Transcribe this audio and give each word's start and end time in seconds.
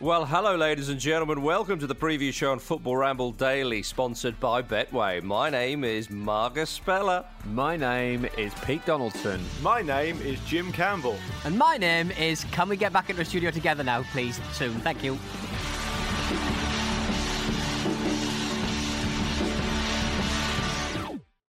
Well, 0.00 0.24
hello, 0.26 0.54
ladies 0.54 0.90
and 0.90 1.00
gentlemen. 1.00 1.42
Welcome 1.42 1.80
to 1.80 1.86
the 1.88 1.94
preview 1.94 2.32
show 2.32 2.52
on 2.52 2.60
Football 2.60 2.98
Ramble 2.98 3.32
Daily, 3.32 3.82
sponsored 3.82 4.38
by 4.38 4.62
Betway. 4.62 5.20
My 5.24 5.50
name 5.50 5.82
is 5.82 6.08
Marcus 6.08 6.70
Speller. 6.70 7.24
My 7.46 7.76
name 7.76 8.24
is 8.38 8.54
Pete 8.64 8.86
Donaldson. 8.86 9.44
My 9.60 9.82
name 9.82 10.20
is 10.20 10.38
Jim 10.46 10.70
Campbell. 10.70 11.16
And 11.44 11.58
my 11.58 11.78
name 11.78 12.12
is 12.12 12.44
Can 12.52 12.68
we 12.68 12.76
get 12.76 12.92
back 12.92 13.10
into 13.10 13.24
the 13.24 13.28
studio 13.28 13.50
together 13.50 13.82
now, 13.82 14.04
please? 14.12 14.40
Soon. 14.52 14.74
Thank 14.82 15.02
you. 15.02 15.18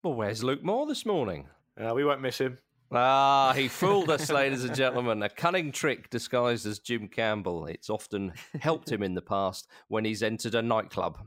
Well, 0.04 0.14
where's 0.14 0.44
Luke 0.44 0.64
Moore 0.64 0.86
this 0.86 1.04
morning? 1.04 1.48
Uh, 1.84 1.96
we 1.96 2.06
won't 2.06 2.22
miss 2.22 2.38
him. 2.38 2.60
Ah, 2.98 3.54
he 3.56 3.68
fooled 3.68 4.10
us, 4.10 4.32
ladies 4.32 4.64
and 4.64 4.76
gentlemen. 4.76 5.22
A 5.24 5.30
cunning 5.30 5.72
trick 5.72 6.10
disguised 6.10 6.66
as 6.66 6.80
Jim 6.80 7.08
Campbell. 7.08 7.66
It's 7.66 7.90
often 7.90 8.34
helped 8.60 8.92
him 8.92 9.04
in 9.04 9.14
the 9.16 9.22
past 9.22 9.68
when 9.88 10.06
he's 10.06 10.24
entered 10.24 10.56
a 10.56 10.62
nightclub. 10.62 11.18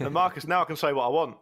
And 0.00 0.12
Marcus, 0.12 0.46
now 0.46 0.62
I 0.62 0.64
can 0.64 0.76
say 0.76 0.92
what 0.92 1.04
I 1.04 1.08
want. 1.08 1.36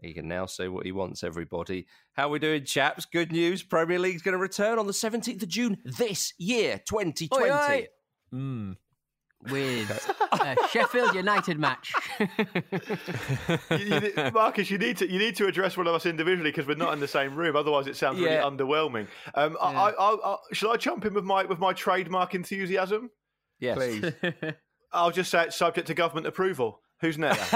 He 0.00 0.14
can 0.14 0.28
now 0.28 0.46
say 0.46 0.68
what 0.68 0.86
he 0.86 0.92
wants, 0.92 1.22
everybody. 1.22 1.86
How 2.14 2.30
we 2.30 2.38
doing, 2.38 2.64
chaps? 2.64 3.04
Good 3.04 3.32
news. 3.32 3.62
Premier 3.62 3.98
League's 3.98 4.22
going 4.22 4.32
to 4.32 4.38
return 4.38 4.78
on 4.78 4.86
the 4.86 4.94
17th 4.94 5.42
of 5.42 5.48
June 5.48 5.76
this 5.84 6.32
year, 6.38 6.80
2020. 6.88 7.50
Oi, 7.50 7.54
oi. 7.54 7.86
Mm. 8.32 8.76
With 9.44 10.14
a 10.32 10.56
Sheffield 10.70 11.14
United 11.14 11.58
match. 11.58 11.92
You- 12.18 12.26
you- 13.70 14.30
Marcus, 14.34 14.70
you 14.70 14.76
need 14.78 14.98
to 14.98 15.10
you 15.10 15.18
need 15.18 15.34
to 15.36 15.46
address 15.46 15.76
one 15.76 15.86
of 15.86 15.94
us 15.94 16.04
individually 16.06 16.50
because 16.50 16.66
we're 16.66 16.74
not 16.76 16.92
in 16.92 17.00
the 17.00 17.08
same 17.08 17.34
room. 17.34 17.56
Otherwise, 17.56 17.86
it 17.86 17.96
sounds 17.96 18.18
Yeah. 18.18 18.40
really 18.44 18.56
underwhelming. 18.56 19.06
Um, 19.34 19.56
I, 19.60 19.66
I, 19.72 19.90
I, 19.90 20.14
I, 20.32 20.36
shall 20.52 20.72
I 20.72 20.76
jump 20.76 21.06
in 21.06 21.14
with 21.14 21.24
my 21.24 21.44
with 21.44 21.58
my 21.58 21.72
trademark 21.72 22.34
enthusiasm? 22.34 23.10
Yes. 23.60 23.76
Please. 23.76 24.12
I'll 24.92 25.10
just 25.10 25.30
say 25.30 25.44
it's 25.44 25.56
subject 25.56 25.86
to 25.86 25.94
government 25.94 26.26
approval. 26.26 26.80
Who's 27.00 27.16
next? 27.16 27.54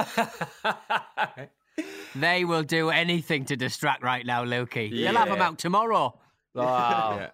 they 2.15 2.45
will 2.45 2.63
do 2.63 2.91
anything 2.91 3.45
to 3.47 3.57
distract 3.57 4.03
right 4.03 4.25
now, 4.25 4.43
Loki. 4.45 4.85
You'll 4.93 5.17
have 5.17 5.29
them 5.29 5.43
out 5.43 5.59
tomorrow. 5.59 6.19
Wow. 6.55 7.31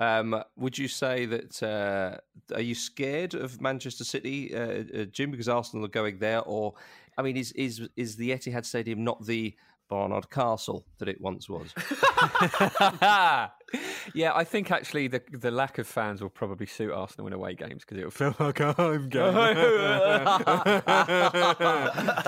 Um, 0.00 0.42
would 0.56 0.78
you 0.78 0.88
say 0.88 1.26
that 1.26 1.62
uh, 1.62 2.18
are 2.54 2.60
you 2.60 2.74
scared 2.74 3.34
of 3.34 3.60
Manchester 3.60 4.04
City, 4.04 4.54
uh, 4.54 4.84
uh, 5.00 5.04
Jim, 5.06 5.30
because 5.30 5.48
Arsenal 5.48 5.84
are 5.84 5.88
going 5.88 6.18
there, 6.18 6.40
or 6.42 6.74
I 7.16 7.22
mean, 7.22 7.36
is 7.36 7.52
is 7.52 7.88
is 7.96 8.16
the 8.16 8.30
Etihad 8.30 8.64
Stadium 8.64 9.02
not 9.02 9.24
the 9.26 9.56
Barnard 9.88 10.30
Castle 10.30 10.84
that 10.98 11.08
it 11.08 11.20
once 11.20 11.48
was? 11.48 11.74
yeah, 14.14 14.32
I 14.34 14.44
think 14.44 14.70
actually 14.70 15.08
the 15.08 15.22
the 15.32 15.50
lack 15.50 15.78
of 15.78 15.86
fans 15.86 16.22
will 16.22 16.30
probably 16.30 16.66
suit 16.66 16.92
Arsenal 16.92 17.26
in 17.26 17.32
away 17.32 17.54
games 17.54 17.84
because 17.84 17.98
it'll 17.98 18.10
feel 18.10 18.34
like 18.40 18.60
a 18.60 18.72
home 18.72 19.08
game. 19.10 19.34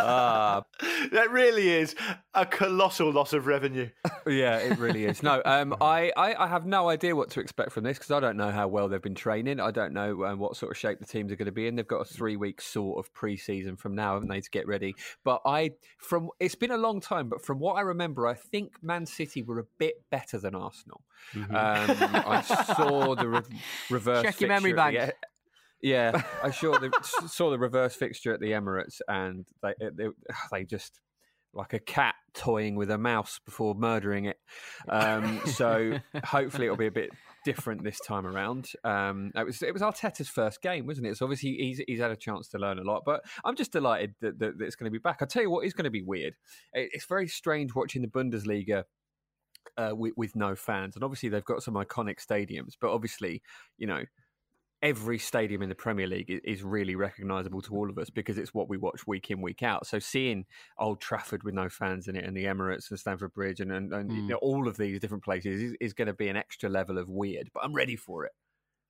Ah, 0.02 0.64
that 1.12 1.30
really 1.30 1.68
is 1.68 1.94
a 2.34 2.46
colossal 2.46 3.12
loss 3.12 3.32
of 3.32 3.46
revenue. 3.46 3.88
yeah, 4.26 4.58
it 4.58 4.78
really 4.78 5.04
is. 5.04 5.22
No, 5.22 5.42
um, 5.44 5.74
I, 5.80 6.12
I, 6.16 6.34
I 6.34 6.46
have 6.46 6.66
no 6.66 6.88
idea 6.88 7.14
what 7.16 7.30
to 7.30 7.40
expect 7.40 7.72
from 7.72 7.84
this 7.84 7.98
because 7.98 8.10
I 8.10 8.20
don't 8.20 8.36
know 8.36 8.50
how 8.50 8.68
well 8.68 8.88
they've 8.88 9.02
been 9.02 9.14
training. 9.14 9.60
I 9.60 9.70
don't 9.70 9.92
know 9.92 10.24
um, 10.24 10.38
what 10.38 10.56
sort 10.56 10.72
of 10.72 10.78
shape 10.78 10.98
the 10.98 11.06
teams 11.06 11.32
are 11.32 11.36
going 11.36 11.46
to 11.46 11.52
be 11.52 11.66
in. 11.66 11.76
They've 11.76 11.86
got 11.86 12.00
a 12.00 12.04
three 12.04 12.36
week 12.36 12.60
sort 12.60 12.98
of 12.98 13.12
pre 13.12 13.36
season 13.36 13.76
from 13.76 13.94
now, 13.94 14.14
haven't 14.14 14.28
they, 14.28 14.40
to 14.40 14.50
get 14.50 14.66
ready? 14.66 14.94
But 15.24 15.40
I, 15.44 15.72
from 15.98 16.30
it's 16.38 16.54
been 16.54 16.70
a 16.70 16.78
long 16.78 17.00
time, 17.00 17.28
but 17.28 17.44
from 17.44 17.58
what 17.58 17.74
I 17.74 17.80
remember, 17.80 18.26
I 18.26 18.34
think 18.34 18.74
Man 18.82 19.06
City 19.06 19.42
were 19.42 19.58
a 19.58 19.66
bit 19.78 20.02
better 20.10 20.38
than 20.38 20.54
Arsenal. 20.54 21.02
Um, 21.34 21.46
I 21.54 22.40
saw 22.42 23.14
the 23.14 23.28
re- 23.28 23.40
reverse. 23.90 24.22
Check 24.22 24.40
your 24.40 24.48
memory 24.48 24.70
fixture 24.72 24.80
at 24.80 24.90
the 24.92 24.98
bank. 24.98 25.14
e- 25.82 25.88
Yeah, 25.88 26.22
I 26.42 26.50
saw 26.50 26.78
the 26.78 26.90
saw 27.28 27.50
the 27.50 27.58
reverse 27.58 27.94
fixture 27.94 28.32
at 28.32 28.40
the 28.40 28.50
Emirates, 28.52 29.00
and 29.08 29.46
they 29.62 29.74
they, 29.80 30.06
they 30.52 30.64
just 30.64 31.00
like 31.52 31.72
a 31.72 31.80
cat 31.80 32.14
toying 32.32 32.76
with 32.76 32.90
a 32.92 32.98
mouse 32.98 33.40
before 33.44 33.74
murdering 33.74 34.26
it. 34.26 34.36
Um, 34.88 35.40
so 35.46 35.98
hopefully 36.24 36.66
it'll 36.66 36.76
be 36.76 36.86
a 36.86 36.92
bit 36.92 37.10
different 37.44 37.82
this 37.82 37.98
time 37.98 38.24
around. 38.24 38.70
Um, 38.84 39.32
it 39.34 39.44
was 39.44 39.60
it 39.62 39.72
was 39.72 39.82
Arteta's 39.82 40.28
first 40.28 40.62
game, 40.62 40.86
wasn't 40.86 41.08
it? 41.08 41.16
So 41.16 41.24
obviously 41.26 41.54
he's 41.56 41.82
he's 41.88 41.98
had 41.98 42.10
a 42.12 42.16
chance 42.16 42.48
to 42.50 42.58
learn 42.58 42.78
a 42.78 42.82
lot. 42.84 43.02
But 43.04 43.24
I'm 43.44 43.56
just 43.56 43.72
delighted 43.72 44.14
that, 44.20 44.38
that, 44.38 44.58
that 44.58 44.64
it's 44.64 44.76
going 44.76 44.84
to 44.84 44.92
be 44.92 44.98
back. 45.02 45.22
I 45.22 45.24
tell 45.24 45.42
you 45.42 45.50
what 45.50 45.66
is 45.66 45.72
going 45.72 45.84
to 45.86 45.90
be 45.90 46.02
weird. 46.02 46.34
It, 46.72 46.90
it's 46.92 47.06
very 47.06 47.26
strange 47.26 47.74
watching 47.74 48.02
the 48.02 48.08
Bundesliga. 48.08 48.84
Uh, 49.80 49.94
with, 49.94 50.12
with 50.16 50.36
no 50.36 50.54
fans, 50.54 50.94
and 50.94 51.02
obviously 51.02 51.28
they've 51.30 51.52
got 51.52 51.62
some 51.62 51.74
iconic 51.74 52.18
stadiums, 52.24 52.74
but 52.80 52.90
obviously, 52.92 53.40
you 53.78 53.86
know, 53.86 54.04
every 54.82 55.18
stadium 55.18 55.62
in 55.62 55.68
the 55.68 55.74
Premier 55.74 56.06
League 56.06 56.40
is 56.44 56.62
really 56.62 56.96
recognisable 56.96 57.60
to 57.62 57.74
all 57.74 57.88
of 57.90 57.98
us 57.98 58.10
because 58.10 58.38
it's 58.38 58.54
what 58.54 58.68
we 58.68 58.78
watch 58.78 59.06
week 59.06 59.30
in, 59.30 59.40
week 59.42 59.62
out. 59.62 59.86
So 59.86 59.98
seeing 59.98 60.44
Old 60.78 61.00
Trafford 61.00 61.42
with 61.42 61.54
no 61.54 61.68
fans 61.68 62.08
in 62.08 62.16
it, 62.16 62.24
and 62.24 62.36
the 62.36 62.44
Emirates 62.44 62.90
and 62.90 62.98
Stamford 62.98 63.32
Bridge, 63.32 63.60
and, 63.60 63.72
and, 63.72 63.92
and 63.92 64.10
you 64.10 64.22
Mm. 64.22 64.28
know, 64.28 64.36
all 64.36 64.68
of 64.68 64.76
these 64.76 65.00
different 65.00 65.24
places 65.24 65.62
is, 65.62 65.76
is 65.80 65.92
going 65.92 66.08
to 66.08 66.14
be 66.14 66.28
an 66.28 66.36
extra 66.36 66.68
level 66.68 66.98
of 66.98 67.08
weird. 67.08 67.50
But 67.54 67.64
I'm 67.64 67.74
ready 67.74 67.96
for 67.96 68.24
it. 68.24 68.32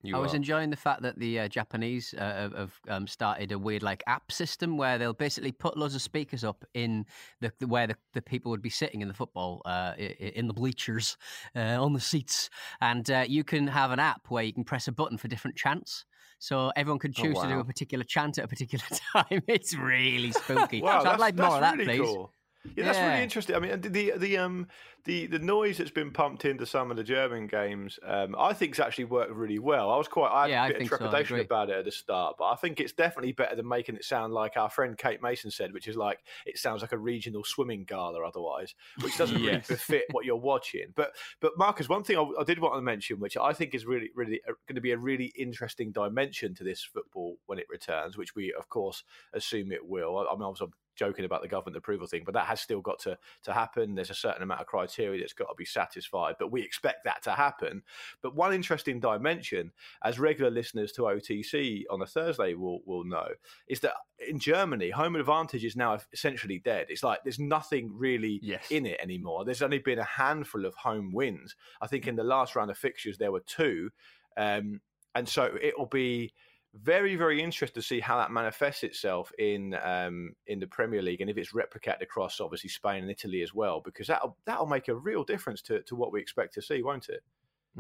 You 0.02 0.16
I 0.16 0.18
was 0.18 0.34
enjoying 0.34 0.70
the 0.70 0.76
fact 0.76 1.02
that 1.02 1.18
the 1.18 1.40
uh, 1.40 1.48
Japanese 1.48 2.14
uh, 2.14 2.48
have- 2.56 2.80
um, 2.88 3.06
started 3.06 3.52
a 3.52 3.58
weird 3.58 3.82
like 3.82 4.02
app 4.06 4.32
system 4.32 4.76
where 4.76 4.98
they'll 4.98 5.12
basically 5.12 5.52
put 5.52 5.76
loads 5.76 5.94
of 5.94 6.02
speakers 6.02 6.42
up 6.42 6.64
in 6.74 7.06
the, 7.40 7.52
the 7.60 7.66
where 7.66 7.86
the, 7.86 7.96
the 8.14 8.22
people 8.22 8.50
would 8.50 8.62
be 8.62 8.70
sitting 8.70 9.02
in 9.02 9.08
the 9.08 9.14
football 9.14 9.62
uh, 9.64 9.94
in 9.98 10.48
the 10.48 10.54
bleachers 10.54 11.16
uh, 11.54 11.82
on 11.82 11.92
the 11.92 12.00
seats, 12.00 12.50
and 12.80 13.10
uh, 13.10 13.24
you 13.28 13.44
can 13.44 13.66
have 13.68 13.90
an 13.92 14.00
app 14.00 14.30
where 14.30 14.42
you 14.42 14.52
can 14.52 14.64
press 14.64 14.88
a 14.88 14.92
button 14.92 15.16
for 15.18 15.28
different 15.28 15.56
chants. 15.56 16.04
So 16.38 16.72
everyone 16.74 16.98
could 16.98 17.14
Oh, 17.18 17.22
choose 17.22 17.38
to 17.40 17.46
do 17.48 17.58
a 17.60 17.64
particular 17.64 18.02
chant 18.04 18.38
at 18.38 18.44
a 18.44 18.48
particular 18.48 18.84
time. 19.12 19.42
It's 19.46 19.74
really 19.74 20.32
spooky. 20.32 20.80
Wow, 20.80 21.00
so 21.02 21.10
I'd 21.10 21.20
like 21.20 21.36
more 21.36 21.54
of 21.56 21.60
that, 21.60 21.74
really 21.74 21.84
please. 21.84 21.98
cool. 21.98 22.32
Yeah, 22.76 22.84
that's 22.84 23.02
really 23.02 23.20
interesting. 23.22 23.56
I 23.56 23.58
mean, 23.58 23.80
the, 23.80 24.12
the 24.16 24.36
um 24.38 24.68
the 25.04 25.26
the 25.26 25.38
noise 25.38 25.78
that's 25.78 25.90
been 25.90 26.12
pumped 26.12 26.44
into 26.44 26.64
some 26.66 26.90
of 26.90 26.96
the 26.96 27.02
German 27.02 27.46
games, 27.46 27.98
um, 28.04 28.36
I 28.38 28.52
think 28.52 28.72
it's 28.72 28.78
actually 28.78 29.04
worked 29.06 29.32
really 29.32 29.58
well. 29.58 29.90
I 29.90 29.96
was 29.96 30.08
quite 30.08 30.30
I 30.30 30.42
had 30.42 30.50
Yeah, 30.50 30.64
a 30.64 30.66
bit 30.66 30.76
of 30.76 30.84
trepidation 30.84 31.40
agree. 31.40 31.40
about 31.40 31.68
it 31.68 31.76
at 31.76 31.84
the 31.84 31.90
start, 31.90 32.36
but 32.38 32.44
I 32.44 32.56
think 32.56 32.78
it's 32.78 32.92
definitely 32.92 33.32
better 33.32 33.56
than 33.56 33.66
making 33.66 33.96
it 33.96 34.04
sound 34.04 34.34
like 34.34 34.56
our 34.56 34.70
friend 34.70 34.96
Kate 34.96 35.20
Mason 35.20 35.50
said, 35.50 35.72
which 35.72 35.88
is 35.88 35.96
like 35.96 36.20
it 36.46 36.58
sounds 36.58 36.82
like 36.82 36.92
a 36.92 36.98
regional 36.98 37.44
swimming 37.44 37.84
gala 37.84 38.22
otherwise, 38.24 38.74
which 39.00 39.16
doesn't 39.16 39.40
really 39.42 39.60
Yes. 39.60 39.66
befit 39.66 40.04
what 40.10 40.24
you're 40.24 40.36
watching. 40.36 40.92
But 40.94 41.16
but 41.40 41.58
Marcus, 41.58 41.88
one 41.88 42.04
thing 42.04 42.18
I, 42.18 42.40
I 42.40 42.44
did 42.44 42.60
want 42.60 42.74
to 42.76 42.82
mention, 42.82 43.18
which 43.20 43.36
I 43.36 43.52
think 43.52 43.74
is 43.74 43.86
really 43.86 44.10
really 44.14 44.40
going 44.66 44.74
to 44.76 44.80
be 44.80 44.92
a 44.92 44.98
really 44.98 45.32
interesting 45.36 45.92
dimension 45.92 46.54
to 46.54 46.64
this 46.64 46.84
football 46.84 47.38
when 47.46 47.58
it 47.58 47.66
returns, 47.68 48.16
which 48.16 48.34
we 48.34 48.52
of 48.52 48.68
course 48.68 49.02
assume 49.32 49.72
it 49.72 49.86
will. 49.86 50.18
I, 50.18 50.26
I 50.26 50.34
mean, 50.34 50.42
I 50.44 50.48
was 50.48 50.60
joking 51.00 51.24
about 51.24 51.42
the 51.42 51.48
government 51.48 51.76
approval 51.78 52.06
thing, 52.06 52.22
but 52.24 52.34
that 52.34 52.46
has 52.46 52.60
still 52.60 52.80
got 52.82 52.98
to 53.00 53.18
to 53.42 53.52
happen. 53.52 53.94
There's 53.94 54.10
a 54.10 54.14
certain 54.14 54.42
amount 54.42 54.60
of 54.60 54.66
criteria 54.66 55.20
that's 55.20 55.32
got 55.32 55.46
to 55.48 55.54
be 55.56 55.64
satisfied, 55.64 56.36
but 56.38 56.52
we 56.52 56.62
expect 56.62 57.04
that 57.04 57.22
to 57.24 57.32
happen. 57.32 57.82
But 58.22 58.36
one 58.36 58.52
interesting 58.54 59.00
dimension, 59.00 59.72
as 60.04 60.18
regular 60.20 60.50
listeners 60.50 60.92
to 60.92 61.02
OTC 61.02 61.84
on 61.90 62.02
a 62.02 62.06
Thursday 62.06 62.54
will 62.54 62.80
will 62.86 63.04
know, 63.04 63.28
is 63.66 63.80
that 63.80 63.94
in 64.28 64.38
Germany, 64.38 64.90
home 64.90 65.16
advantage 65.16 65.64
is 65.64 65.76
now 65.76 65.98
essentially 66.12 66.58
dead. 66.58 66.86
It's 66.90 67.02
like 67.02 67.20
there's 67.24 67.38
nothing 67.38 67.90
really 67.96 68.38
Yes. 68.42 68.70
in 68.70 68.84
it 68.86 69.00
anymore. 69.00 69.44
There's 69.44 69.62
only 69.62 69.78
been 69.78 69.98
a 69.98 70.04
handful 70.04 70.66
of 70.66 70.74
home 70.74 71.12
wins. 71.12 71.56
I 71.80 71.86
think 71.86 72.06
in 72.06 72.16
the 72.16 72.24
last 72.24 72.54
round 72.54 72.70
of 72.70 72.76
fixtures 72.78 73.16
there 73.18 73.32
were 73.32 73.40
two, 73.40 73.90
um, 74.36 74.80
and 75.14 75.28
so 75.28 75.56
it'll 75.60 75.86
be 75.86 76.34
very 76.74 77.16
very 77.16 77.42
interesting 77.42 77.80
to 77.80 77.86
see 77.86 77.98
how 77.98 78.16
that 78.16 78.30
manifests 78.30 78.84
itself 78.84 79.32
in 79.38 79.74
um, 79.82 80.34
in 80.46 80.60
the 80.60 80.66
Premier 80.66 81.02
League 81.02 81.20
and 81.20 81.28
if 81.28 81.36
it's 81.36 81.52
replicated 81.52 82.02
across 82.02 82.40
obviously 82.40 82.70
Spain 82.70 83.02
and 83.02 83.10
Italy 83.10 83.42
as 83.42 83.52
well 83.52 83.80
because 83.84 84.06
that'll 84.06 84.36
that'll 84.44 84.66
make 84.66 84.88
a 84.88 84.94
real 84.94 85.24
difference 85.24 85.62
to, 85.62 85.82
to 85.82 85.96
what 85.96 86.12
we 86.12 86.20
expect 86.20 86.54
to 86.54 86.62
see, 86.62 86.82
won't 86.82 87.08
it? 87.08 87.22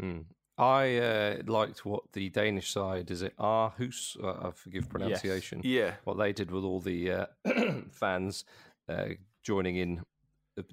Mm. 0.00 0.24
I 0.60 0.96
uh, 0.98 1.36
liked 1.46 1.86
what 1.86 2.02
the 2.12 2.28
Danish 2.28 2.70
side 2.70 3.10
is 3.10 3.22
it 3.22 3.34
Aarhus? 3.38 4.22
Uh, 4.22 4.48
I 4.48 4.50
forgive 4.50 4.90
pronunciation. 4.90 5.62
Yeah. 5.64 5.94
What 6.04 6.18
they 6.18 6.34
did 6.34 6.50
with 6.50 6.64
all 6.64 6.80
the 6.80 7.12
uh, 7.12 7.26
fans 7.90 8.44
uh, 8.86 9.06
joining 9.42 9.76
in, 9.76 10.02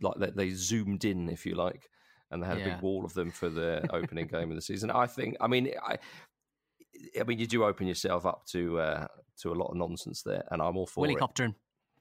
like 0.02 0.16
they, 0.18 0.31
they 0.31 0.50
zoomed 0.50 1.06
in, 1.06 1.30
if 1.30 1.46
you 1.46 1.56
like, 1.56 1.90
and 2.31 2.44
they 2.44 2.48
had 2.48 2.58
a 2.58 2.66
big 2.66 2.81
wall 2.81 3.06
of 3.06 3.13
them 3.13 3.31
for 3.31 3.48
the 3.48 3.88
opening 3.90 4.28
game 4.28 4.50
of 4.50 4.58
the 4.58 4.62
season. 4.62 4.92
I 4.92 5.08
think. 5.08 5.38
I 5.40 5.48
mean, 5.48 5.72
I. 5.81 5.98
I 7.20 7.24
mean, 7.24 7.40
you 7.40 7.48
do 7.48 7.64
open 7.64 7.88
yourself 7.88 8.26
up 8.26 8.46
to 8.48 8.80
uh, 8.80 9.08
to 9.42 9.52
a 9.52 9.56
lot 9.56 9.68
of 9.68 9.78
nonsense 9.78 10.22
there, 10.24 10.44
and 10.52 10.62
I'm 10.62 10.78
all 10.78 10.88
for 10.88 11.02
Willy 11.02 11.14
it. 11.14 11.20
Coptering. 11.20 11.56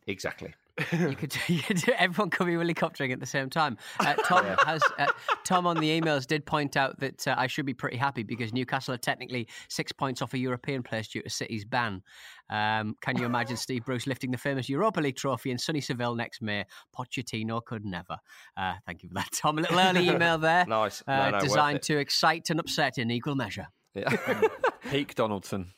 Exactly. 0.07 0.55
you 0.93 1.17
could, 1.17 1.35
you 1.49 1.63
could 1.63 1.79
do, 1.79 1.93
everyone 1.97 2.29
could 2.29 2.47
be 2.47 2.53
helicoptering 2.53 3.11
at 3.11 3.19
the 3.19 3.27
same 3.27 3.49
time. 3.49 3.79
Uh, 3.99 4.15
Tom 4.25 4.45
has 4.65 4.83
uh, 4.99 5.07
Tom 5.45 5.67
on 5.67 5.79
the 5.79 6.01
emails 6.01 6.27
did 6.27 6.45
point 6.45 6.77
out 6.77 7.01
that 7.01 7.27
uh, 7.27 7.35
I 7.37 7.47
should 7.47 7.65
be 7.65 7.73
pretty 7.73 7.97
happy 7.97 8.23
because 8.23 8.53
Newcastle 8.53 8.93
are 8.95 8.99
technically 8.99 9.49
six 9.69 9.91
points 9.91 10.21
off 10.21 10.35
a 10.35 10.39
European 10.39 10.83
place 10.83 11.09
due 11.09 11.23
to 11.23 11.31
City's 11.31 11.65
ban. 11.65 12.03
Um, 12.51 12.95
can 13.01 13.17
you 13.17 13.25
imagine 13.25 13.57
Steve 13.57 13.87
Bruce 13.87 14.07
lifting 14.07 14.31
the 14.31 14.39
famous 14.39 14.69
Europa 14.69 15.01
League 15.01 15.17
trophy 15.17 15.51
in 15.51 15.59
sunny 15.59 15.81
Seville 15.81 16.15
next 16.15 16.43
May? 16.43 16.67
Pochettino 16.95 17.65
could 17.65 17.85
never. 17.85 18.19
Uh, 18.57 18.75
thank 18.85 19.03
you 19.03 19.09
for 19.09 19.15
that, 19.15 19.31
Tom. 19.33 19.59
A 19.59 19.63
little 19.63 19.79
early 19.79 20.09
email 20.09 20.37
there. 20.37 20.67
Nice. 20.67 21.03
No, 21.09 21.15
Uh, 21.15 21.31
no, 21.31 21.41
designed 21.41 21.83
to 21.83 21.97
excite 21.97 22.51
and 22.51 22.61
upset 22.61 22.99
in 22.99 23.11
equal 23.11 23.35
measure. 23.35 23.69
Yeah. 23.97 24.43
Peak 24.91 25.15
Donaldson. 25.15 25.73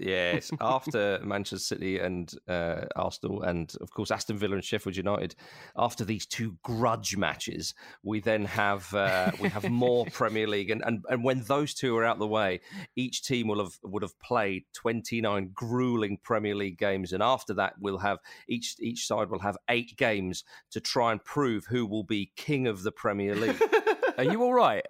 Yes, 0.00 0.50
after 0.60 1.20
Manchester 1.22 1.58
City 1.58 2.00
and 2.00 2.32
uh, 2.48 2.86
Arsenal, 2.96 3.42
and 3.42 3.72
of 3.80 3.90
course 3.92 4.10
Aston 4.10 4.36
Villa 4.36 4.54
and 4.54 4.64
Sheffield 4.64 4.96
United. 4.96 5.36
After 5.76 6.04
these 6.04 6.26
two 6.26 6.56
grudge 6.64 7.16
matches, 7.16 7.74
we 8.02 8.18
then 8.18 8.44
have 8.44 8.92
uh, 8.92 9.30
we 9.40 9.48
have 9.50 9.70
more 9.70 10.04
Premier 10.12 10.48
League, 10.48 10.70
and, 10.70 10.82
and 10.84 11.04
and 11.08 11.22
when 11.22 11.42
those 11.42 11.74
two 11.74 11.96
are 11.96 12.04
out 12.04 12.16
of 12.16 12.20
the 12.20 12.26
way, 12.26 12.60
each 12.96 13.22
team 13.22 13.46
will 13.46 13.62
have 13.62 13.78
would 13.84 14.02
have 14.02 14.18
played 14.18 14.64
twenty 14.72 15.20
nine 15.20 15.50
grueling 15.54 16.18
Premier 16.24 16.56
League 16.56 16.78
games, 16.78 17.12
and 17.12 17.22
after 17.22 17.54
that, 17.54 17.74
we'll 17.78 17.98
have 17.98 18.18
each 18.48 18.74
each 18.80 19.06
side 19.06 19.30
will 19.30 19.38
have 19.38 19.56
eight 19.68 19.96
games 19.96 20.42
to 20.72 20.80
try 20.80 21.12
and 21.12 21.22
prove 21.24 21.66
who 21.66 21.86
will 21.86 22.04
be 22.04 22.32
king 22.34 22.66
of 22.66 22.82
the 22.82 22.92
Premier 22.92 23.36
League. 23.36 23.62
Are 24.18 24.24
you 24.24 24.42
all 24.42 24.54
right? 24.54 24.84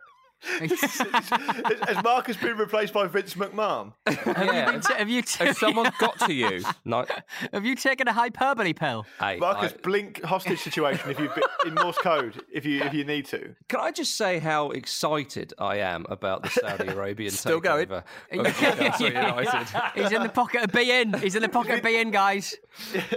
Has 0.58 2.02
Marcus 2.02 2.37
been 2.37 2.56
replaced 2.56 2.93
by 2.93 3.06
Vince 3.06 3.35
McMahon? 3.35 3.93
Have 4.06 4.26
you, 4.26 4.73
been 4.73 4.81
t- 4.81 4.94
have, 4.94 5.08
you 5.08 5.23
t- 5.23 5.44
Has 5.44 5.58
someone 5.58 5.91
got 5.99 6.19
to 6.20 6.32
you? 6.32 6.62
no, 6.85 7.05
have 7.52 7.64
you 7.64 7.75
taken 7.75 8.08
a 8.08 8.12
hyperbole 8.12 8.73
pill? 8.73 9.06
hey, 9.20 9.38
Marcus, 9.38 9.73
I- 9.73 9.81
blink 9.82 10.23
hostage 10.23 10.61
situation 10.61 11.11
if 11.11 11.19
you 11.19 11.31
in 11.67 11.75
Morse 11.75 11.99
code 11.99 12.43
if 12.52 12.64
you 12.64 12.82
if 12.82 12.93
you 12.94 13.05
need 13.05 13.26
to. 13.26 13.55
Can 13.69 13.81
I 13.81 13.91
just 13.91 14.17
say 14.17 14.38
how 14.38 14.70
excited 14.70 15.52
I 15.58 15.76
am 15.79 16.06
about 16.08 16.43
the 16.43 16.50
Saudi 16.50 16.88
Arabian 16.88 17.31
Still 17.32 17.61
going? 17.61 17.87
takeover 17.87 18.02
of 18.32 18.32
Newcastle 18.32 19.06
United? 19.12 19.67
He's 19.94 20.12
in 20.12 20.23
the 20.23 20.29
pocket 20.29 20.62
of 20.64 20.70
beIN. 20.73 21.19
He's 21.20 21.35
in 21.35 21.43
the 21.43 21.49
pocket 21.49 21.76
of 21.76 21.81
beIN, 21.81 22.12
guys. 22.12 22.55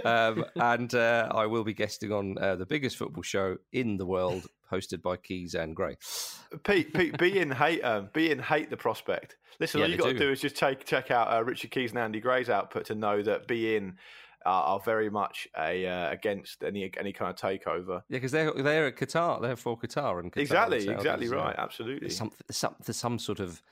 um, 0.04 0.44
and 0.56 0.94
uh, 0.94 1.28
I 1.30 1.46
will 1.46 1.64
be 1.64 1.74
guesting 1.74 2.12
on 2.12 2.38
uh, 2.38 2.56
the 2.56 2.66
biggest 2.66 2.96
football 2.96 3.22
show 3.22 3.56
in 3.72 3.96
the 3.96 4.06
world, 4.06 4.46
hosted 4.70 5.02
by 5.02 5.16
Keys 5.16 5.54
and 5.54 5.74
Gray. 5.74 5.96
Pete, 6.64 6.92
Pete, 6.94 7.16
beIN 7.18 7.52
hate, 7.54 7.82
um, 7.82 8.08
beIN 8.14 8.40
hate 8.40 8.70
the 8.70 8.76
prospect. 8.76 9.36
Listen, 9.60 9.80
Yeah, 9.80 9.86
all 9.86 9.90
you 9.90 9.96
got 9.98 10.06
do. 10.08 10.12
to 10.14 10.18
do 10.18 10.30
is 10.30 10.40
just 10.40 10.56
take 10.56 10.84
check 10.84 11.10
out 11.10 11.32
uh, 11.32 11.42
Richard 11.42 11.70
Keys 11.70 11.90
and 11.90 11.98
Andy 11.98 12.20
Gray's 12.20 12.48
output 12.48 12.86
to 12.86 12.94
know 12.94 13.22
that 13.22 13.48
beIN 13.48 13.94
are 14.46 14.80
very 14.80 15.10
much 15.10 15.48
a 15.58 15.86
uh, 15.86 16.10
against 16.10 16.64
any 16.64 16.90
any 16.98 17.12
kind 17.12 17.30
of 17.30 17.36
takeover. 17.36 18.02
Yeah, 18.08 18.16
because 18.16 18.32
they're 18.32 18.52
they're 18.52 18.86
at 18.86 18.96
Qatar, 18.96 19.42
they're 19.42 19.56
for 19.56 19.76
Qatar 19.76 20.20
and 20.20 20.32
Qatar 20.32 20.40
Exactly, 20.40 20.88
exactly 20.88 21.28
right, 21.28 21.54
absolutely. 21.58 22.08
There's 22.08 22.16
some, 22.16 22.32
some 22.50 22.74
there's 22.84 22.96
some 22.96 23.18
sort 23.18 23.40
of 23.40 23.62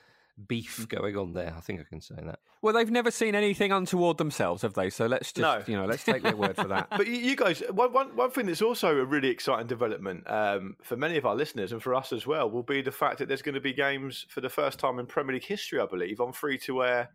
beef 0.47 0.87
going 0.87 1.17
on 1.17 1.33
there. 1.33 1.53
I 1.57 1.61
think 1.61 1.79
I 1.79 1.83
can 1.83 2.01
say 2.01 2.15
that. 2.23 2.39
Well, 2.61 2.73
they've 2.73 2.89
never 2.91 3.11
seen 3.11 3.33
anything 3.35 3.71
untoward 3.71 4.17
themselves, 4.17 4.61
have 4.61 4.73
they? 4.73 4.89
So 4.89 5.05
let's 5.07 5.31
just, 5.31 5.41
No. 5.41 5.63
you 5.71 5.77
know, 5.79 5.85
let's 5.85 6.03
take 6.03 6.21
their 6.23 6.35
word 6.35 6.55
for 6.55 6.67
that. 6.67 6.87
But 6.97 7.07
you, 7.07 7.13
you 7.13 7.35
guys, 7.35 7.61
one, 7.71 7.93
one, 7.93 8.15
one 8.15 8.31
thing 8.31 8.45
that's 8.47 8.61
also 8.61 8.97
a 8.97 9.05
really 9.05 9.29
exciting 9.29 9.67
development 9.67 10.29
um, 10.29 10.75
for 10.83 10.95
many 10.97 11.17
of 11.17 11.25
our 11.25 11.35
listeners 11.35 11.71
and 11.71 11.81
for 11.81 11.95
us 11.95 12.11
as 12.13 12.27
well 12.27 12.49
will 12.49 12.63
be 12.63 12.81
the 12.81 12.91
fact 12.91 13.19
that 13.19 13.27
there's 13.27 13.41
going 13.41 13.55
to 13.55 13.61
be 13.61 13.73
games 13.73 14.25
for 14.29 14.41
the 14.41 14.49
first 14.49 14.79
time 14.79 14.99
in 14.99 15.05
Premier 15.05 15.33
League 15.35 15.43
history, 15.45 15.79
I 15.79 15.85
believe, 15.85 16.19
on 16.21 16.33
free 16.33 16.57
to 16.59 16.83
air 16.83 17.09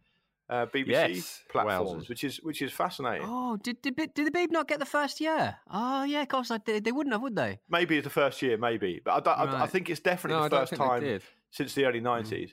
uh, 0.51 0.67
BBC 0.67 0.87
Yes. 0.89 1.43
platforms, 1.49 2.05
Wowzers. 2.05 2.09
which 2.09 2.25
is 2.25 2.37
which 2.43 2.61
is 2.61 2.73
fascinating. 2.73 3.27
Oh, 3.29 3.57
did, 3.57 3.81
did, 3.81 3.97
did 3.97 4.27
the 4.27 4.31
Beeb 4.31 4.51
not 4.51 4.69
get 4.69 4.81
the 4.81 4.85
first 4.85 5.21
year? 5.21 5.57
Oh, 5.71 6.03
yeah, 6.05 6.23
of 6.23 6.29
course. 6.29 6.51
Like, 6.51 6.65
they, 6.67 6.79
they 6.81 6.93
wouldn't 6.93 7.15
have, 7.15 7.23
would 7.23 7.37
they? 7.37 7.61
Maybe 7.71 7.97
it's 7.97 8.05
the 8.05 8.11
first 8.11 8.43
year, 8.43 8.59
maybe, 8.59 9.01
but 9.05 9.13
I, 9.13 9.21
don't- 9.21 9.55
I, 9.55 9.63
I 9.63 9.67
think 9.67 9.89
it's 9.89 10.01
definitely 10.01 10.39
No, 10.43 10.45
the 10.49 10.57
don't 10.57 10.69
first 10.69 10.75
time 10.75 11.21
since 11.53 11.75
the 11.75 11.85
early 11.87 12.01
'90s. 12.01 12.51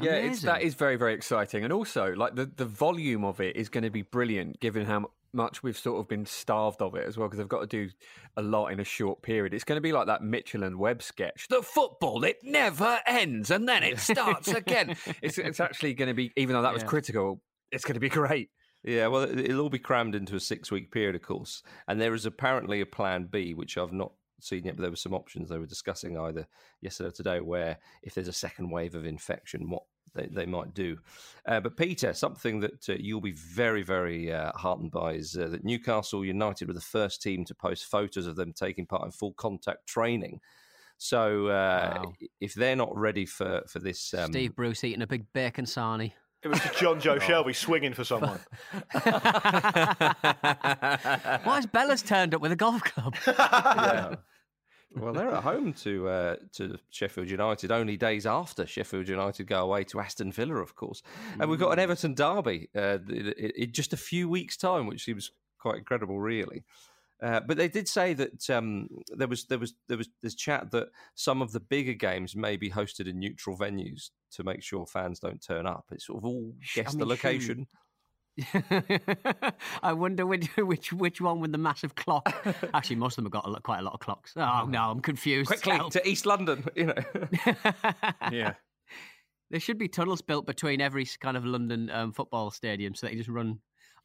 Yeah, 0.00 0.12
it's, 0.12 0.42
that 0.42 0.56
Amazing. 0.56 0.68
is 0.68 0.74
very, 0.74 0.96
very 0.96 1.14
exciting. 1.14 1.64
And 1.64 1.72
also, 1.72 2.14
like, 2.14 2.34
the, 2.34 2.46
the 2.46 2.64
volume 2.64 3.24
of 3.24 3.40
it 3.40 3.56
is 3.56 3.68
going 3.68 3.84
to 3.84 3.90
be 3.90 4.02
brilliant 4.02 4.60
given 4.60 4.86
how 4.86 5.10
much 5.32 5.62
we've 5.62 5.76
sort 5.76 6.00
of 6.00 6.08
been 6.08 6.24
starved 6.24 6.80
of 6.80 6.94
it 6.94 7.06
as 7.06 7.16
well, 7.16 7.28
because 7.28 7.38
they've 7.38 7.48
got 7.48 7.60
to 7.60 7.66
do 7.66 7.90
a 8.36 8.42
lot 8.42 8.68
in 8.68 8.80
a 8.80 8.84
short 8.84 9.22
period. 9.22 9.52
It's 9.52 9.64
going 9.64 9.76
to 9.76 9.82
be 9.82 9.92
like 9.92 10.06
that 10.06 10.22
Mitchell 10.22 10.62
and 10.62 10.78
Webb 10.78 11.02
sketch. 11.02 11.46
The 11.48 11.62
football, 11.62 12.24
it 12.24 12.38
never 12.42 12.98
ends 13.06 13.50
and 13.50 13.68
then 13.68 13.82
it 13.82 13.98
starts 13.98 14.48
again. 14.48 14.96
It's, 15.22 15.38
it's 15.38 15.60
actually 15.60 15.94
going 15.94 16.08
to 16.08 16.14
be, 16.14 16.32
even 16.36 16.54
though 16.54 16.62
that 16.62 16.72
was 16.72 16.82
critical, 16.84 17.40
it's 17.72 17.84
going 17.84 17.94
to 17.94 18.00
be 18.00 18.08
great. 18.08 18.50
Yeah, 18.84 19.08
well, 19.08 19.22
it'll 19.22 19.60
all 19.60 19.68
be 19.68 19.78
crammed 19.78 20.14
into 20.14 20.36
a 20.36 20.40
six 20.40 20.70
week 20.70 20.92
period, 20.92 21.16
of 21.16 21.22
course. 21.22 21.62
And 21.88 22.00
there 22.00 22.14
is 22.14 22.24
apparently 22.24 22.80
a 22.80 22.86
plan 22.86 23.28
B, 23.30 23.52
which 23.52 23.76
I've 23.76 23.92
not 23.92 24.12
seen 24.40 24.64
yet, 24.64 24.76
but 24.76 24.82
there 24.82 24.90
were 24.90 24.96
some 24.96 25.14
options 25.14 25.48
they 25.48 25.58
were 25.58 25.66
discussing 25.66 26.18
either 26.18 26.46
yesterday 26.80 27.08
or 27.08 27.12
today, 27.12 27.40
where 27.40 27.78
if 28.02 28.14
there's 28.14 28.28
a 28.28 28.32
second 28.32 28.70
wave 28.70 28.94
of 28.94 29.06
infection, 29.06 29.70
what 29.70 29.82
they, 30.14 30.26
they 30.26 30.46
might 30.46 30.74
do. 30.74 30.96
Uh, 31.46 31.60
but, 31.60 31.76
Peter, 31.76 32.12
something 32.12 32.60
that 32.60 32.88
uh, 32.88 32.94
you'll 32.98 33.20
be 33.20 33.32
very, 33.32 33.82
very 33.82 34.32
uh, 34.32 34.52
heartened 34.54 34.90
by 34.90 35.12
is 35.12 35.36
uh, 35.36 35.48
that 35.48 35.64
Newcastle 35.64 36.24
United 36.24 36.68
were 36.68 36.74
the 36.74 36.80
first 36.80 37.22
team 37.22 37.44
to 37.44 37.54
post 37.54 37.86
photos 37.86 38.26
of 38.26 38.36
them 38.36 38.52
taking 38.52 38.86
part 38.86 39.04
in 39.04 39.10
full 39.10 39.34
contact 39.34 39.86
training. 39.86 40.40
So, 40.96 41.46
uh, 41.46 42.02
Wow. 42.02 42.12
if 42.40 42.54
they're 42.54 42.74
not 42.74 42.96
ready 42.96 43.26
for, 43.26 43.62
for 43.68 43.78
this. 43.78 44.12
Um, 44.14 44.32
Steve 44.32 44.56
Bruce 44.56 44.82
eating 44.82 45.02
a 45.02 45.06
big 45.06 45.32
bacon 45.32 45.64
sarnie. 45.64 46.12
It 46.42 46.48
was 46.48 46.60
just 46.60 46.74
Jonjo 46.74 47.18
Shelvey 47.20 47.54
swinging 47.54 47.94
for 47.94 48.04
someone. 48.04 48.38
Why 51.42 51.56
has 51.56 51.66
Bella's 51.66 52.02
turned 52.02 52.34
up 52.34 52.40
with 52.40 52.52
a 52.52 52.56
golf 52.56 52.82
club? 52.84 53.14
Yeah. 53.26 54.16
Well, 54.96 55.12
they're 55.12 55.30
at 55.30 55.42
home 55.42 55.74
to 55.74 56.08
uh, 56.08 56.36
to 56.54 56.78
Sheffield 56.88 57.28
United 57.28 57.70
only 57.70 57.98
days 57.98 58.24
after 58.24 58.66
Sheffield 58.66 59.06
United 59.06 59.46
go 59.46 59.62
away 59.62 59.84
to 59.84 60.00
Aston 60.00 60.32
Villa, 60.32 60.56
of 60.56 60.74
course. 60.74 61.02
And 61.38 61.50
we've 61.50 61.58
got 61.58 61.72
an 61.72 61.78
Everton 61.78 62.14
derby 62.14 62.70
uh, 62.74 62.96
in, 63.06 63.34
in 63.54 63.72
just 63.72 63.92
a 63.92 63.98
few 63.98 64.30
weeks' 64.30 64.56
time, 64.56 64.86
which 64.86 65.04
seems 65.04 65.30
quite 65.58 65.76
incredible, 65.76 66.18
really. 66.18 66.64
Uh, 67.20 67.40
but 67.40 67.56
they 67.56 67.68
did 67.68 67.88
say 67.88 68.14
that 68.14 68.48
um, 68.48 68.88
there 69.08 69.26
was 69.26 69.44
there 69.46 69.58
was 69.58 69.74
there 69.88 69.98
was 69.98 70.08
this 70.22 70.34
chat 70.36 70.70
that 70.70 70.88
some 71.14 71.42
of 71.42 71.52
the 71.52 71.60
bigger 71.60 71.92
games 71.92 72.36
may 72.36 72.56
be 72.56 72.70
hosted 72.70 73.08
in 73.08 73.18
neutral 73.18 73.56
venues 73.56 74.10
to 74.30 74.44
make 74.44 74.62
sure 74.62 74.86
fans 74.86 75.18
don't 75.18 75.42
turn 75.42 75.66
up. 75.66 75.86
It's 75.90 76.06
sort 76.06 76.18
of 76.18 76.24
all 76.24 76.52
guess 76.74 76.92
the 76.92 76.98
mean, 76.98 76.98
surely- 76.98 77.10
location. 77.10 77.66
I 79.82 79.92
wonder 79.94 80.24
which 80.26 80.46
which 80.56 80.92
which 80.92 81.20
one 81.20 81.40
with 81.40 81.50
the 81.50 81.58
massive 81.58 81.96
clock. 81.96 82.32
Actually, 82.74 82.96
most 82.96 83.12
of 83.18 83.24
them 83.24 83.24
have 83.26 83.32
got 83.32 83.46
a 83.46 83.50
lot, 83.50 83.62
quite 83.64 83.80
a 83.80 83.82
lot 83.82 83.94
of 83.94 84.00
clocks. 84.00 84.34
Oh 84.36 84.66
no, 84.68 84.90
I'm 84.90 85.00
confused. 85.00 85.48
Quickly 85.48 85.72
Help. 85.72 85.92
to 85.94 86.08
East 86.08 86.24
London, 86.24 86.64
you 86.76 86.86
know. 86.86 86.94
yeah. 88.30 88.54
There 89.50 89.60
should 89.60 89.78
be 89.78 89.88
tunnels 89.88 90.20
built 90.20 90.46
between 90.46 90.80
every 90.80 91.06
kind 91.20 91.36
of 91.36 91.44
London 91.44 91.90
um, 91.90 92.12
football 92.12 92.50
stadium 92.50 92.94
so 92.94 93.06
that 93.06 93.12
you 93.12 93.18
just 93.18 93.30
run 93.30 93.58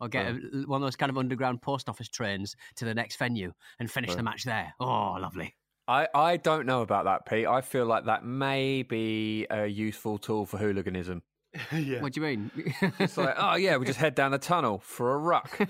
or 0.03 0.09
get 0.09 0.27
oh. 0.27 0.39
a, 0.53 0.57
one 0.67 0.81
of 0.81 0.85
those 0.85 0.95
kind 0.95 1.09
of 1.09 1.17
underground 1.17 1.61
post 1.61 1.89
office 1.89 2.09
trains 2.09 2.55
to 2.75 2.85
the 2.85 2.93
next 2.93 3.17
venue 3.17 3.53
and 3.79 3.89
finish 3.89 4.13
the 4.13 4.23
match 4.23 4.43
there. 4.43 4.73
Oh, 4.79 5.17
lovely. 5.19 5.55
I, 5.87 6.07
I 6.13 6.37
don't 6.37 6.65
know 6.65 6.81
about 6.81 7.05
that, 7.05 7.25
Pete. 7.25 7.47
I 7.47 7.61
feel 7.61 7.85
like 7.85 8.05
that 8.05 8.25
may 8.25 8.83
be 8.83 9.47
a 9.49 9.65
useful 9.65 10.17
tool 10.17 10.45
for 10.45 10.57
hooliganism. 10.57 11.23
yeah. 11.73 12.01
What 12.01 12.13
do 12.13 12.21
you 12.21 12.27
mean? 12.27 12.51
It's 12.99 13.17
like, 13.17 13.35
oh 13.37 13.55
yeah, 13.55 13.77
we 13.77 13.85
just 13.85 13.99
head 13.99 14.15
down 14.15 14.31
the 14.31 14.37
tunnel 14.37 14.79
for 14.79 15.13
a 15.13 15.17
ruck. 15.17 15.49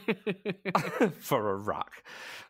for 1.20 1.52
a 1.52 1.56
ruck. 1.56 2.04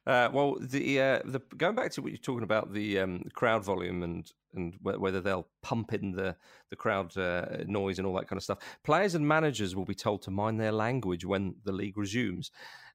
Uh, 0.05 0.29
well, 0.31 0.57
the 0.59 1.01
uh, 1.01 1.19
the 1.25 1.41
going 1.57 1.75
back 1.75 1.91
to 1.91 2.01
what 2.01 2.11
you're 2.11 2.17
talking 2.17 2.43
about 2.43 2.73
the 2.73 2.99
um, 2.99 3.23
crowd 3.33 3.63
volume 3.63 4.03
and 4.03 4.31
and 4.53 4.75
wh- 4.75 4.99
whether 4.99 5.21
they'll 5.21 5.47
pump 5.61 5.93
in 5.93 6.11
the 6.11 6.35
the 6.69 6.75
crowd 6.75 7.15
uh, 7.17 7.45
noise 7.65 7.97
and 7.97 8.07
all 8.07 8.13
that 8.15 8.27
kind 8.27 8.37
of 8.37 8.43
stuff. 8.43 8.59
Players 8.83 9.15
and 9.15 9.27
managers 9.27 9.75
will 9.75 9.85
be 9.85 9.95
told 9.95 10.21
to 10.23 10.31
mind 10.31 10.59
their 10.59 10.71
language 10.71 11.25
when 11.25 11.55
the 11.63 11.71
league 11.71 11.97
resumes. 11.97 12.51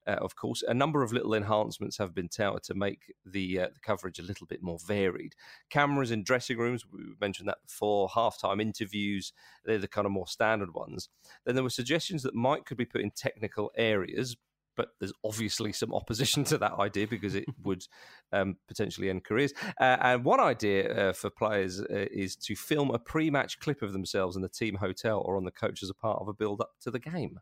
Uh, 0.07 0.17
of 0.23 0.37
course, 0.37 0.62
a 0.67 0.73
number 0.75 1.02
of 1.02 1.12
little 1.12 1.35
enhancements 1.35 1.99
have 1.99 2.14
been 2.14 2.28
touted 2.28 2.62
to 2.62 2.75
make 2.75 3.14
the, 3.26 3.61
uh, 3.61 3.69
the 3.73 3.81
coverage 3.81 4.19
a 4.19 4.23
little 4.23 4.47
bit 4.47 4.62
more 4.62 4.78
varied. 4.87 5.35
Cameras 5.71 6.11
in 6.11 6.23
dressing 6.23 6.59
rooms, 6.59 6.85
we 6.90 7.00
mentioned 7.21 7.49
that 7.49 7.59
before, 7.67 8.09
halftime 8.09 8.61
interviews, 8.61 9.33
they're 9.64 9.78
the 9.78 9.88
kind 9.88 10.07
of 10.07 10.12
more 10.12 10.26
standard 10.26 10.75
ones. 10.75 11.09
Then 11.45 11.55
there 11.55 11.64
were 11.64 11.71
suggestions 11.71 12.23
that 12.23 12.35
Mike 12.35 12.64
could 12.64 12.78
be 12.78 12.87
put 12.87 13.02
in 13.02 13.11
technical 13.11 13.71
areas, 13.76 14.37
but 14.78 14.90
there's 15.00 15.12
obviously 15.25 15.73
some 15.73 15.93
opposition 15.93 16.45
to 16.45 16.57
that 16.57 16.75
idea 16.75 17.07
because 17.07 17.35
it 17.35 17.45
would 17.64 17.85
um, 18.33 18.57
potentially 18.69 19.11
end 19.11 19.25
careers. 19.25 19.52
Uh, 19.78 19.99
and 20.00 20.25
one 20.25 20.40
idea 20.40 21.11
uh, 21.11 21.12
for 21.12 21.28
players 21.28 21.81
uh, 21.81 22.07
is 22.11 22.37
to 22.37 22.55
film 22.55 22.90
a 22.90 22.99
pre-match 22.99 23.59
clip 23.59 23.83
of 23.83 23.93
themselves 23.93 24.37
in 24.37 24.43
the 24.43 24.49
team 24.49 24.76
hotel 24.76 25.21
or 25.26 25.37
on 25.37 25.45
the 25.45 25.50
coach 25.50 25.83
as 25.83 25.90
a 25.90 25.95
part 25.95 26.21
of 26.21 26.28
a 26.28 26.33
build-up 26.33 26.71
to 26.81 26.90
the 26.90 27.00
game. 27.00 27.40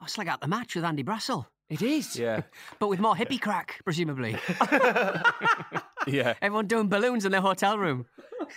Oh, 0.00 0.04
it's 0.04 0.16
like 0.18 0.28
at 0.28 0.40
the 0.40 0.46
match 0.48 0.74
with 0.76 0.84
Andy 0.84 1.02
Brassell, 1.02 1.46
It 1.68 1.82
is. 1.82 2.16
yeah, 2.16 2.42
but 2.78 2.88
with 2.88 3.00
more 3.00 3.14
hippie 3.16 3.40
crack, 3.40 3.80
presumably. 3.84 4.36
yeah, 6.06 6.34
Everyone 6.40 6.66
doing 6.66 6.88
balloons 6.88 7.24
in 7.24 7.32
their 7.32 7.40
hotel 7.40 7.78
room. 7.78 8.06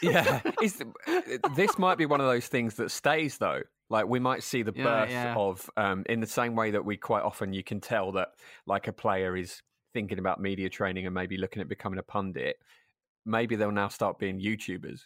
yeah. 0.01 0.41
Is 0.62 0.81
this 1.55 1.77
might 1.77 1.98
be 1.98 2.05
one 2.05 2.21
of 2.21 2.27
those 2.27 2.48
things 2.48 2.75
that 2.75 2.91
stays 2.91 3.38
though? 3.38 3.62
Like 3.89 4.07
we 4.07 4.19
might 4.19 4.43
see 4.43 4.63
the 4.63 4.71
Yeah, 4.75 4.83
birth 4.83 5.10
yeah. 5.12 5.36
of, 5.36 5.69
um, 5.75 6.03
in 6.07 6.19
the 6.21 6.27
same 6.27 6.55
way 6.55 6.71
that 6.71 6.86
we 6.86 6.95
quite 6.95 7.24
often 7.24 7.51
you 7.53 7.63
can 7.63 7.81
tell 7.81 8.13
that 8.13 8.29
like 8.65 8.88
a 8.88 8.93
player 8.93 9.36
is 9.36 9.62
thinking 9.93 10.19
about 10.19 10.39
media 10.39 10.69
training 10.69 11.05
and 11.05 11.13
maybe 11.13 11.36
looking 11.38 11.62
at 11.62 11.67
becoming 11.67 12.00
a 12.00 12.03
pundit. 12.03 12.57
Maybe 13.25 13.55
they'll 13.55 13.71
now 13.71 13.89
start 13.89 14.17
being 14.19 14.39
YouTubers. 14.39 15.01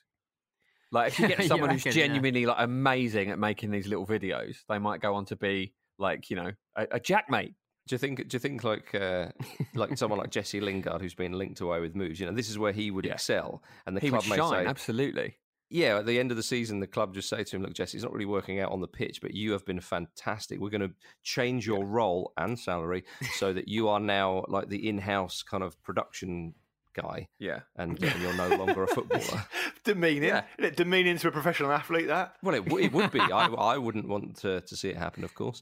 Like 0.92 1.14
if 1.14 1.20
you 1.20 1.28
get 1.30 1.40
You 1.40 1.48
someone 1.48 1.72
who's 1.72 1.84
reckon, 1.86 2.00
yeah. 2.00 2.06
genuinely 2.08 2.46
like 2.46 2.58
amazing 2.60 3.32
at 3.32 3.40
making 3.40 3.72
these 3.72 3.88
little 3.88 4.06
videos, 4.06 4.58
they 4.70 4.78
might 4.78 5.02
go 5.02 5.16
on 5.16 5.26
to 5.26 5.36
be 5.36 5.74
like 5.98 6.30
you 6.30 6.36
know 6.36 6.52
a, 6.76 6.84
a 6.92 7.00
jackmate. 7.00 7.54
Do 7.88 7.94
you 7.94 8.00
think? 8.00 8.28
Do 8.28 8.36
you 8.36 8.40
think 8.40 8.64
like 8.64 8.96
uh, 8.96 9.28
like 9.76 9.98
someone 9.98 10.20
like 10.20 10.32
Jesse 10.32 10.60
Lingard, 10.60 11.02
who's 11.02 11.14
been 11.14 11.34
linked 11.34 11.62
away 11.62 11.80
with 11.80 11.96
moves? 11.96 12.20
You 12.20 12.26
know, 12.26 12.32
this 12.34 12.50
is 12.50 12.58
where 12.58 12.72
he 12.72 12.90
would 12.92 13.06
Yeah. 13.06 13.14
excel, 13.14 13.62
and 13.86 13.96
the 13.96 14.02
He 14.02 14.10
would 14.10 14.22
club 14.22 14.30
may 14.30 14.38
shine 14.38 14.64
say, 14.64 14.70
absolutely. 14.70 15.38
yeah, 15.70 16.00
at 16.00 16.08
the 16.08 16.20
end 16.20 16.32
of 16.32 16.38
the 16.38 16.42
season, 16.44 16.80
the 16.80 16.88
club 16.88 17.14
just 17.14 17.30
say 17.30 17.44
to 17.44 17.56
him, 17.56 17.62
"Look, 17.62 17.74
Jesse, 17.74 17.98
it's 17.98 18.04
not 18.04 18.12
really 18.12 18.26
working 18.26 18.60
out 18.60 18.72
on 18.72 18.82
the 18.82 18.88
pitch, 18.88 19.22
but 19.22 19.36
you 19.36 19.52
have 19.52 19.66
been 19.68 19.80
fantastic. 19.82 20.60
We're 20.60 20.72
going 20.72 20.82
to 20.90 20.96
change 21.22 21.68
your 21.68 21.86
role 21.86 22.34
and 22.38 22.58
salary 22.58 23.04
so 23.38 23.54
that 23.54 23.68
you 23.68 23.88
are 23.90 24.00
now 24.00 24.46
like 24.48 24.70
the 24.70 24.90
in-house 24.90 25.44
kind 25.44 25.62
of 25.64 25.80
production 25.84 26.56
guy. 26.96 27.28
Yeah, 27.38 27.60
and, 27.76 28.00
you're 28.22 28.34
no 28.34 28.48
longer 28.56 28.82
a 28.82 28.88
footballer. 28.88 29.46
demeaning, 29.84 30.24
yeah. 30.30 30.46
It 30.58 30.76
demeaning 30.76 31.20
to 31.20 31.28
a 31.28 31.32
professional 31.32 31.72
athlete. 31.72 32.08
That 32.08 32.36
well, 32.42 32.56
it, 32.56 32.66
it 32.82 32.94
would 32.94 33.12
be. 33.12 33.20
I, 33.20 33.46
I 33.46 33.78
wouldn't 33.78 34.08
want 34.08 34.38
to, 34.38 34.62
to 34.62 34.76
see 34.76 34.90
it 34.90 34.98
happen, 34.98 35.24
of 35.24 35.36
course. 35.36 35.62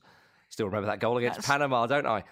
Still 0.53 0.67
remember 0.67 0.85
that 0.85 0.99
goal 0.99 1.17
against 1.17 1.37
That's... 1.37 1.47
Panama, 1.47 1.87
don't 1.87 2.05
I? 2.05 2.23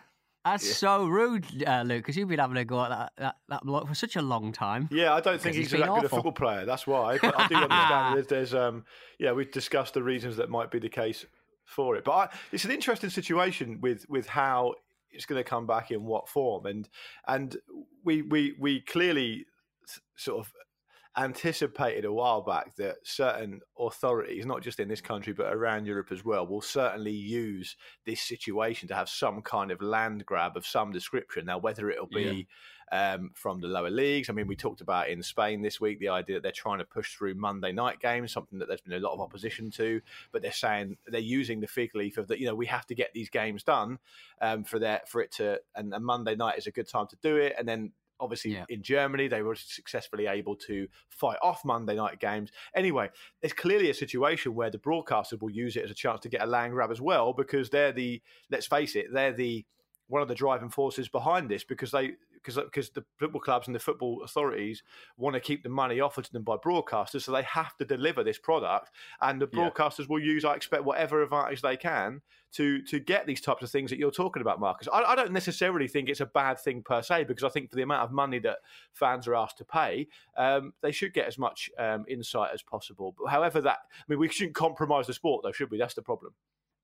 That's 0.45 0.67
yeah. 0.67 0.73
so 0.73 1.05
rude, 1.07 1.47
uh, 1.65 1.81
Luke, 1.81 2.03
because 2.03 2.15
you've 2.15 2.29
been 2.29 2.37
having 2.37 2.55
a 2.57 2.63
go 2.63 2.83
at 2.83 2.89
that, 2.89 3.13
that, 3.17 3.35
that 3.49 3.63
bloke 3.63 3.87
for 3.87 3.95
such 3.95 4.15
a 4.15 4.21
long 4.21 4.51
time. 4.51 4.87
Yeah, 4.91 5.15
I 5.15 5.21
don't 5.21 5.41
think 5.41 5.55
he's, 5.55 5.71
he's 5.71 5.79
that 5.79 5.89
awful. 5.89 6.01
good 6.01 6.05
a 6.05 6.09
football 6.09 6.31
player. 6.31 6.65
That's 6.67 6.85
why. 6.85 7.17
But 7.17 7.39
I 7.39 7.47
do 7.47 7.55
understand 7.55 8.17
there's, 8.17 8.27
there's, 8.27 8.53
um, 8.53 8.85
yeah, 9.17 9.31
we've 9.31 9.51
discussed 9.51 9.95
the 9.95 10.03
reasons 10.03 10.37
that 10.37 10.51
might 10.51 10.69
be 10.69 10.77
the 10.77 10.87
case 10.87 11.25
for 11.65 11.95
it. 11.95 12.03
But 12.03 12.11
I, 12.11 12.29
it's 12.51 12.63
an 12.63 12.69
interesting 12.69 13.09
situation 13.09 13.79
with 13.81 14.07
with 14.07 14.27
how 14.27 14.75
it's 15.09 15.25
going 15.25 15.43
to 15.43 15.49
come 15.49 15.65
back 15.65 15.89
in 15.89 16.05
what 16.05 16.29
form, 16.29 16.67
and 16.67 16.87
and 17.27 17.57
we 18.03 18.21
we 18.21 18.53
we 18.59 18.81
clearly 18.81 19.47
sort 20.15 20.45
of 20.45 20.53
anticipated 21.17 22.05
a 22.05 22.13
while 22.13 22.41
back 22.41 22.75
that 22.77 22.95
certain 23.03 23.59
authorities, 23.77 24.45
not 24.45 24.61
just 24.61 24.79
in 24.79 24.87
this 24.87 25.01
country 25.01 25.33
but 25.33 25.53
around 25.53 25.85
Europe 25.85 26.11
as 26.11 26.23
well, 26.23 26.47
will 26.47 26.61
certainly 26.61 27.11
use 27.11 27.75
this 28.05 28.21
situation 28.21 28.87
to 28.87 28.95
have 28.95 29.09
some 29.09 29.41
kind 29.41 29.71
of 29.71 29.81
land 29.81 30.25
grab 30.25 30.55
of 30.55 30.65
some 30.65 30.91
description. 30.91 31.45
Now, 31.45 31.57
whether 31.57 31.89
it'll 31.89 32.07
be 32.07 32.47
yeah. 32.91 33.13
um, 33.15 33.31
from 33.33 33.59
the 33.59 33.67
lower 33.67 33.89
leagues, 33.89 34.29
I 34.29 34.33
mean, 34.33 34.47
we 34.47 34.55
talked 34.55 34.79
about 34.79 35.09
in 35.09 35.21
Spain 35.21 35.61
this 35.61 35.81
week 35.81 35.99
the 35.99 36.09
idea 36.09 36.37
that 36.37 36.43
they're 36.43 36.51
trying 36.53 36.79
to 36.79 36.85
push 36.85 37.13
through 37.13 37.35
Monday 37.35 37.73
night 37.73 37.99
games, 37.99 38.31
something 38.31 38.59
that 38.59 38.69
there's 38.69 38.81
been 38.81 38.93
a 38.93 38.99
lot 38.99 39.13
of 39.13 39.19
opposition 39.19 39.69
to, 39.71 39.99
but 40.31 40.41
they're 40.41 40.51
saying 40.53 40.95
they're 41.07 41.19
using 41.19 41.59
the 41.59 41.67
fig 41.67 41.93
leaf 41.93 42.17
of 42.17 42.29
that. 42.29 42.39
You 42.39 42.45
know, 42.45 42.55
we 42.55 42.67
have 42.67 42.85
to 42.87 42.95
get 42.95 43.13
these 43.13 43.29
games 43.29 43.63
done 43.63 43.99
um, 44.41 44.63
for 44.63 44.79
that 44.79 45.09
for 45.09 45.21
it 45.21 45.31
to, 45.33 45.59
and, 45.75 45.93
and 45.93 46.05
Monday 46.05 46.35
night 46.35 46.57
is 46.57 46.67
a 46.67 46.71
good 46.71 46.87
time 46.87 47.07
to 47.07 47.17
do 47.21 47.35
it, 47.35 47.53
and 47.59 47.67
then 47.67 47.91
Obviously, 48.21 48.53
yeah. 48.53 48.65
in 48.69 48.83
Germany, 48.83 49.27
they 49.27 49.41
were 49.41 49.55
successfully 49.55 50.27
able 50.27 50.55
to 50.55 50.87
fight 51.09 51.39
off 51.41 51.65
Monday 51.65 51.95
night 51.95 52.19
games. 52.19 52.51
Anyway, 52.75 53.09
it's 53.41 53.53
clearly 53.53 53.89
a 53.89 53.93
situation 53.93 54.55
where 54.55 54.69
the 54.69 54.77
broadcasters 54.77 55.41
will 55.41 55.49
use 55.49 55.75
it 55.75 55.83
as 55.83 55.91
a 55.91 55.95
chance 55.95 56.21
to 56.21 56.29
get 56.29 56.41
a 56.41 56.45
land 56.45 56.73
grab 56.73 56.91
as 56.91 57.01
well, 57.01 57.33
because 57.33 57.69
they're 57.69 57.91
the, 57.91 58.21
let's 58.51 58.67
face 58.67 58.95
it, 58.95 59.07
they're 59.11 59.33
the 59.33 59.65
one 60.07 60.21
of 60.21 60.27
the 60.27 60.35
driving 60.35 60.69
forces 60.69 61.07
behind 61.07 61.49
this 61.49 61.63
because 61.63 61.91
they 61.91 62.11
because 62.43 62.63
because 62.63 62.89
the 62.89 63.03
football 63.17 63.41
clubs 63.41 63.67
and 63.67 63.75
the 63.75 63.79
football 63.79 64.21
authorities 64.24 64.83
want 65.17 65.33
to 65.33 65.39
keep 65.39 65.63
the 65.63 65.69
money 65.69 66.00
offered 66.00 66.25
to 66.25 66.33
them 66.33 66.43
by 66.43 66.55
broadcasters, 66.55 67.21
so 67.24 67.31
they 67.31 67.43
have 67.43 67.75
to 67.77 67.86
deliver 67.86 68.24
this 68.24 68.38
product, 68.38 68.91
and 69.21 69.41
the 69.41 69.48
broadcasters 69.48 70.00
yeah. 70.01 70.05
will 70.10 70.19
use, 70.19 70.45
I 70.45 70.55
expect, 70.55 70.83
whatever 70.83 71.21
advantage 71.21 71.62
they 71.62 71.77
can 71.77 72.21
to 72.53 72.81
to 72.83 73.00
get 73.00 73.25
these 73.25 73.41
types 73.41 73.63
of 73.63 73.69
things 73.69 73.89
that 73.89 74.00
you're 74.00 74.12
talking 74.12 74.41
about, 74.41 74.60
Marcus. 74.60 74.88
I, 74.91 75.03
I 75.03 75.15
don't 75.15 75.31
necessarily 75.31 75.88
think 75.88 76.10
it's 76.10 76.19
a 76.19 76.25
bad 76.25 76.60
thing 76.60 76.83
per 76.83 77.01
se, 77.01 77.25
because 77.25 77.43
I 77.43 77.50
think 77.50 77.69
for 77.69 77.75
the 77.75 77.83
amount 77.83 78.03
of 78.03 78.12
money 78.12 78.39
that 78.39 78.57
fans 78.93 79.27
are 79.27 79.36
asked 79.36 79.57
to 79.60 79.65
pay, 79.65 80.07
um, 80.38 80.74
they 80.81 80.91
should 80.91 81.13
get 81.13 81.27
as 81.27 81.38
much 81.38 81.69
um, 81.77 82.05
insight 82.07 82.51
as 82.53 82.62
possible. 82.62 83.15
But 83.17 83.29
however, 83.29 83.62
that 83.62 83.79
I 83.93 84.03
mean, 84.07 84.19
we 84.19 84.29
shouldn't 84.29 84.55
compromise 84.55 85.07
the 85.07 85.13
sport, 85.13 85.43
though, 85.43 85.51
should 85.51 85.71
we? 85.71 85.77
That's 85.77 85.93
the 85.93 86.01
problem. 86.01 86.33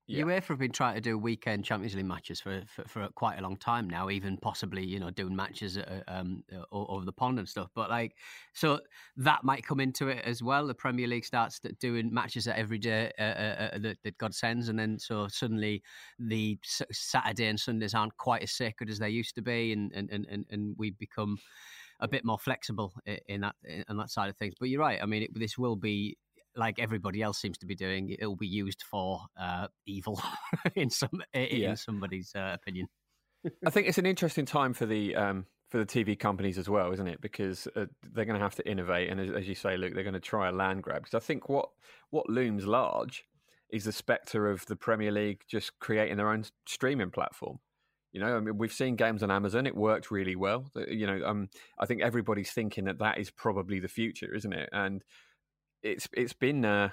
Yeah. 0.08 0.24
UEFA 0.24 0.48
have 0.48 0.58
been 0.58 0.72
trying 0.72 0.94
to 0.94 1.02
do 1.02 1.18
weekend 1.18 1.66
Champions 1.66 1.94
League 1.94 2.06
matches 2.06 2.40
for, 2.40 2.62
for, 2.66 2.88
for 2.88 3.08
quite 3.14 3.38
a 3.38 3.42
long 3.42 3.58
time 3.58 3.90
now, 3.90 4.08
even 4.08 4.38
possibly 4.38 4.82
you 4.82 4.98
know 4.98 5.10
doing 5.10 5.36
matches 5.36 5.76
uh, 5.76 6.00
um, 6.08 6.42
uh, 6.50 6.64
over 6.72 7.04
the 7.04 7.12
pond 7.12 7.38
and 7.38 7.46
stuff. 7.46 7.68
But 7.74 7.90
like, 7.90 8.16
so 8.54 8.80
that 9.18 9.44
might 9.44 9.66
come 9.66 9.80
into 9.80 10.08
it 10.08 10.24
as 10.24 10.42
well. 10.42 10.66
The 10.66 10.74
Premier 10.74 11.06
League 11.06 11.26
starts 11.26 11.60
doing 11.78 12.12
matches 12.12 12.48
every 12.48 12.78
day 12.78 13.12
uh, 13.18 13.22
uh, 13.22 13.70
uh, 13.74 13.78
that, 13.80 13.98
that, 14.02 14.16
God 14.16 14.34
sends, 14.34 14.70
and 14.70 14.78
then 14.78 14.98
so 14.98 15.28
suddenly 15.28 15.82
the 16.18 16.58
Saturday 16.90 17.48
and 17.48 17.60
Sundays 17.60 17.92
aren't 17.92 18.16
quite 18.16 18.42
as 18.42 18.52
sacred 18.52 18.88
as 18.88 18.98
they 18.98 19.10
used 19.10 19.34
to 19.34 19.42
be, 19.42 19.72
and 19.72 19.92
and 19.92 20.08
and, 20.10 20.46
and 20.50 20.74
we 20.78 20.92
become 20.92 21.36
a 22.00 22.08
bit 22.08 22.24
more 22.24 22.38
flexible 22.38 22.94
in 23.26 23.42
that 23.42 23.56
in 23.62 23.98
that 23.98 24.08
side 24.08 24.30
of 24.30 24.38
things. 24.38 24.54
But 24.58 24.70
you're 24.70 24.80
right. 24.80 25.00
I 25.02 25.04
mean, 25.04 25.24
it, 25.24 25.38
this 25.38 25.58
will 25.58 25.76
be 25.76 26.16
like 26.58 26.78
everybody 26.78 27.22
else 27.22 27.38
seems 27.38 27.56
to 27.58 27.66
be 27.66 27.74
doing, 27.74 28.10
it'll 28.10 28.36
be 28.36 28.46
used 28.46 28.82
for 28.82 29.22
uh, 29.40 29.68
evil 29.86 30.20
in 30.74 30.90
some 30.90 31.22
in 31.32 31.60
yeah. 31.60 31.74
somebody's 31.74 32.32
uh, 32.34 32.56
opinion. 32.60 32.88
I 33.64 33.70
think 33.70 33.86
it's 33.86 33.98
an 33.98 34.06
interesting 34.06 34.44
time 34.44 34.74
for 34.74 34.84
the 34.84 35.14
um, 35.14 35.46
for 35.68 35.78
the 35.78 35.86
TV 35.86 36.18
companies 36.18 36.58
as 36.58 36.68
well, 36.68 36.92
isn't 36.92 37.06
it? 37.06 37.20
Because 37.20 37.68
uh, 37.76 37.86
they're 38.12 38.24
going 38.24 38.38
to 38.38 38.42
have 38.42 38.56
to 38.56 38.68
innovate, 38.68 39.10
and 39.10 39.20
as, 39.20 39.30
as, 39.30 39.48
you 39.48 39.54
say, 39.54 39.76
Luke, 39.76 39.94
they're 39.94 40.02
going 40.02 40.14
to 40.14 40.20
try 40.20 40.48
a 40.48 40.52
land 40.52 40.82
grab. 40.82 41.04
Because 41.04 41.14
I 41.14 41.24
think 41.24 41.48
what 41.48 41.68
what 42.10 42.28
looms 42.28 42.66
large 42.66 43.24
is 43.70 43.84
the 43.84 43.92
spectre 43.92 44.50
of 44.50 44.66
the 44.66 44.76
Premier 44.76 45.12
League 45.12 45.42
just 45.46 45.78
creating 45.78 46.16
their 46.16 46.30
own 46.30 46.44
streaming 46.66 47.10
platform. 47.10 47.58
You 48.12 48.20
know, 48.20 48.36
I 48.36 48.40
mean, 48.40 48.56
we've 48.56 48.72
seen 48.72 48.96
games 48.96 49.22
on 49.22 49.30
Amazon; 49.30 49.66
it 49.66 49.76
worked 49.76 50.10
really 50.10 50.36
well. 50.36 50.70
You 50.88 51.06
know, 51.06 51.20
um, 51.24 51.48
I 51.78 51.86
think 51.86 52.02
everybody's 52.02 52.50
thinking 52.50 52.84
that 52.84 52.98
that 52.98 53.18
is 53.18 53.30
probably 53.30 53.78
the 53.78 53.88
future, 53.88 54.34
isn't 54.34 54.52
it? 54.52 54.68
And 54.72 55.04
it's 55.82 56.08
it's 56.12 56.32
been 56.32 56.64
uh, 56.64 56.90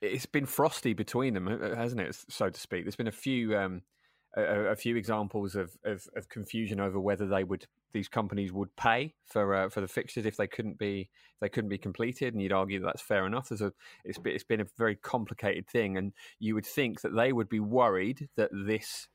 it's 0.00 0.26
been 0.26 0.46
frosty 0.46 0.92
between 0.92 1.34
them, 1.34 1.46
hasn't 1.46 2.00
it, 2.00 2.16
so 2.28 2.50
to 2.50 2.60
speak? 2.60 2.84
There's 2.84 2.96
been 2.96 3.06
a 3.06 3.12
few 3.12 3.56
um, 3.56 3.82
a, 4.36 4.42
a, 4.42 4.76
few 4.76 4.96
examples 4.96 5.56
of, 5.56 5.76
of, 5.84 6.06
of, 6.14 6.28
confusion 6.28 6.78
over 6.78 7.00
whether 7.00 7.26
they 7.26 7.42
would 7.42 7.66
these 7.92 8.08
companies 8.08 8.52
would 8.52 8.74
pay 8.76 9.14
for 9.24 9.54
uh, 9.54 9.68
for 9.70 9.80
the 9.80 9.88
fixtures 9.88 10.26
if 10.26 10.36
they 10.36 10.46
couldn't 10.46 10.78
be 10.78 11.08
they 11.40 11.48
couldn't 11.48 11.70
be 11.70 11.78
completed, 11.78 12.34
and 12.34 12.42
you'd 12.42 12.52
argue 12.52 12.78
that 12.80 12.86
that's 12.86 13.02
fair 13.02 13.26
enough. 13.26 13.48
There's 13.48 13.62
a 13.62 13.72
it's 14.04 14.18
been, 14.18 14.34
it's 14.34 14.44
been 14.44 14.60
a 14.60 14.66
very 14.76 14.96
complicated 14.96 15.66
thing, 15.68 15.96
and 15.96 16.12
you 16.38 16.54
would 16.54 16.66
think 16.66 17.00
that 17.00 17.16
they 17.16 17.32
would 17.32 17.48
be 17.48 17.60
worried 17.60 18.28
that 18.36 18.50
this 18.52 19.08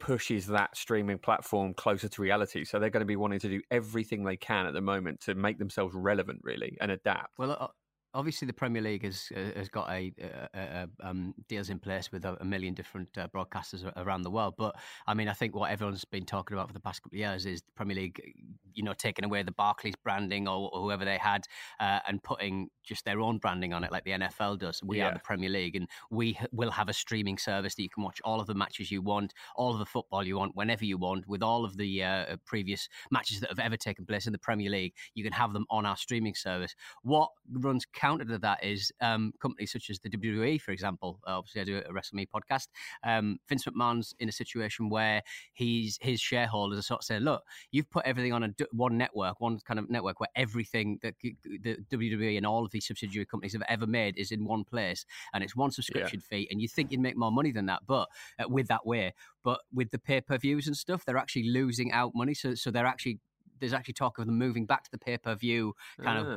pushes 0.00 0.46
that 0.46 0.76
streaming 0.76 1.18
platform 1.18 1.74
closer 1.74 2.08
to 2.08 2.22
reality. 2.22 2.64
So 2.64 2.78
they're 2.78 2.90
going 2.90 3.00
to 3.00 3.06
be 3.06 3.16
wanting 3.16 3.40
to 3.40 3.48
do 3.48 3.60
everything 3.70 4.24
they 4.24 4.36
can 4.36 4.66
at 4.66 4.72
the 4.72 4.80
moment 4.80 5.20
to 5.22 5.34
make 5.34 5.58
themselves 5.58 5.94
relevant, 5.94 6.40
really, 6.42 6.76
and 6.80 6.90
adapt. 6.90 7.36
Well, 7.38 7.56
uh, 7.58 7.66
obviously 8.14 8.46
the 8.46 8.52
Premier 8.52 8.82
League 8.82 9.04
has 9.04 9.30
uh, 9.36 9.58
has 9.58 9.68
got 9.68 9.88
a, 9.90 10.12
a, 10.54 10.58
a 10.58 11.08
um, 11.08 11.34
deals 11.48 11.70
in 11.70 11.78
place 11.78 12.10
with 12.10 12.24
a, 12.24 12.44
million 12.44 12.74
different 12.74 13.08
uh, 13.18 13.28
broadcasters 13.28 13.90
around 13.96 14.22
the 14.22 14.30
world. 14.30 14.54
But 14.56 14.74
I 15.06 15.14
mean, 15.14 15.28
I 15.28 15.32
think 15.32 15.54
what 15.54 15.70
everyone's 15.70 16.04
been 16.04 16.24
talking 16.24 16.56
about 16.56 16.68
for 16.68 16.74
the 16.74 16.80
past 16.80 17.02
couple 17.02 17.16
of 17.16 17.20
years 17.20 17.46
is 17.46 17.60
the 17.60 17.72
Premier 17.76 17.96
League, 17.96 18.34
you 18.74 18.82
know, 18.82 18.94
taking 18.94 19.24
away 19.24 19.42
the 19.42 19.52
Barclays 19.52 19.94
branding 20.02 20.48
or, 20.48 20.70
or 20.72 20.82
whoever 20.82 21.04
they 21.04 21.18
had 21.18 21.44
uh, 21.80 22.00
and 22.06 22.22
putting 22.22 22.68
just 22.82 23.04
their 23.04 23.20
own 23.20 23.38
branding 23.38 23.74
on 23.74 23.84
it, 23.84 23.92
like 23.92 24.04
the 24.04 24.12
NFL 24.12 24.58
does. 24.58 24.82
We 24.82 24.98
yeah. 24.98 25.08
are 25.08 25.12
the 25.12 25.20
Premier 25.20 25.50
League, 25.50 25.76
and 25.76 25.86
we 26.10 26.38
will 26.52 26.70
have 26.70 26.88
a 26.88 26.94
streaming 26.94 27.36
service 27.36 27.74
that 27.74 27.82
you 27.82 27.90
can 27.90 28.02
watch 28.02 28.20
all 28.24 28.40
of 28.40 28.46
the 28.46 28.54
matches 28.54 28.90
you 28.90 29.02
want, 29.02 29.34
all 29.56 29.72
of 29.72 29.78
the 29.78 29.86
football 29.86 30.26
you 30.26 30.38
want, 30.38 30.56
whenever 30.56 30.84
you 30.84 30.96
want, 30.96 31.28
with 31.28 31.42
all 31.42 31.64
of 31.64 31.76
the 31.76 32.02
uh, 32.02 32.36
previous 32.46 32.88
matches 33.10 33.40
that 33.40 33.50
have 33.50 33.58
ever 33.58 33.76
taken 33.76 34.06
place 34.06 34.26
in 34.26 34.32
the 34.32 34.38
Premier 34.38 34.70
League. 34.70 34.94
You 35.14 35.22
can 35.22 35.32
have 35.32 35.52
them 35.52 35.66
on 35.70 35.84
our 35.84 35.96
streaming 35.96 36.34
service. 36.34 36.74
What 37.02 37.28
runs 37.52 37.84
counter 37.98 38.24
to 38.24 38.38
that 38.38 38.64
is 38.64 38.92
um, 39.00 39.32
companies 39.42 39.72
such 39.72 39.90
as 39.90 39.98
the 39.98 40.08
WWE, 40.08 40.60
for 40.60 40.70
example. 40.70 41.18
Uh, 41.26 41.38
obviously, 41.38 41.60
I 41.60 41.64
do 41.64 41.78
a 41.78 41.92
WrestleMe 41.92 42.28
podcast. 42.28 42.68
Um, 43.04 43.38
Vince 43.48 43.64
McMahon's 43.64 44.14
in 44.20 44.28
a 44.28 44.32
situation 44.32 44.88
where 44.88 45.22
he's 45.52 45.98
his 46.00 46.20
shareholders 46.20 46.78
are 46.78 46.82
sort 46.82 47.00
of 47.00 47.04
saying, 47.04 47.22
"Look, 47.22 47.42
you've 47.72 47.90
put 47.90 48.06
everything 48.06 48.32
on 48.32 48.44
a 48.44 48.54
one 48.72 48.96
network, 48.96 49.40
one 49.40 49.58
kind 49.66 49.78
of 49.80 49.90
network 49.90 50.20
where 50.20 50.28
everything 50.36 50.98
that 51.02 51.14
the 51.20 51.76
WWE 51.90 52.36
and 52.36 52.46
all 52.46 52.64
of 52.64 52.70
these 52.70 52.86
subsidiary 52.86 53.26
companies 53.26 53.52
have 53.54 53.62
ever 53.68 53.86
made 53.86 54.16
is 54.16 54.30
in 54.30 54.44
one 54.44 54.64
place, 54.64 55.04
and 55.34 55.42
it's 55.42 55.56
one 55.56 55.70
subscription 55.72 56.22
yeah. 56.22 56.38
fee, 56.38 56.48
and 56.50 56.62
you 56.62 56.68
think 56.68 56.92
you'd 56.92 57.00
make 57.00 57.16
more 57.16 57.32
money 57.32 57.50
than 57.50 57.66
that, 57.66 57.80
but 57.86 58.08
uh, 58.38 58.48
with 58.48 58.68
that 58.68 58.86
way, 58.86 59.12
but 59.42 59.60
with 59.72 59.90
the 59.90 59.98
pay 59.98 60.20
per 60.20 60.38
views 60.38 60.66
and 60.66 60.76
stuff, 60.76 61.04
they're 61.04 61.16
actually 61.16 61.50
losing 61.50 61.90
out 61.92 62.12
money. 62.14 62.34
So, 62.34 62.54
so 62.54 62.70
they're 62.70 62.86
actually 62.86 63.18
there's 63.60 63.72
actually 63.72 63.94
talk 63.94 64.18
of 64.18 64.26
them 64.26 64.38
moving 64.38 64.66
back 64.66 64.84
to 64.84 64.90
the 64.90 64.98
pay 64.98 65.18
per 65.18 65.34
view 65.34 65.74
kind 66.02 66.18
of 66.18 66.34
ah. 66.34 66.36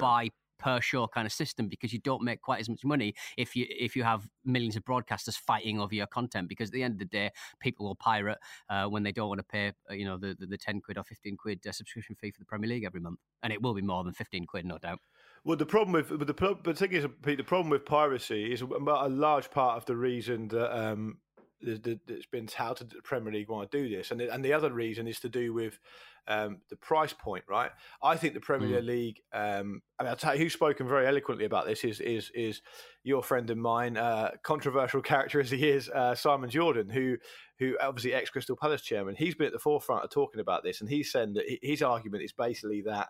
Per 0.62 0.80
show 0.80 1.08
kind 1.08 1.26
of 1.26 1.34
system 1.34 1.68
because 1.68 1.92
you 1.92 2.00
don't 2.00 2.24
make 2.24 2.42
quite 2.42 2.62
as 2.62 2.70
much 2.70 2.86
money 2.86 3.14
if 3.38 3.56
you 3.56 3.66
if 3.70 3.96
you 3.96 4.04
have 4.04 4.30
millions 4.46 4.76
of 4.76 4.86
broadcasters 4.86 5.36
fighting 5.36 5.80
over 5.80 5.94
your 5.96 6.08
content 6.08 6.48
because 6.48 6.70
at 6.70 6.74
the 6.74 6.84
end 6.84 6.94
of 6.94 7.00
the 7.00 7.06
day 7.06 7.30
people 7.60 7.88
will 7.88 7.96
pirate 7.96 8.38
uh, 8.70 8.86
when 8.86 9.04
they 9.04 9.12
don't 9.12 9.28
want 9.28 9.40
to 9.40 9.44
pay 9.44 9.72
uh, 9.90 9.94
you 9.94 10.06
know 10.06 10.18
the, 10.18 10.36
the, 10.40 10.46
the 10.46 10.58
10 10.58 10.82
quid 10.82 10.98
or 10.98 11.04
15 11.04 11.38
quid 11.38 11.60
uh, 11.68 11.72
subscription 11.72 12.16
fee 12.16 12.32
for 12.32 12.40
the 12.40 12.46
Premier 12.46 12.70
League 12.70 12.84
every 12.84 13.00
month. 13.00 13.20
And 13.44 13.52
it 13.52 13.62
will 13.62 13.74
be 13.74 13.82
more 13.82 14.04
than 14.04 14.14
15 14.14 14.46
quid 14.46 14.66
no 14.66 14.78
doubt. 14.78 15.00
Well, 15.44 15.58
the 15.58 15.66
problem 15.66 15.94
with 15.94 16.10
but 16.10 16.28
the, 16.28 16.58
the 16.64 16.74
thing 16.74 16.92
is, 16.92 17.06
Pete, 17.24 17.38
the 17.38 17.44
problem 17.44 17.70
with 17.70 17.86
piracy 17.86 18.54
is 18.54 18.62
a 18.62 19.10
large 19.10 19.50
part 19.50 19.78
of 19.78 19.86
the 19.86 19.96
reason 19.96 20.50
that 20.50 20.78
um, 20.78 21.18
that's 21.62 22.26
been 22.26 22.48
touted 22.48 22.90
that 22.90 22.96
the 22.96 23.02
Premier 23.02 23.34
League 23.34 23.50
want 23.50 23.72
to 23.72 23.82
do 23.82 23.96
this, 23.96 24.12
and 24.12 24.20
the, 24.20 24.34
and 24.34 24.44
the 24.44 24.54
other 24.54 24.72
reason 24.72 25.08
is 25.08 25.20
to 25.20 25.30
do 25.30 25.54
with 25.54 25.80
um, 26.28 26.60
the 26.70 26.76
price 26.76 27.14
point, 27.14 27.44
right? 27.50 27.72
I 28.02 28.16
think 28.16 28.34
the 28.34 28.40
Premier 28.40 28.82
mm. 28.82 28.86
League. 28.86 29.22
Um, 29.34 29.82
I 30.00 30.04
mean, 30.04 30.10
I'll 30.10 30.16
tell 30.16 30.36
you 30.36 30.44
who's 30.44 30.54
spoken 30.54 30.88
very 30.88 31.08
eloquently 31.08 31.46
about 31.46 31.66
this 31.66 31.84
is 31.84 32.00
is 32.00 32.32
is 32.34 32.62
your 33.04 33.24
friend 33.24 33.50
and 33.50 33.62
mine, 33.62 33.98
uh, 33.98 34.32
controversial 34.44 35.02
character 35.04 35.40
as 35.40 35.52
he 35.52 35.70
is, 35.70 35.90
uh, 35.90 36.16
Simon 36.16 36.50
Jordan, 36.50 36.90
who 36.90 37.18
who 37.60 37.78
obviously 37.82 38.14
ex 38.14 38.30
Crystal 38.30 38.56
Palace 38.56 38.82
chairman. 38.82 39.16
He's 39.16 39.36
been 39.36 39.48
at 39.48 39.54
the 39.54 39.60
forefront 39.60 40.04
of 40.04 40.10
talking 40.10 40.42
about 40.42 40.64
this, 40.64 40.82
and 40.82 40.90
he's 40.90 41.12
saying 41.12 41.34
that 41.34 41.46
his 41.62 41.82
argument 41.82 42.24
is 42.24 42.34
basically 42.34 42.82
that 42.84 43.10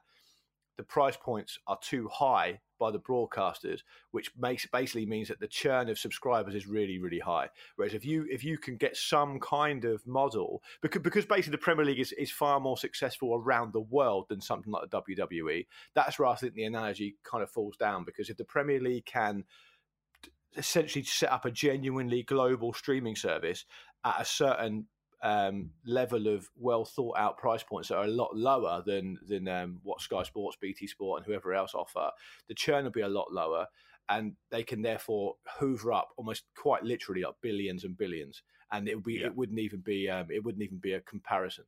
the 0.78 0.84
price 0.84 1.18
points 1.18 1.60
are 1.68 1.78
too 1.82 2.08
high 2.12 2.60
by 2.80 2.90
the 2.92 3.00
broadcasters, 3.00 3.82
which 4.10 4.32
makes 4.36 4.66
basically 4.66 5.06
means 5.06 5.28
that 5.28 5.40
the 5.40 5.48
churn 5.48 5.88
of 5.90 6.00
subscribers 6.00 6.56
is 6.56 6.66
really, 6.66 6.98
really 6.98 7.20
high. 7.20 7.48
Whereas 7.76 7.94
if 7.94 8.04
you 8.04 8.26
if 8.30 8.44
you 8.44 8.58
can 8.58 8.78
get 8.78 8.98
some 8.98 9.40
kind 9.40 9.86
of 9.86 10.06
model, 10.08 10.64
because 10.82 11.02
because 11.02 11.26
basically 11.26 11.52
the 11.52 11.58
Premier 11.60 11.86
League 11.86 12.00
is, 12.00 12.12
is 12.14 12.32
far 12.32 12.60
more 12.60 12.78
successful 12.78 13.36
around 13.36 13.74
the 13.74 13.82
world 13.82 14.26
than 14.30 14.42
something 14.42 14.72
like 14.72 14.90
the 14.90 15.02
WWE, 15.02 15.68
that's 15.94 16.18
where 16.18 16.28
I 16.28 16.36
think 16.36 16.56
the 16.56 16.64
analogy 16.64 17.18
kind 17.24 17.44
of 17.44 17.52
falls 17.52 17.78
down. 17.78 18.04
Because 18.04 18.30
if 18.30 18.38
the 18.38 18.46
Premier 18.46 18.80
League 18.80 19.06
can 19.06 19.44
essentially 20.58 21.04
set 21.04 21.32
up 21.32 21.46
a 21.46 21.52
genuinely 21.52 22.24
global 22.24 22.74
streaming 22.74 23.16
service 23.16 23.66
at 24.04 24.20
a 24.20 24.26
certain 24.26 24.88
um, 25.24 25.70
level 25.86 26.28
of 26.28 26.50
well 26.58 26.86
thought 26.86 27.18
out 27.18 27.38
price 27.38 27.64
points 27.64 27.90
that 27.90 27.98
are 27.98 28.06
a 28.06 28.08
lot 28.08 28.36
lower 28.36 28.82
than 28.86 29.20
than 29.28 29.48
um, 29.48 29.80
what 29.84 30.02
Sky 30.02 30.24
Sports, 30.24 30.58
BT 30.60 30.88
Sport, 30.88 31.20
and 31.20 31.26
whoever 31.26 31.54
else 31.54 31.74
offer, 31.76 32.10
the 32.48 32.56
churn 32.56 32.84
will 32.84 32.92
be 32.92 33.02
a 33.02 33.08
lot 33.08 33.32
lower, 33.32 33.68
and 34.10 34.36
they 34.50 34.64
can 34.64 34.82
therefore 34.82 35.36
hoover 35.60 35.94
up 35.94 36.10
almost 36.18 36.44
quite 36.56 36.84
literally 36.84 37.24
up 37.24 37.38
billions 37.42 37.84
and 37.84 37.98
billions, 37.98 38.44
and 38.72 38.88
it 38.88 38.96
would 38.96 39.04
be 39.04 39.16
Yeah. 39.16 39.28
it 39.28 39.36
wouldn't 39.36 39.60
even 39.60 39.82
be 39.82 40.10
um, 40.10 40.28
it 40.32 40.44
wouldn't 40.44 40.64
even 40.64 40.78
be 40.80 40.94
a 40.94 41.02
comparison. 41.02 41.66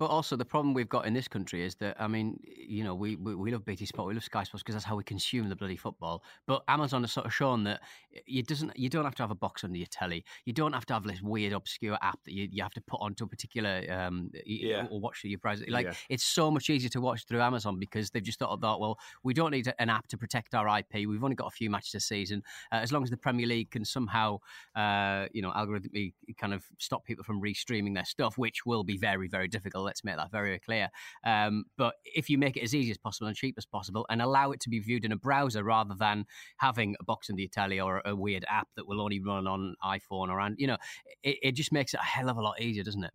But 0.00 0.06
also 0.06 0.34
the 0.34 0.46
problem 0.46 0.72
we've 0.72 0.88
got 0.88 1.04
in 1.06 1.12
this 1.12 1.28
country 1.28 1.62
is 1.62 1.74
that 1.74 1.94
I 2.00 2.08
mean, 2.08 2.40
you 2.42 2.84
know, 2.84 2.94
we 2.94 3.16
we, 3.16 3.34
we 3.34 3.50
love 3.52 3.66
BT 3.66 3.84
Sport, 3.84 4.08
we 4.08 4.14
love 4.14 4.24
Sky 4.24 4.44
Sports 4.44 4.62
because 4.62 4.74
that's 4.74 4.86
how 4.86 4.96
we 4.96 5.04
consume 5.04 5.50
the 5.50 5.54
bloody 5.56 5.76
football. 5.76 6.24
But 6.46 6.64
Amazon 6.68 7.02
has 7.02 7.12
sort 7.12 7.26
of 7.26 7.34
shown 7.34 7.64
that 7.64 7.82
you 8.24 8.42
doesn't 8.42 8.74
you 8.78 8.88
don't 8.88 9.04
have 9.04 9.14
to 9.16 9.22
have 9.22 9.30
a 9.30 9.34
box 9.34 9.62
under 9.62 9.76
your 9.76 9.88
telly. 9.88 10.24
You 10.46 10.54
don't 10.54 10.72
have 10.72 10.86
to 10.86 10.94
have 10.94 11.04
this 11.04 11.20
weird 11.20 11.52
obscure 11.52 11.98
app 12.00 12.18
that 12.24 12.32
you, 12.32 12.48
you 12.50 12.62
have 12.62 12.72
to 12.72 12.80
put 12.80 12.98
onto 13.02 13.24
a 13.24 13.26
particular 13.26 13.84
um 13.92 14.30
Yeah. 14.46 14.86
or 14.90 15.00
watch 15.00 15.20
through 15.20 15.30
your 15.30 15.38
browser. 15.38 15.66
Like 15.68 15.84
Yeah. 15.84 15.92
it's 16.08 16.24
so 16.24 16.50
much 16.50 16.70
easier 16.70 16.88
to 16.88 17.00
watch 17.02 17.26
through 17.26 17.42
Amazon 17.42 17.78
because 17.78 18.08
they've 18.10 18.22
just 18.22 18.38
thought, 18.38 18.58
thought 18.58 18.80
well, 18.80 18.98
we 19.22 19.34
don't 19.34 19.50
need 19.50 19.70
an 19.78 19.90
app 19.90 20.06
to 20.08 20.16
protect 20.16 20.54
our 20.54 20.66
IP. 20.78 21.06
We've 21.06 21.22
only 21.22 21.36
got 21.36 21.48
a 21.48 21.50
few 21.50 21.68
matches 21.68 21.94
a 21.94 22.00
season. 22.00 22.42
Uh, 22.72 22.76
as 22.76 22.90
long 22.90 23.02
as 23.02 23.10
the 23.10 23.18
Premier 23.18 23.46
League 23.46 23.70
can 23.70 23.84
somehow, 23.84 24.38
uh, 24.74 25.26
you 25.34 25.42
know, 25.42 25.50
algorithmically 25.50 26.14
kind 26.38 26.54
of 26.54 26.64
stop 26.78 27.04
people 27.04 27.22
from 27.22 27.42
restreaming 27.42 27.94
their 27.94 28.06
stuff, 28.06 28.38
which 28.38 28.64
will 28.64 28.82
be 28.82 28.96
very, 28.96 29.28
very 29.28 29.46
difficult. 29.46 29.89
Let's 29.90 30.04
make 30.04 30.16
that 30.16 30.30
very, 30.30 30.50
very 30.50 30.60
clear. 30.60 30.88
Um, 31.24 31.64
but 31.76 31.94
if 32.04 32.30
you 32.30 32.38
make 32.38 32.56
it 32.56 32.62
as 32.62 32.76
easy 32.76 32.92
as 32.92 32.96
possible 32.96 33.26
and 33.26 33.36
cheap 33.36 33.56
as 33.58 33.66
possible, 33.66 34.06
and 34.08 34.22
allow 34.22 34.52
it 34.52 34.60
to 34.60 34.70
be 34.70 34.78
viewed 34.78 35.04
in 35.04 35.10
a 35.10 35.16
browser 35.16 35.64
rather 35.64 35.94
than 35.98 36.26
having 36.58 36.94
a 37.00 37.04
box 37.04 37.28
in 37.28 37.34
the 37.34 37.42
Italy 37.42 37.80
or 37.80 38.00
a 38.04 38.14
weird 38.14 38.44
app 38.48 38.68
that 38.76 38.86
will 38.86 39.00
only 39.00 39.18
run 39.18 39.48
on 39.48 39.74
iPhone 39.84 40.28
or 40.28 40.38
on, 40.38 40.54
you 40.58 40.68
know, 40.68 40.76
it, 41.24 41.38
it 41.42 41.52
just 41.56 41.72
makes 41.72 41.92
it 41.92 41.98
a 42.00 42.04
hell 42.04 42.28
of 42.30 42.36
a 42.36 42.40
lot 42.40 42.60
easier, 42.60 42.84
doesn't 42.84 43.02
it? 43.02 43.12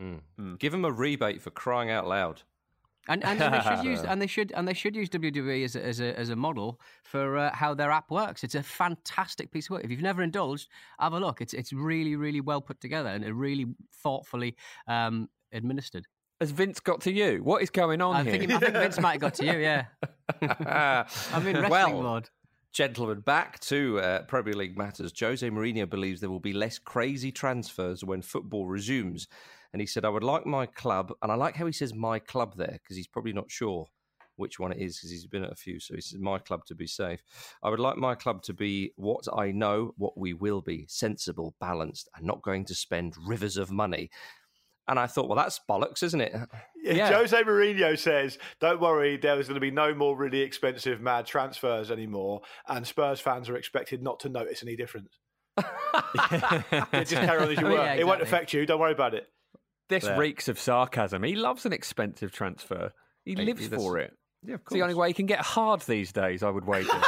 Mm. 0.00 0.20
Mm. 0.40 0.58
Give 0.58 0.72
them 0.72 0.84
a 0.84 0.90
rebate 0.90 1.40
for 1.40 1.50
crying 1.50 1.90
out 1.90 2.08
loud. 2.08 2.42
And, 3.08 3.24
and 3.24 3.40
they 3.40 3.60
should 3.60 3.84
use 3.84 4.00
and 4.08 4.20
they 4.20 4.26
should 4.26 4.52
and 4.52 4.66
they 4.66 4.74
should 4.74 4.96
use 4.96 5.08
WWE 5.08 5.64
as 5.64 5.76
a, 5.76 5.84
as 5.84 6.00
a, 6.00 6.18
as 6.18 6.30
a 6.30 6.36
model 6.36 6.80
for 7.04 7.38
uh, 7.38 7.54
how 7.54 7.74
their 7.74 7.90
app 7.90 8.10
works. 8.10 8.42
It's 8.42 8.54
a 8.54 8.62
fantastic 8.62 9.52
piece 9.52 9.66
of 9.66 9.72
work. 9.72 9.84
If 9.84 9.90
you've 9.90 10.02
never 10.02 10.22
indulged, 10.22 10.68
have 10.98 11.12
a 11.12 11.20
look. 11.20 11.40
It's 11.40 11.54
it's 11.54 11.72
really 11.72 12.16
really 12.16 12.40
well 12.40 12.60
put 12.60 12.80
together 12.80 13.08
and 13.08 13.24
really 13.38 13.66
thoughtfully 14.02 14.56
um, 14.88 15.28
administered. 15.56 16.04
Has 16.40 16.50
Vince 16.50 16.80
got 16.80 17.00
to 17.02 17.12
you? 17.12 17.40
What 17.42 17.62
is 17.62 17.70
going 17.70 18.02
on 18.02 18.16
I 18.16 18.22
here? 18.22 18.32
think 18.32 18.52
I 18.52 18.58
think 18.58 18.72
Vince 18.74 19.00
might 19.00 19.12
have 19.12 19.20
got 19.20 19.34
to 19.34 19.46
you. 19.46 19.58
Yeah, 19.58 19.86
I'm 21.32 21.46
in 21.46 21.56
wrestling 21.56 21.70
well, 21.70 22.02
mode. 22.02 22.28
Gentlemen, 22.72 23.20
back 23.20 23.58
to 23.60 23.98
uh, 24.00 24.22
Premier 24.24 24.52
League 24.52 24.76
matters. 24.76 25.10
Jose 25.18 25.48
Mourinho 25.48 25.88
believes 25.88 26.20
there 26.20 26.28
will 26.28 26.40
be 26.40 26.52
less 26.52 26.78
crazy 26.78 27.32
transfers 27.32 28.04
when 28.04 28.20
football 28.20 28.66
resumes. 28.66 29.28
And 29.72 29.80
he 29.80 29.86
said, 29.86 30.04
I 30.04 30.10
would 30.10 30.22
like 30.22 30.44
my 30.44 30.66
club, 30.66 31.12
and 31.22 31.32
I 31.32 31.36
like 31.36 31.56
how 31.56 31.64
he 31.64 31.72
says 31.72 31.94
my 31.94 32.18
club 32.18 32.54
there, 32.56 32.78
because 32.82 32.96
he's 32.96 33.06
probably 33.06 33.32
not 33.32 33.50
sure 33.50 33.86
which 34.36 34.58
one 34.58 34.72
it 34.72 34.78
is, 34.78 34.96
because 34.96 35.10
he's 35.10 35.26
been 35.26 35.44
at 35.44 35.52
a 35.52 35.56
few. 35.56 35.80
So 35.80 35.94
he 35.94 36.02
says, 36.02 36.20
my 36.20 36.38
club 36.38 36.66
to 36.66 36.74
be 36.74 36.86
safe. 36.86 37.22
I 37.62 37.70
would 37.70 37.80
like 37.80 37.96
my 37.96 38.14
club 38.14 38.42
to 38.42 38.52
be 38.52 38.92
what 38.96 39.24
I 39.34 39.52
know, 39.52 39.94
what 39.96 40.18
we 40.18 40.34
will 40.34 40.60
be 40.60 40.84
sensible, 40.88 41.54
balanced, 41.60 42.10
and 42.14 42.26
not 42.26 42.42
going 42.42 42.66
to 42.66 42.74
spend 42.74 43.14
rivers 43.26 43.56
of 43.56 43.70
money. 43.70 44.10
And 44.88 44.98
I 45.00 45.06
thought, 45.08 45.26
well, 45.28 45.36
that's 45.36 45.60
bollocks, 45.68 46.02
isn't 46.04 46.20
it? 46.20 46.32
Yeah. 46.82 47.12
Jose 47.12 47.36
Mourinho 47.42 47.98
says, 47.98 48.38
"Don't 48.60 48.80
worry, 48.80 49.16
there 49.16 49.38
is 49.40 49.48
going 49.48 49.56
to 49.56 49.60
be 49.60 49.72
no 49.72 49.92
more 49.94 50.16
really 50.16 50.40
expensive 50.42 51.00
mad 51.00 51.26
transfers 51.26 51.90
anymore, 51.90 52.42
and 52.68 52.86
Spurs 52.86 53.18
fans 53.20 53.48
are 53.48 53.56
expected 53.56 54.00
not 54.02 54.20
to 54.20 54.28
notice 54.28 54.62
any 54.62 54.76
difference. 54.76 55.18
Yeah, 56.32 56.84
just 56.92 57.12
carry 57.12 57.42
on 57.42 57.50
as 57.50 57.58
you 57.60 57.66
Oh, 57.66 57.70
were. 57.70 57.76
yeah, 57.76 57.94
It 57.94 58.06
won't 58.06 58.22
affect 58.22 58.52
you. 58.52 58.64
Don't 58.66 58.78
worry 58.80 58.92
about 58.92 59.14
it." 59.14 59.26
This 59.88 60.04
There. 60.04 60.16
reeks 60.18 60.46
of 60.48 60.58
sarcasm. 60.58 61.22
He 61.24 61.34
loves 61.36 61.64
an 61.66 61.72
expensive 61.72 62.30
transfer. 62.32 62.92
He 63.24 63.34
Hey, 63.34 63.44
lives 63.44 63.68
that's- 63.68 63.82
for 63.84 63.98
it. 63.98 64.12
Yeah, 64.44 64.54
of 64.54 64.60
It's 64.62 64.72
the 64.72 64.82
only 64.82 64.94
way 64.94 65.08
he 65.08 65.14
can 65.14 65.26
get 65.26 65.40
hard 65.40 65.80
these 65.82 66.12
days, 66.12 66.42
I 66.44 66.50
would 66.50 66.64
wager. 66.66 66.90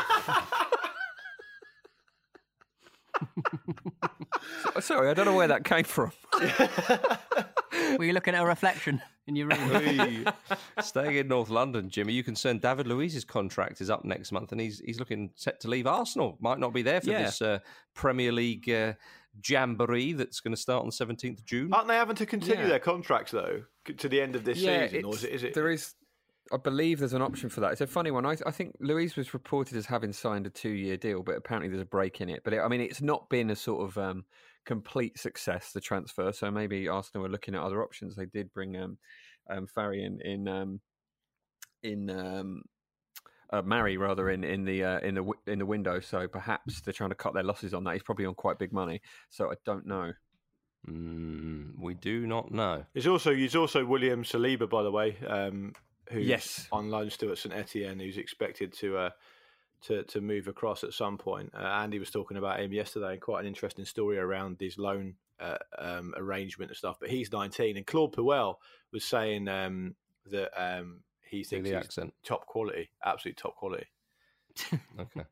Sorry, 4.81 5.11
I 5.11 5.14
don't 5.14 5.26
know 5.26 5.35
where 5.37 5.48
that 5.48 5.64
came 5.64 5.85
from. 5.85 6.12
Were 7.98 8.04
you 8.04 8.12
looking 8.12 8.35
at 8.35 8.42
a 8.42 8.46
reflection 8.46 9.00
in 9.26 9.37
your 9.37 9.48
room? 9.48 10.26
Staying 10.81 11.16
in 11.16 11.28
North 11.28 11.50
London, 11.50 11.88
Jimmy, 11.90 12.12
you 12.12 12.22
concerned 12.22 12.61
David 12.61 12.87
Luiz's 12.87 13.24
contract 13.24 13.81
is 13.81 13.90
up 13.90 14.04
next 14.04 14.33
month, 14.33 14.52
and 14.52 14.61
he's 14.61 14.81
he's 14.81 14.98
looking 14.98 15.31
set 15.35 15.61
to 15.61 15.68
leave 15.68 15.87
Arsenal. 15.87 16.37
Might 16.40 16.59
not 16.59 16.72
be 16.72 16.83
there 16.83 17.00
for 17.00 17.11
Yeah. 17.11 17.24
this 17.24 17.42
uh, 17.42 17.59
Premier 17.94 18.33
League 18.33 18.68
uh, 18.70 18.94
jamboree 19.46 20.12
that's 20.14 20.40
going 20.40 20.54
to 20.54 20.61
start 20.61 20.81
on 20.81 20.87
the 20.87 20.92
seventeenth 20.92 21.38
of 21.40 21.44
June. 21.44 21.72
Aren't 21.72 21.88
they 21.88 21.94
having 21.96 22.16
to 22.16 22.26
continue 22.26 22.62
Yeah. 22.64 22.68
their 22.68 22.78
contracts 22.81 23.33
though 23.33 23.62
to 23.96 24.09
the 24.09 24.20
end 24.20 24.37
of 24.37 24.44
this 24.44 24.59
season, 24.59 25.04
or 25.04 25.14
is 25.14 25.24
it? 25.24 25.31
Is 25.33 25.42
it 25.44 25.54
There 25.54 25.70
is, 25.70 25.94
I 26.52 26.57
believe, 26.57 26.98
there's 26.98 27.12
an 27.14 27.22
option 27.22 27.48
for 27.48 27.61
that. 27.61 27.72
It's 27.72 27.81
a 27.81 27.87
funny 27.87 28.11
one. 28.11 28.24
I, 28.26 28.37
I 28.46 28.50
think 28.50 28.76
Luiz 28.81 29.16
was 29.16 29.35
reported 29.35 29.76
as 29.76 29.87
having 29.87 30.12
signed 30.12 30.46
a 30.46 30.50
two-year 30.50 30.96
deal, 30.96 31.22
but 31.22 31.37
apparently 31.37 31.68
there's 31.68 31.83
a 31.83 31.87
break 31.87 32.20
in 32.20 32.28
it. 32.28 32.42
But 32.44 32.52
it, 32.54 32.61
I 32.61 32.68
mean, 32.68 32.81
it's 32.81 33.02
not 33.02 33.28
been 33.28 33.50
a 33.50 33.57
sort 33.57 33.88
of 33.88 33.98
um, 33.98 34.24
complete 34.68 35.18
success 35.18 35.72
the 35.72 35.81
transfer. 35.81 36.31
So 36.31 36.50
maybe 36.50 36.88
Arsenal 36.88 37.22
were 37.22 37.31
looking 37.31 37.54
at 37.54 37.62
other 37.62 37.83
options. 37.83 38.14
They 38.14 38.26
did 38.26 38.52
bring 38.52 38.76
um, 38.76 38.98
um, 39.50 39.66
Farry 39.66 40.04
in 40.04 40.20
in 40.20 40.46
um, 40.46 40.81
in. 41.83 42.11
Um, 42.11 42.62
uh, 43.50 43.62
Marí 43.62 43.98
rather 43.98 44.28
in 44.28 44.44
in 44.44 44.66
the 44.66 44.85
uh, 44.85 44.98
in 44.98 45.14
the 45.14 45.22
wi- 45.22 45.40
in 45.46 45.59
the 45.59 45.64
window, 45.64 46.00
so 46.00 46.28
perhaps 46.28 46.83
they're 46.83 46.92
trying 46.92 47.09
to 47.09 47.16
cut 47.16 47.33
their 47.33 47.42
losses 47.42 47.72
on 47.72 47.83
that. 47.85 47.94
He's 47.94 48.02
probably 48.02 48.26
on 48.26 48.35
quite 48.35 48.59
big 48.59 48.74
money, 48.74 49.00
so 49.31 49.50
I 49.50 49.54
don't 49.64 49.87
know. 49.87 50.12
Mm, 50.87 51.70
we 51.81 51.94
do 51.94 52.26
not 52.26 52.50
know. 52.52 52.85
There's 52.92 53.07
also 53.07 53.35
there's 53.35 53.57
also 53.57 53.87
William 53.87 54.22
Saliba, 54.22 54.68
by 54.68 54.83
the 54.83 54.90
way, 54.90 55.16
um, 55.26 55.72
who's 56.11 56.26
Yes. 56.26 56.68
on 56.70 56.90
loan 56.90 57.09
still 57.09 57.33
at 57.33 57.38
St 57.38 57.54
Etienne, 57.54 57.98
who's 58.00 58.18
expected 58.18 58.74
to 58.81 58.98
uh, 58.98 59.11
to 59.83 60.03
to 60.05 60.21
move 60.21 60.49
across 60.49 60.85
at 60.85 60.93
some 60.93 61.19
point. 61.19 61.51
Uh, 61.55 61.62
Andy 61.62 61.99
was 61.99 62.11
talking 62.11 62.37
about 62.37 62.61
him 62.61 62.73
yesterday, 62.73 63.17
quite 63.17 63.41
an 63.41 63.47
interesting 63.47 63.85
story 63.85 64.19
around 64.19 64.57
his 64.61 64.79
loan 64.79 65.14
uh, 65.41 65.59
um, 65.79 66.14
arrangement 66.17 66.71
and 66.71 66.77
stuff. 66.77 66.97
But 67.01 67.11
he's 67.11 67.33
19, 67.33 67.77
and 67.77 67.87
Claude 67.87 68.14
Puel 68.14 68.57
was 68.93 69.05
saying 69.05 69.49
um, 69.49 69.95
that 70.31 70.51
um, 70.61 71.01
he 71.31 71.45
thinks 71.45 71.69
the 71.69 71.77
he's 71.77 71.85
accent. 71.85 72.14
top 72.25 72.47
quality, 72.47 72.91
absolute 73.05 73.37
top 73.37 73.57
quality. 73.57 73.87
Okay. 74.99 75.25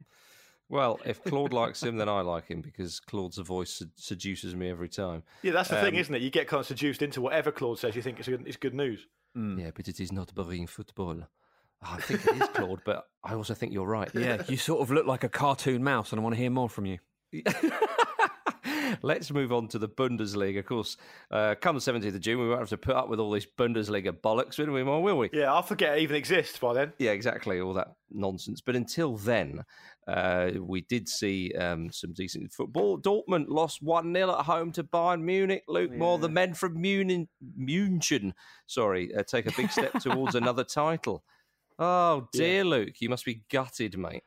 Well, 0.68 0.98
if 1.04 1.22
Claude 1.22 1.52
likes 1.52 1.80
him, 1.82 1.96
then 1.96 2.08
I 2.08 2.22
like 2.22 2.48
him 2.48 2.60
because 2.60 2.98
Claude's 2.98 3.38
voice 3.38 3.82
seduces 3.94 4.56
me 4.56 4.68
every 4.68 4.88
time. 4.88 5.22
Yeah, 5.42 5.52
that's 5.52 5.68
the 5.68 5.76
thing, 5.80 5.94
Um, 5.94 6.00
isn't 6.00 6.14
it? 6.14 6.22
You 6.22 6.30
get 6.30 6.48
kind 6.48 6.60
of 6.60 6.66
seduced 6.66 7.02
into 7.02 7.20
whatever 7.20 7.52
Claude 7.52 7.78
says. 7.78 7.94
You 7.94 8.02
think 8.02 8.18
it's 8.18 8.28
good, 8.28 8.42
it's 8.46 8.56
good 8.56 8.74
news. 8.74 9.06
Yeah, 9.36 9.70
but 9.74 9.86
it 9.86 10.00
is 10.00 10.10
not 10.10 10.34
boring 10.34 10.66
football. 10.66 11.28
I 11.82 12.00
think 12.00 12.26
it 12.26 12.42
is 12.42 12.48
Claude, 12.54 12.80
but 12.84 13.04
I 13.22 13.34
also 13.34 13.54
think 13.54 13.72
you're 13.72 13.86
right. 13.86 14.10
Yeah, 14.14 14.42
you 14.48 14.56
sort 14.56 14.80
of 14.82 14.90
look 14.90 15.06
like 15.06 15.24
a 15.24 15.28
cartoon 15.28 15.84
mouse, 15.84 16.12
and 16.12 16.20
I 16.20 16.22
want 16.22 16.34
to 16.34 16.40
hear 16.40 16.50
more 16.50 16.68
from 16.68 16.86
you. 16.86 16.98
Let's 19.02 19.30
move 19.30 19.52
on 19.52 19.68
to 19.68 19.78
the 19.78 19.88
Bundesliga. 19.88 20.60
Of 20.60 20.66
course, 20.66 20.96
uh, 21.30 21.54
come 21.60 21.76
the 21.76 21.80
17th 21.80 22.14
of 22.14 22.20
June, 22.20 22.40
we 22.40 22.48
won't 22.48 22.60
have 22.60 22.68
to 22.70 22.78
put 22.78 22.94
up 22.94 23.08
with 23.08 23.20
all 23.20 23.30
this 23.30 23.46
Bundesliga 23.46 24.12
bollocks, 24.12 24.58
will 24.58 24.72
we, 24.72 24.82
more, 24.82 25.02
will 25.02 25.18
we? 25.18 25.30
Yeah, 25.32 25.52
I'll 25.52 25.62
forget 25.62 25.98
it 25.98 26.02
even 26.02 26.16
exists 26.16 26.58
by 26.58 26.72
then. 26.72 26.92
Yeah, 26.98 27.12
exactly, 27.12 27.60
all 27.60 27.74
that 27.74 27.94
nonsense. 28.10 28.60
But 28.60 28.76
until 28.76 29.16
then, 29.16 29.64
uh, 30.06 30.52
we 30.60 30.82
did 30.82 31.08
see 31.08 31.52
um, 31.58 31.90
some 31.92 32.12
decent 32.12 32.52
football. 32.52 32.98
Dortmund 32.98 33.46
lost 33.48 33.82
1 33.82 34.14
0 34.14 34.30
at 34.30 34.44
home 34.44 34.72
to 34.72 34.84
Bayern 34.84 35.22
Munich. 35.22 35.64
Luke 35.68 35.92
Moore, 35.92 36.18
the 36.18 36.28
men 36.28 36.54
from 36.54 36.80
Munich, 36.80 37.28
München, 37.58 38.32
sorry, 38.66 39.14
uh, 39.14 39.22
take 39.22 39.46
a 39.46 39.56
big 39.56 39.70
step 39.70 39.92
towards 40.00 40.34
another 40.34 40.64
title. 40.64 41.24
Oh, 41.78 42.28
dear, 42.32 42.64
Luke, 42.64 43.00
you 43.00 43.08
must 43.08 43.24
be 43.24 43.42
gutted, 43.50 43.96
mate. 43.98 44.22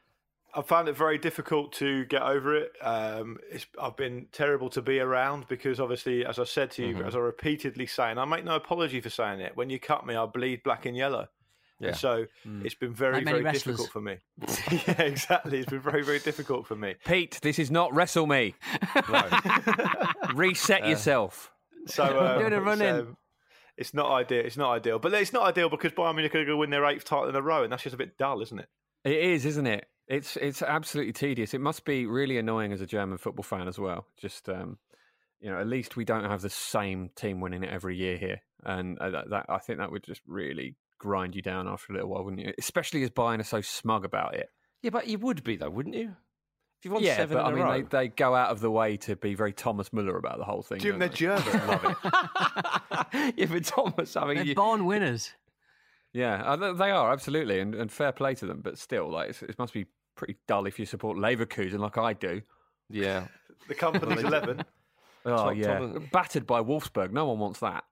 I 0.56 0.62
found 0.64 0.88
it 0.90 0.98
very 0.98 1.18
difficult 1.20 1.74
to 1.74 2.06
get 2.06 2.22
over 2.24 2.56
it. 2.56 2.72
Um, 2.82 3.38
it's, 3.52 3.68
I've 3.80 3.96
been 3.96 4.28
terrible 4.32 4.70
to 4.72 4.82
be 4.82 5.00
around 5.00 5.48
because, 5.48 5.80
obviously, 5.80 6.26
as 6.26 6.40
I 6.40 6.44
said 6.44 6.72
to 6.72 6.86
you, 6.88 6.96
Mhm. 6.96 7.08
as 7.08 7.16
I 7.16 7.20
repeatedly 7.20 7.86
say, 7.86 8.10
and 8.10 8.20
I 8.20 8.26
make 8.26 8.44
no 8.46 8.56
apology 8.56 9.00
for 9.00 9.10
saying 9.12 9.42
it, 9.42 9.56
when 9.56 9.70
you 9.70 9.80
cut 9.80 10.06
me, 10.08 10.16
I 10.16 10.26
bleed 10.26 10.64
black 10.64 10.86
and 10.88 10.98
yellow. 10.98 11.28
Yeah. 11.80 11.90
And 11.90 11.98
so 11.98 12.26
Mm. 12.46 12.66
it's 12.66 12.74
been 12.76 12.94
very, 12.94 13.18
Like 13.18 13.26
very 13.26 13.42
wrestlers. 13.42 13.78
difficult 13.78 13.92
for 13.92 14.02
me. 14.02 14.18
yeah, 14.88 15.02
exactly. 15.04 15.60
It's 15.60 15.70
been 15.70 15.80
very, 15.82 16.02
very 16.04 16.20
difficult 16.20 16.66
for 16.68 16.76
me. 16.76 16.96
Pete, 17.06 17.40
this 17.42 17.58
is 17.60 17.70
not 17.72 17.94
Wrestle 17.94 18.26
Me. 18.28 18.56
Reset 20.34 20.88
yourself. 20.88 21.52
So 21.86 22.04
um, 22.04 22.40
Doing 22.40 22.54
a 22.54 22.58
it's, 22.58 22.66
run-in. 22.66 22.96
um, 22.96 23.18
It's 23.80 23.94
not 23.94 24.12
ideal. 24.12 24.46
It's 24.46 24.58
not 24.58 24.72
ideal, 24.72 25.00
but 25.00 25.14
it's 25.14 25.32
not 25.32 25.44
ideal 25.44 25.70
because 25.70 25.94
Bayern 25.94 26.16
Munich 26.16 26.36
are 26.36 26.40
going 26.40 26.48
to 26.48 26.58
win 26.58 26.70
their 26.70 26.86
eighth 26.86 27.06
title 27.06 27.30
in 27.30 27.36
a 27.36 27.42
row, 27.42 27.64
and 27.64 27.72
that's 27.72 27.84
just 27.84 27.94
a 27.94 27.98
bit 27.98 28.18
dull, 28.18 28.42
isn't 28.42 28.60
it? 28.60 28.68
It 29.06 29.16
is, 29.16 29.46
isn't 29.46 29.68
it? 29.68 29.88
It's 30.06 30.36
it's 30.36 30.62
absolutely 30.62 31.14
tedious. 31.14 31.54
It 31.54 31.62
must 31.62 31.86
be 31.86 32.06
really 32.06 32.38
annoying 32.38 32.74
as 32.74 32.82
a 32.82 32.86
German 32.86 33.18
football 33.18 33.44
fan 33.44 33.70
as 33.70 33.80
well. 33.80 34.06
Just 34.20 34.50
um, 34.50 34.80
you 35.40 35.50
know, 35.50 35.58
at 35.58 35.68
least 35.68 35.96
we 35.96 36.04
don't 36.04 36.26
have 36.26 36.42
the 36.42 36.50
same 36.50 37.10
team 37.16 37.40
winning 37.40 37.64
it 37.64 37.70
every 37.70 37.96
year 37.96 38.18
here, 38.18 38.42
and 38.66 39.00
uh, 39.00 39.12
that, 39.12 39.30
that 39.30 39.46
I 39.48 39.60
think 39.60 39.80
that 39.80 39.92
would 39.92 40.04
just 40.04 40.22
really 40.28 40.76
grind 40.98 41.34
you 41.34 41.42
down 41.42 41.66
after 41.70 41.94
a 41.94 41.96
little 41.96 42.10
while, 42.10 42.26
wouldn't 42.26 42.46
you? 42.46 42.52
Especially 42.58 43.02
as 43.04 43.10
Bayern 43.12 43.40
are 43.40 43.44
so 43.44 43.62
smug 43.62 44.04
about 44.04 44.36
it. 44.36 44.50
Yeah, 44.82 44.90
but 44.90 45.08
you 45.08 45.20
would 45.20 45.42
be 45.42 45.56
though, 45.56 45.70
wouldn't 45.70 45.96
you? 45.96 46.18
If 46.80 46.86
you 46.86 46.92
won 46.92 47.04
yeah, 47.04 47.18
seven 47.18 47.36
but 47.38 47.46
I 47.46 47.48
in 47.50 47.54
a 47.54 47.58
mean, 47.58 47.66
row. 47.66 47.82
they, 47.82 47.82
they 47.82 48.08
go 48.08 48.34
out 48.34 48.52
of 48.52 48.62
the 48.62 48.72
way 48.72 48.96
to 48.98 49.18
be 49.18 49.36
very 49.36 49.52
Thomas 49.52 49.92
Muller 49.92 50.18
about 50.18 50.38
the 50.38 50.46
whole 50.46 50.62
thing. 50.62 50.80
Jim, 50.80 50.92
don't 50.98 51.00
they're 51.00 51.10
they? 51.10 51.16
German. 51.16 51.68
Love 51.68 51.86
it. 53.14 53.34
yeah, 53.38 53.46
but 53.48 53.66
Thomas, 53.66 54.16
I 54.16 54.26
mean, 54.26 54.36
They're 54.38 54.46
you, 54.46 54.56
born 54.56 54.86
winners. 54.86 55.34
Yeah, 56.14 56.42
uh, 56.42 56.72
they 56.74 56.90
are 56.92 57.12
absolutely, 57.12 57.60
and, 57.60 57.76
and 57.76 57.92
fair 57.92 58.14
play 58.14 58.34
to 58.36 58.46
them. 58.46 58.62
But 58.64 58.78
still, 58.78 59.12
like 59.12 59.32
it's, 59.32 59.42
it 59.44 59.60
must 59.60 59.74
be 59.74 59.88
pretty 60.16 60.38
dull 60.48 60.68
if 60.68 60.80
you 60.80 60.86
support 60.86 61.18
Leverkusen 61.18 61.80
like 61.80 61.98
I 61.98 62.14
do. 62.14 62.42
yeah. 62.90 63.28
The 63.68 63.76
company's 63.76 64.24
eleven. 64.24 64.64
Oh 65.26 65.36
Tom- 65.36 65.58
yeah, 65.58 65.80
Thomas- 65.80 66.04
battered 66.12 66.48
by 66.48 66.62
Wolfsburg. 66.64 67.12
No 67.12 67.26
one 67.26 67.38
wants 67.40 67.60
that. 67.60 67.84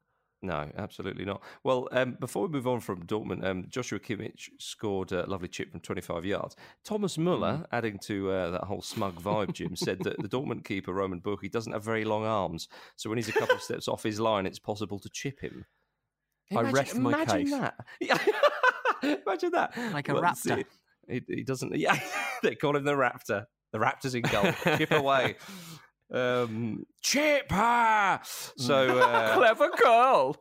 No, 0.43 0.69
absolutely 0.77 1.25
not. 1.25 1.41
Well, 1.63 1.87
um, 1.91 2.15
before 2.19 2.43
we 2.43 2.49
move 2.49 2.67
on 2.67 2.79
from 2.79 3.07
Dortmund, 3.07 3.43
um, 3.43 3.65
Joshua 3.69 3.99
Kimmich 3.99 4.49
scored 4.59 5.11
a 5.11 5.25
lovely 5.27 5.47
chip 5.47 5.71
from 5.71 5.79
25 5.79 6.25
yards. 6.25 6.55
Thomas 6.83 7.17
Muller, 7.17 7.65
adding 7.71 7.97
to 8.03 8.29
uh, 8.29 8.51
that 8.51 8.63
whole 8.65 8.83
smug 8.83 9.19
vibe, 9.19 9.53
Jim, 9.53 9.75
said 9.75 9.99
that 10.03 10.21
the 10.21 10.27
Dortmund 10.29 10.63
keeper, 10.63 10.93
Roman 10.93 11.21
Burki, 11.21 11.51
doesn't 11.51 11.73
have 11.73 11.83
very 11.83 12.05
long 12.05 12.23
arms. 12.23 12.67
So 12.97 13.09
when 13.09 13.17
he's 13.17 13.29
a 13.29 13.33
couple 13.33 13.55
of 13.55 13.63
steps 13.63 13.87
off 13.87 14.03
his 14.03 14.19
line, 14.19 14.45
it's 14.45 14.59
possible 14.59 14.99
to 14.99 15.09
chip 15.09 15.39
him. 15.41 15.65
I 16.55 16.61
rest 16.61 16.95
my 16.95 17.13
imagine 17.13 17.43
case. 17.45 17.51
that. 17.51 17.75
Imagine 19.03 19.51
that. 19.51 19.77
Like 19.93 20.09
a 20.09 20.13
Well, 20.13 20.23
raptor. 20.23 20.63
He, 21.09 21.21
he 21.27 21.43
doesn't. 21.43 21.75
Yeah, 21.77 21.99
they 22.43 22.55
call 22.55 22.75
him 22.75 22.83
the 22.83 22.93
Raptor. 22.93 23.45
The 23.73 23.79
Raptor's 23.79 24.15
in 24.15 24.21
goal. 24.21 24.51
Chip 24.77 24.91
away. 24.91 25.35
Um, 26.11 26.85
chip 27.01 27.51
her. 27.51 28.19
So 28.23 28.99
uh, 28.99 29.35
Clever 29.35 29.69
girl. 29.81 30.37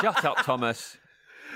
Shut 0.00 0.24
up, 0.24 0.44
Thomas. 0.44 0.96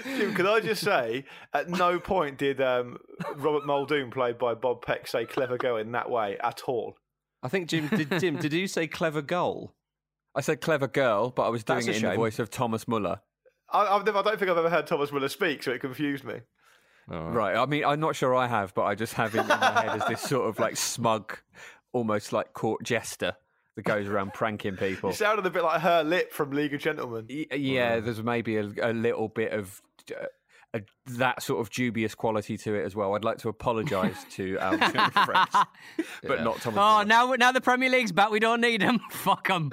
Jim, 0.05 0.35
can 0.35 0.47
I 0.47 0.61
just 0.61 0.83
say, 0.83 1.25
at 1.55 1.71
no 1.71 1.99
point 1.99 2.39
did 2.39 2.61
um, 2.61 2.99
Robert 3.37 3.67
Muldoon, 3.67 4.11
played 4.11 4.39
by 4.39 4.55
Bob 4.55 4.83
Peck, 4.83 5.07
say 5.09 5.25
"clever 5.25 5.57
girl" 5.57 5.77
in 5.77 5.93
that 5.93 6.11
way 6.11 6.37
at 6.43 6.63
all. 6.67 6.97
I 7.43 7.49
think 7.49 7.69
Jim 7.69 7.89
did. 7.89 8.11
Jim, 8.21 8.37
did 8.37 8.53
you 8.53 8.67
say 8.67 8.87
clever 8.87 9.23
goal? 9.23 9.75
I 10.35 10.43
said 10.43 10.61
clever 10.61 10.87
girl, 10.87 11.31
but 11.31 11.45
I 11.45 11.49
was 11.49 11.65
doing 11.65 11.87
That's 11.87 11.99
it 11.99 12.05
in 12.05 12.11
the 12.11 12.17
voice 12.17 12.39
of 12.39 12.51
Thomas 12.51 12.87
Muller. 12.87 13.21
I, 13.71 13.87
I've 13.87 14.05
never, 14.05 14.19
I 14.19 14.23
don't 14.23 14.39
think 14.39 14.51
I've 14.51 14.59
ever 14.59 14.71
heard 14.71 14.87
Thomas 14.87 15.11
Muller 15.11 15.29
speak, 15.29 15.63
so 15.63 15.73
it 15.73 15.81
confused 15.81 16.25
me. 16.25 16.41
Right. 17.09 17.57
I 17.57 17.67
mean, 17.67 17.85
I'm 17.85 18.01
not 18.01 18.17
sure 18.17 18.35
I 18.35 18.47
have, 18.49 18.75
but 18.75 18.83
I 18.83 18.95
just 18.95 19.15
have 19.15 19.35
it 19.35 19.41
in 19.41 19.47
my 19.47 19.81
head 19.81 20.01
as 20.01 20.09
this 20.09 20.21
sort 20.21 20.49
of 20.49 20.59
like 20.59 20.77
smug, 20.77 21.39
almost 21.93 22.33
like 22.33 22.53
court 22.53 22.83
jester 22.83 23.35
that 23.77 23.85
goes 23.85 24.07
around 24.09 24.33
pranking 24.35 24.77
people. 24.77 25.11
You 25.11 25.17
sounded 25.17 25.45
a 25.47 25.51
bit 25.51 25.63
like 25.63 25.81
Herr 25.81 26.03
Lipp 26.05 26.33
from 26.33 26.51
League 26.53 26.75
of 26.75 26.81
Gentlemen. 26.81 27.27
Y- 27.29 27.47
Yeah, 27.57 28.01
there's 28.01 28.23
maybe 28.23 28.57
a, 28.57 28.71
a 28.83 28.93
little 28.93 29.29
bit 29.29 29.53
of 29.53 29.81
uh, 30.11 30.25
a, 30.75 30.81
that 31.19 31.43
sort 31.43 31.61
of 31.61 31.71
dubious 31.71 32.15
quality 32.15 32.57
to 32.59 32.75
it 32.75 32.85
as 32.85 32.95
well. 32.97 33.15
I'd 33.15 33.25
like 33.25 33.39
to 33.39 33.49
apologise 33.49 34.25
to 34.33 34.59
our 34.59 34.77
German 34.93 35.11
friends, 35.11 35.55
but 36.23 36.43
not 36.43 36.61
Thomas. 36.61 36.79
Oh, 36.79 36.81
Muller. 36.81 37.05
now 37.05 37.33
now 37.35 37.53
the 37.53 37.61
Premier 37.61 37.89
League's 37.89 38.13
back. 38.13 38.31
We 38.31 38.41
don't 38.41 38.61
need 38.61 38.81
them. 38.83 38.99
Fuck 39.11 39.49
them. 39.49 39.71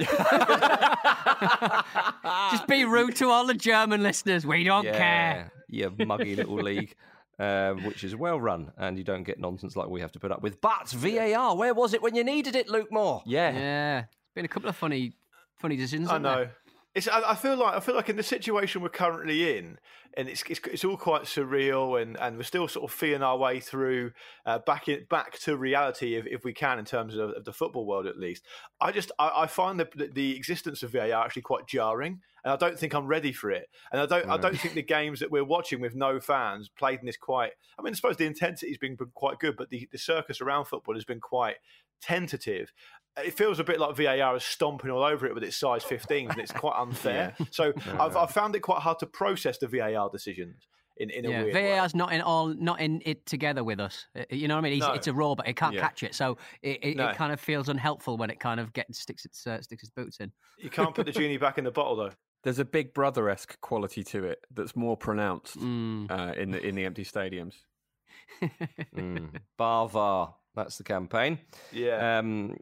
Just 2.52 2.68
be 2.68 2.86
rude 2.86 3.16
to 3.18 3.30
all 3.30 3.46
the 3.48 3.54
German 3.54 4.04
listeners. 4.04 4.46
We 4.46 4.64
don't 4.64 4.86
care. 4.86 5.52
Yeah, 5.70 5.90
you 5.98 6.06
muggy 6.06 6.36
little 6.36 6.56
league, 6.62 6.96
uh, 7.40 7.74
which 7.74 8.04
is 8.04 8.16
well 8.16 8.40
run, 8.40 8.72
and 8.78 8.98
you 8.98 9.04
don't 9.04 9.24
get 9.24 9.40
nonsense 9.40 9.76
like 9.76 9.90
we 9.90 10.02
have 10.02 10.12
to 10.14 10.20
put 10.20 10.32
up 10.32 10.42
with. 10.42 10.62
But 10.62 10.90
VAR, 10.90 11.56
where 11.56 11.74
was 11.74 11.94
it 11.94 12.02
when 12.02 12.16
you 12.16 12.24
needed 12.24 12.56
it, 12.56 12.70
Luke 12.70 12.92
Moore? 12.92 13.22
Yeah. 13.26 13.52
Yeah, 13.54 14.00
it's 14.00 14.34
been 14.36 14.46
a 14.46 14.50
couple 14.50 14.70
of 14.70 14.76
funny, 14.76 15.14
funny 15.56 15.76
decisions. 15.76 16.10
I 16.10 16.14
haven't 16.14 16.24
there? 16.24 16.52
It's. 16.96 17.08
I, 17.08 17.32
I 17.32 17.36
feel 17.36 17.58
like 17.58 17.76
I 17.76 17.80
feel 17.80 17.96
like 17.96 18.10
in 18.10 18.18
the 18.18 18.24
situation 18.24 18.82
we're 18.82 18.90
currently 18.90 19.58
in, 19.58 19.80
and 20.16 20.30
it's 20.30 20.44
it's, 20.50 20.60
it's 20.72 20.86
all 20.86 20.98
quite 20.98 21.24
surreal, 21.24 22.00
and, 22.02 22.18
and 22.20 22.38
we're 22.38 22.44
still 22.44 22.68
sort 22.68 22.90
of 22.90 22.96
feeling 22.96 23.24
our 23.24 23.38
way 23.38 23.60
through 23.60 24.12
uh, 24.46 24.60
back 24.60 24.88
in, 24.88 25.06
back 25.10 25.40
to 25.40 25.58
reality 25.58 26.16
if, 26.16 26.28
if 26.28 26.44
we 26.44 26.54
can 26.54 26.78
in 26.78 26.86
terms 26.86 27.16
of, 27.16 27.32
of 27.32 27.46
the 27.46 27.54
football 27.54 27.86
world 27.86 28.06
at 28.06 28.20
least. 28.20 28.44
I 28.80 28.92
just 28.92 29.12
I, 29.18 29.32
I 29.36 29.48
find 29.48 29.80
the 29.80 29.88
the 30.14 30.36
existence 30.36 30.84
of 30.84 30.92
VAR 30.92 31.12
actually 31.12 31.42
quite 31.42 31.68
jarring, 31.68 32.22
and 32.44 32.54
I 32.54 32.58
don't 32.58 32.78
think 32.78 32.94
I'm 32.94 33.08
ready 33.08 33.34
for 33.34 33.50
it. 33.50 33.70
And 33.92 34.00
I 34.00 34.06
don't 34.06 34.30
I 34.30 34.38
don't 34.38 34.60
think 34.60 34.76
the 34.76 34.84
games 34.84 35.20
that 35.22 35.32
we're 35.32 35.44
watching 35.44 35.82
with 35.82 35.96
no 35.96 36.20
fans 36.20 36.70
played 36.70 37.00
in 37.00 37.06
this 37.08 37.18
quite. 37.18 37.54
I 37.80 37.82
mean, 37.82 37.94
I 37.94 37.96
suppose 37.96 38.18
the 38.18 38.26
intensity's 38.26 38.78
been 38.78 38.98
quite 39.16 39.40
good, 39.40 39.56
but 39.58 39.70
the, 39.70 39.90
the 39.92 39.98
circus 39.98 40.42
around 40.42 40.66
football 40.66 40.94
has 40.94 41.06
been 41.06 41.20
quite 41.20 41.56
tentative. 42.04 42.72
It 43.18 43.36
feels 43.36 43.60
a 43.60 43.64
bit 43.64 43.80
like 43.80 43.96
VAR 43.96 44.36
is 44.36 44.44
stomping 44.44 44.90
all 44.90 45.04
over 45.04 45.26
it 45.28 45.34
with 45.36 45.44
its 45.44 45.56
size 45.58 45.84
15s, 45.84 46.32
and 46.32 46.40
it's 46.40 46.52
quite 46.52 46.76
unfair. 46.80 47.36
So 47.52 47.72
I've, 48.00 48.16
I've 48.18 48.32
found 48.32 48.56
it 48.56 48.62
quite 48.62 48.82
hard 48.82 49.00
to 49.00 49.06
process 49.06 49.58
the 49.60 49.68
VAR 49.68 50.10
decisions 50.10 50.68
in, 50.98 51.10
in 51.12 51.26
a 51.26 51.30
Yeah, 51.30 51.42
weird 51.44 51.54
way. 51.56 51.72
VAR's 51.78 51.94
not 51.94 52.12
in 52.12 52.22
all, 52.22 52.48
not 52.48 52.80
in 52.82 53.02
it 53.06 53.26
together 53.28 53.64
with 53.64 53.80
us. 53.80 54.08
You 54.32 54.48
know 54.48 54.56
what 54.56 54.62
I 54.62 54.64
mean? 54.64 54.74
He's, 54.74 54.82
No. 54.82 54.94
It's 54.94 55.08
a 55.08 55.14
robot. 55.14 55.48
It 55.48 55.56
can't 55.56 55.76
Yeah. 55.76 55.82
catch 55.82 56.02
it, 56.04 56.16
so 56.16 56.38
it, 56.64 56.80
it, 56.84 56.98
No. 56.98 57.10
it 57.10 57.16
kind 57.16 57.32
of 57.32 57.40
feels 57.40 57.70
unhelpful 57.70 58.18
when 58.18 58.30
it 58.32 58.40
kind 58.40 58.60
of 58.60 58.74
gets 58.74 59.00
sticks 59.00 59.26
its 59.26 59.46
uh, 59.46 59.62
sticks 59.62 59.84
its 59.84 59.92
boots 59.92 60.18
in. 60.20 60.32
You 60.58 60.70
can't 60.72 60.96
put 60.96 61.06
the 61.06 61.12
genie 61.12 61.38
back 61.38 61.58
in 61.60 61.64
the 61.66 61.72
bottle, 61.72 61.96
though. 61.96 62.12
There's 62.44 62.60
a 62.60 62.66
Big 62.66 62.94
Brother 62.94 63.30
esque 63.30 63.62
quality 63.62 64.04
to 64.06 64.26
it 64.26 64.40
that's 64.54 64.76
more 64.76 64.98
pronounced 64.98 65.58
Mm. 65.60 66.10
uh, 66.12 66.34
in 66.34 66.52
the 66.52 66.66
in 66.66 66.74
the 66.76 66.84
empty 66.86 67.06
stadiums. 67.06 67.54
Mm. 68.96 69.30
Bar 69.58 69.88
VAR, 69.90 70.36
that's 70.56 70.78
the 70.78 70.84
campaign. 70.84 71.40
Yeah. 71.72 72.20
Um, 72.20 72.58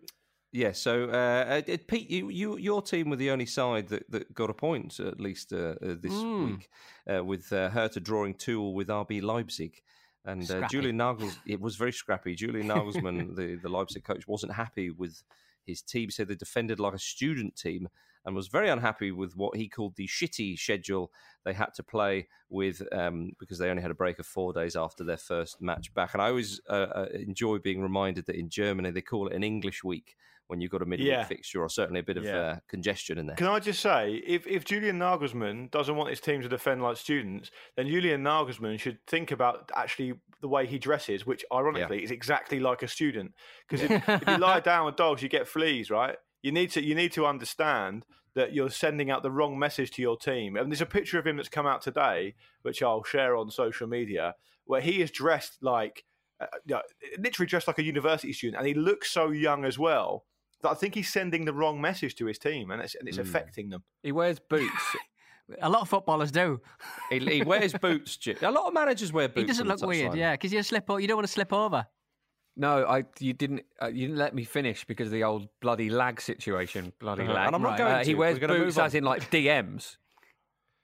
yeah, 0.53 0.73
so 0.73 1.05
uh, 1.05 1.61
uh, 1.69 1.77
Pete, 1.87 2.09
you, 2.09 2.29
you, 2.29 2.57
your 2.57 2.81
team 2.81 3.09
were 3.09 3.15
the 3.15 3.31
only 3.31 3.45
side 3.45 3.87
that, 3.87 4.09
that 4.11 4.33
got 4.33 4.49
a 4.49 4.53
point 4.53 4.99
at 4.99 5.19
least 5.19 5.53
uh, 5.53 5.75
uh, 5.81 5.95
this 5.99 6.13
Mm. 6.13 6.43
week, 6.43 6.69
uh, 7.11 7.23
with 7.23 7.51
uh, 7.53 7.69
Hertha 7.69 8.01
drawing 8.01 8.33
two 8.33 8.59
all 8.61 8.73
with 8.73 8.89
RB 8.89 9.21
Leipzig, 9.21 9.81
and 10.25 10.49
uh, 10.51 10.67
Julian 10.67 10.97
Nagels. 10.97 11.37
It 11.45 11.61
was 11.61 11.77
very 11.77 11.93
scrappy. 11.93 12.35
Julian 12.35 12.67
Nagelsmann, 12.67 13.35
the 13.35 13.55
the 13.55 13.69
Leipzig 13.69 14.03
coach, 14.03 14.27
wasn't 14.27 14.53
happy 14.53 14.89
with 14.89 15.23
his 15.65 15.81
team. 15.81 16.09
Said 16.09 16.27
they 16.27 16.35
defended 16.35 16.81
like 16.81 16.93
a 16.93 16.99
student 16.99 17.55
team, 17.55 17.87
and 18.25 18.35
was 18.35 18.49
very 18.49 18.69
unhappy 18.69 19.11
with 19.13 19.37
what 19.37 19.55
he 19.55 19.69
called 19.69 19.95
the 19.95 20.07
shitty 20.07 20.59
schedule 20.59 21.13
they 21.45 21.53
had 21.53 21.73
to 21.75 21.83
play 21.83 22.27
with 22.49 22.81
um, 22.91 23.31
because 23.39 23.57
they 23.57 23.69
only 23.69 23.81
had 23.81 23.91
a 23.91 23.95
break 23.95 24.19
of 24.19 24.25
four 24.25 24.51
days 24.51 24.75
after 24.75 25.05
their 25.05 25.17
first 25.17 25.61
match 25.61 25.93
back. 25.93 26.13
And 26.13 26.21
I 26.21 26.27
always 26.27 26.59
uh, 26.69 27.05
enjoy 27.13 27.59
being 27.59 27.81
reminded 27.81 28.25
that 28.25 28.35
in 28.35 28.49
Germany 28.49 28.91
they 28.91 29.01
call 29.01 29.27
it 29.27 29.33
an 29.33 29.43
English 29.43 29.83
week 29.83 30.17
when 30.51 30.59
you've 30.61 30.69
got 30.69 30.81
a 30.81 30.85
midweek 30.85 31.07
Yeah. 31.07 31.23
fixture 31.23 31.61
or 31.61 31.69
certainly 31.69 32.01
a 32.01 32.03
bit 32.03 32.17
of 32.17 32.25
Yeah. 32.25 32.37
uh, 32.37 32.55
congestion 32.67 33.17
in 33.17 33.25
there. 33.25 33.37
Can 33.37 33.47
I 33.47 33.59
just 33.59 33.79
say, 33.79 34.15
if, 34.27 34.45
if 34.45 34.65
Julian 34.65 34.99
Nagelsmann 34.99 35.71
doesn't 35.71 35.95
want 35.95 36.09
his 36.09 36.19
team 36.19 36.41
to 36.41 36.49
defend 36.49 36.83
like 36.83 36.97
students, 36.97 37.49
then 37.77 37.87
Julian 37.87 38.21
Nagelsmann 38.23 38.77
should 38.77 38.99
think 39.07 39.31
about 39.31 39.71
actually 39.75 40.13
the 40.41 40.49
way 40.49 40.65
he 40.67 40.77
dresses, 40.77 41.25
which 41.25 41.45
ironically 41.53 42.03
is 42.03 42.11
exactly 42.11 42.59
like 42.59 42.83
a 42.83 42.87
student. 42.87 43.33
Because 43.67 43.89
if, 43.89 44.09
if 44.09 44.27
you 44.27 44.37
lie 44.37 44.59
down 44.71 44.85
with 44.85 44.97
dogs, 44.97 45.23
you 45.23 45.29
get 45.29 45.47
fleas, 45.47 45.89
right? 45.89 46.17
You 46.41 46.51
need 46.51 46.71
to 46.71 46.83
you 46.83 46.95
need 46.95 47.13
to 47.13 47.25
understand 47.25 48.05
that 48.33 48.53
you're 48.53 48.69
sending 48.69 49.09
out 49.11 49.23
the 49.23 49.31
wrong 49.31 49.57
message 49.59 49.91
to 49.91 50.01
your 50.01 50.17
team. 50.17 50.55
And 50.57 50.71
there's 50.71 50.81
a 50.81 50.85
picture 50.85 51.17
of 51.19 51.25
him 51.27 51.37
that's 51.37 51.49
come 51.49 51.67
out 51.67 51.81
today, 51.81 52.35
which 52.63 52.81
I'll 52.83 53.03
share 53.03 53.35
on 53.35 53.51
social 53.51 53.87
media, 53.87 54.35
where 54.65 54.81
he 54.81 55.01
is 55.01 55.11
dressed 55.11 55.57
like, 55.61 56.03
uh, 56.39 56.47
literally 57.19 57.45
dressed 57.47 57.67
like 57.67 57.77
a 57.77 57.83
university 57.83 58.33
student, 58.33 58.57
and 58.57 58.65
he 58.67 58.73
looks 58.73 59.11
so 59.11 59.29
young 59.31 59.63
as 59.65 59.77
well. 59.77 60.25
That 60.63 60.69
I 60.71 60.73
think 60.75 60.95
he's 60.95 61.11
sending 61.11 61.45
the 61.45 61.53
wrong 61.53 61.79
message 61.81 62.15
to 62.15 62.25
his 62.25 62.37
team, 62.39 62.71
and 62.71 62.81
it's, 62.81 62.95
and 62.95 63.07
it's 63.07 63.17
affecting 63.17 63.69
them. 63.69 63.83
He 64.03 64.11
wears 64.11 64.39
boots. 64.39 64.95
A 65.61 65.69
lot 65.69 65.81
of 65.81 65.89
footballers 65.89 66.31
do. 66.31 66.61
he, 67.09 67.19
he 67.19 67.43
wears 67.43 67.73
boots. 67.81 68.15
Jim. 68.15 68.37
A 68.41 68.51
lot 68.51 68.67
of 68.67 68.73
managers 68.73 69.11
wear 69.11 69.27
boots. 69.27 69.41
He 69.41 69.47
doesn't 69.47 69.67
look 69.67 69.81
weird, 69.81 70.11
touchline. 70.13 70.15
yeah, 70.17 70.31
because 70.33 70.53
you 70.53 70.63
slip. 70.63 70.89
o- 70.89 70.95
You 70.97 71.07
don't 71.07 71.17
want 71.17 71.27
to 71.27 71.33
slip 71.33 71.51
over. 71.51 71.85
no, 72.55 72.85
I 72.85 73.03
you 73.19 73.33
didn't 73.33 73.63
uh, 73.81 73.87
you 73.87 74.07
didn't 74.07 74.17
let 74.19 74.33
me 74.33 74.43
finish 74.45 74.85
because 74.85 75.07
of 75.07 75.11
the 75.13 75.23
old 75.25 75.49
bloody 75.61 75.89
lag 75.89 76.21
situation. 76.21 76.93
Bloody 76.99 77.23
Uh-huh. 77.23 77.33
lag. 77.33 77.47
And 77.47 77.55
I'm 77.55 77.61
not 77.61 77.69
Right. 77.71 77.77
going 77.79 77.93
Uh, 77.93 77.99
to. 77.99 78.05
he 78.05 78.15
wears 78.15 78.39
boots 78.39 78.53
move 78.53 78.77
on. 78.79 78.85
as 78.85 78.95
in 78.95 79.03
like 79.03 79.29
DMs. 79.31 79.97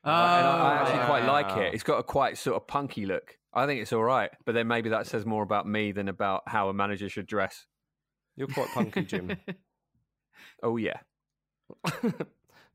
Oh, 0.04 0.10
and 0.10 0.48
I, 0.48 0.60
I 0.60 0.74
actually 0.82 1.06
quite 1.06 1.26
like 1.26 1.58
it. 1.58 1.74
It's 1.74 1.84
got 1.84 1.98
a 1.98 2.04
quite 2.04 2.38
sort 2.38 2.56
of 2.56 2.66
punky 2.66 3.06
look. 3.06 3.38
I 3.54 3.66
think 3.66 3.82
it's 3.82 3.92
all 3.92 4.04
right, 4.04 4.30
but 4.46 4.54
then 4.54 4.66
maybe 4.68 4.90
that 4.90 5.06
says 5.08 5.26
more 5.26 5.44
about 5.44 5.68
me 5.68 5.92
than 5.92 6.08
about 6.08 6.44
how 6.48 6.70
a 6.70 6.74
manager 6.74 7.10
should 7.10 7.26
dress. 7.28 7.66
You're 8.38 8.48
quite 8.48 8.70
punky, 8.70 9.04
Jim. 9.04 9.36
Oh 10.64 10.78
yeah, 10.78 11.00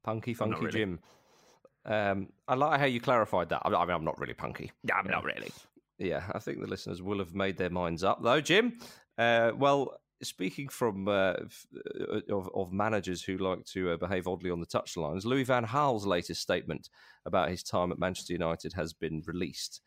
punky, 0.04 0.34
funky 0.34 0.60
really. 0.60 0.70
Jim. 0.70 1.00
Um, 1.84 2.28
I 2.46 2.54
like 2.54 2.78
how 2.78 2.86
you 2.86 3.00
clarified 3.00 3.48
that. 3.48 3.62
I 3.64 3.68
mean, 3.68 3.90
I'm 3.90 4.04
not 4.04 4.18
really 4.20 4.34
punky. 4.34 4.70
yeah, 4.84 4.94
I'm 4.96 5.10
not 5.10 5.24
really. 5.24 5.50
Yeah, 5.98 6.22
I 6.32 6.38
think 6.38 6.60
the 6.60 6.66
listeners 6.66 7.02
will 7.02 7.18
have 7.18 7.34
made 7.34 7.56
their 7.56 7.70
minds 7.70 8.04
up, 8.04 8.22
though, 8.22 8.40
Jim. 8.40 8.78
Uh, 9.18 9.52
well, 9.56 9.98
speaking 10.22 10.68
from 10.68 11.08
uh, 11.08 11.34
of, 12.28 12.48
of, 12.54 12.72
managers 12.72 13.22
who 13.22 13.36
like 13.38 13.64
to 13.66 13.90
uh, 13.90 13.96
behave 13.96 14.26
oddly 14.26 14.50
on 14.50 14.60
the 14.60 14.66
touchlines, 14.66 15.24
Louis 15.24 15.44
Van 15.44 15.64
Gaal's 15.64 16.06
latest 16.06 16.40
statement 16.40 16.88
about 17.26 17.50
his 17.50 17.62
time 17.62 17.92
at 17.92 17.98
Manchester 17.98 18.32
United 18.32 18.72
has 18.74 18.92
been 18.92 19.22
released. 19.26 19.80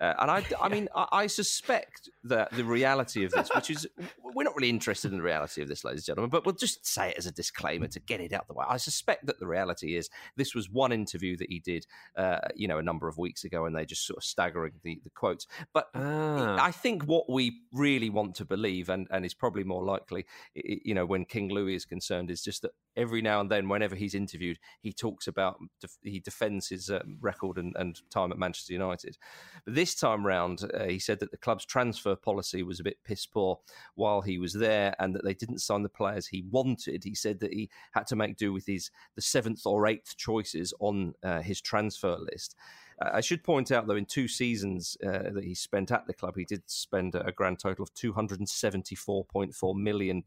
Uh, 0.00 0.12
and 0.18 0.30
I, 0.30 0.44
I 0.60 0.68
mean, 0.74 0.88
I, 0.94 1.06
I, 1.12 1.26
suspect 1.26 2.10
that 2.24 2.50
the 2.52 2.64
reality 2.64 3.24
of 3.24 3.32
this, 3.32 3.48
which 3.54 3.70
is, 3.70 3.86
we're 4.22 4.44
not 4.44 4.54
really 4.54 4.68
interested 4.68 5.10
in 5.10 5.18
the 5.18 5.24
reality 5.24 5.62
of 5.62 5.68
this, 5.68 5.84
ladies 5.84 6.00
and 6.00 6.06
gentlemen, 6.06 6.30
but 6.30 6.44
we'll 6.44 6.54
just 6.54 6.86
say 6.86 7.10
it 7.10 7.18
as 7.18 7.26
a 7.26 7.32
disclaimer 7.32 7.86
to 7.88 8.00
get 8.00 8.20
it 8.20 8.32
out 8.32 8.46
the 8.46 8.54
way. 8.54 8.64
I 8.68 8.76
suspect 8.76 9.26
that 9.26 9.40
the 9.40 9.46
reality 9.46 9.96
is 9.96 10.10
this 10.36 10.54
was 10.54 10.70
one 10.70 10.92
interview 10.92 11.36
that 11.38 11.50
he 11.50 11.60
did, 11.60 11.86
uh, 12.16 12.38
you 12.54 12.68
know, 12.68 12.78
a 12.78 12.82
number 12.82 13.08
of 13.08 13.16
weeks 13.16 13.44
ago, 13.44 13.64
and 13.64 13.74
they're 13.74 13.84
just 13.84 14.06
sort 14.06 14.18
of 14.18 14.24
staggering 14.24 14.72
the, 14.82 15.00
the 15.02 15.10
quotes. 15.10 15.46
But 15.72 15.88
ah. 15.94 16.56
I 16.60 16.72
think 16.72 17.04
what 17.04 17.30
we 17.30 17.60
really 17.72 18.10
want 18.10 18.34
to 18.36 18.44
believe, 18.44 18.88
and, 18.88 19.06
and 19.10 19.24
is 19.24 19.34
probably 19.34 19.64
more 19.64 19.82
likely, 19.82 20.26
you 20.54 20.94
know, 20.94 21.06
when 21.06 21.24
King 21.24 21.48
Louis 21.48 21.74
is 21.74 21.84
concerned, 21.84 22.30
is 22.30 22.42
just 22.42 22.62
that 22.62 22.72
every 22.96 23.22
now 23.22 23.40
and 23.40 23.50
then, 23.50 23.68
whenever 23.68 23.94
he's 23.94 24.14
interviewed, 24.14 24.58
he 24.82 24.92
talks 24.92 25.26
about, 25.26 25.58
he 26.02 26.18
defends 26.20 26.68
his 26.68 26.90
um, 26.90 27.18
record 27.20 27.58
and, 27.58 27.74
and 27.76 28.00
time 28.10 28.32
at 28.32 28.38
Manchester 28.38 28.72
United. 28.72 29.16
But 29.64 29.74
this 29.74 29.85
this 29.86 29.94
time 29.94 30.26
round, 30.26 30.68
uh, 30.74 30.86
he 30.86 30.98
said 30.98 31.20
that 31.20 31.30
the 31.30 31.36
club's 31.36 31.64
transfer 31.64 32.16
policy 32.16 32.64
was 32.64 32.80
a 32.80 32.82
bit 32.82 32.96
piss 33.04 33.24
poor 33.24 33.60
while 33.94 34.20
he 34.20 34.36
was 34.36 34.52
there, 34.52 34.96
and 34.98 35.14
that 35.14 35.22
they 35.24 35.32
didn't 35.32 35.60
sign 35.60 35.84
the 35.84 35.88
players 35.88 36.26
he 36.26 36.44
wanted. 36.50 37.04
He 37.04 37.14
said 37.14 37.38
that 37.38 37.52
he 37.52 37.70
had 37.92 38.04
to 38.08 38.16
make 38.16 38.36
do 38.36 38.52
with 38.52 38.66
his 38.66 38.90
the 39.14 39.22
seventh 39.22 39.64
or 39.64 39.86
eighth 39.86 40.16
choices 40.16 40.74
on 40.80 41.14
uh, 41.22 41.40
his 41.40 41.60
transfer 41.60 42.16
list. 42.16 42.56
I 43.00 43.20
should 43.20 43.44
point 43.44 43.70
out, 43.70 43.86
though, 43.86 43.96
in 43.96 44.06
two 44.06 44.26
seasons 44.26 44.96
uh, 45.04 45.30
that 45.30 45.44
he 45.44 45.54
spent 45.54 45.90
at 45.90 46.06
the 46.06 46.14
club, 46.14 46.36
he 46.36 46.44
did 46.44 46.62
spend 46.66 47.14
a 47.14 47.30
grand 47.30 47.58
total 47.58 47.82
of 47.82 47.92
£274.4 47.94 49.76
million, 49.76 50.24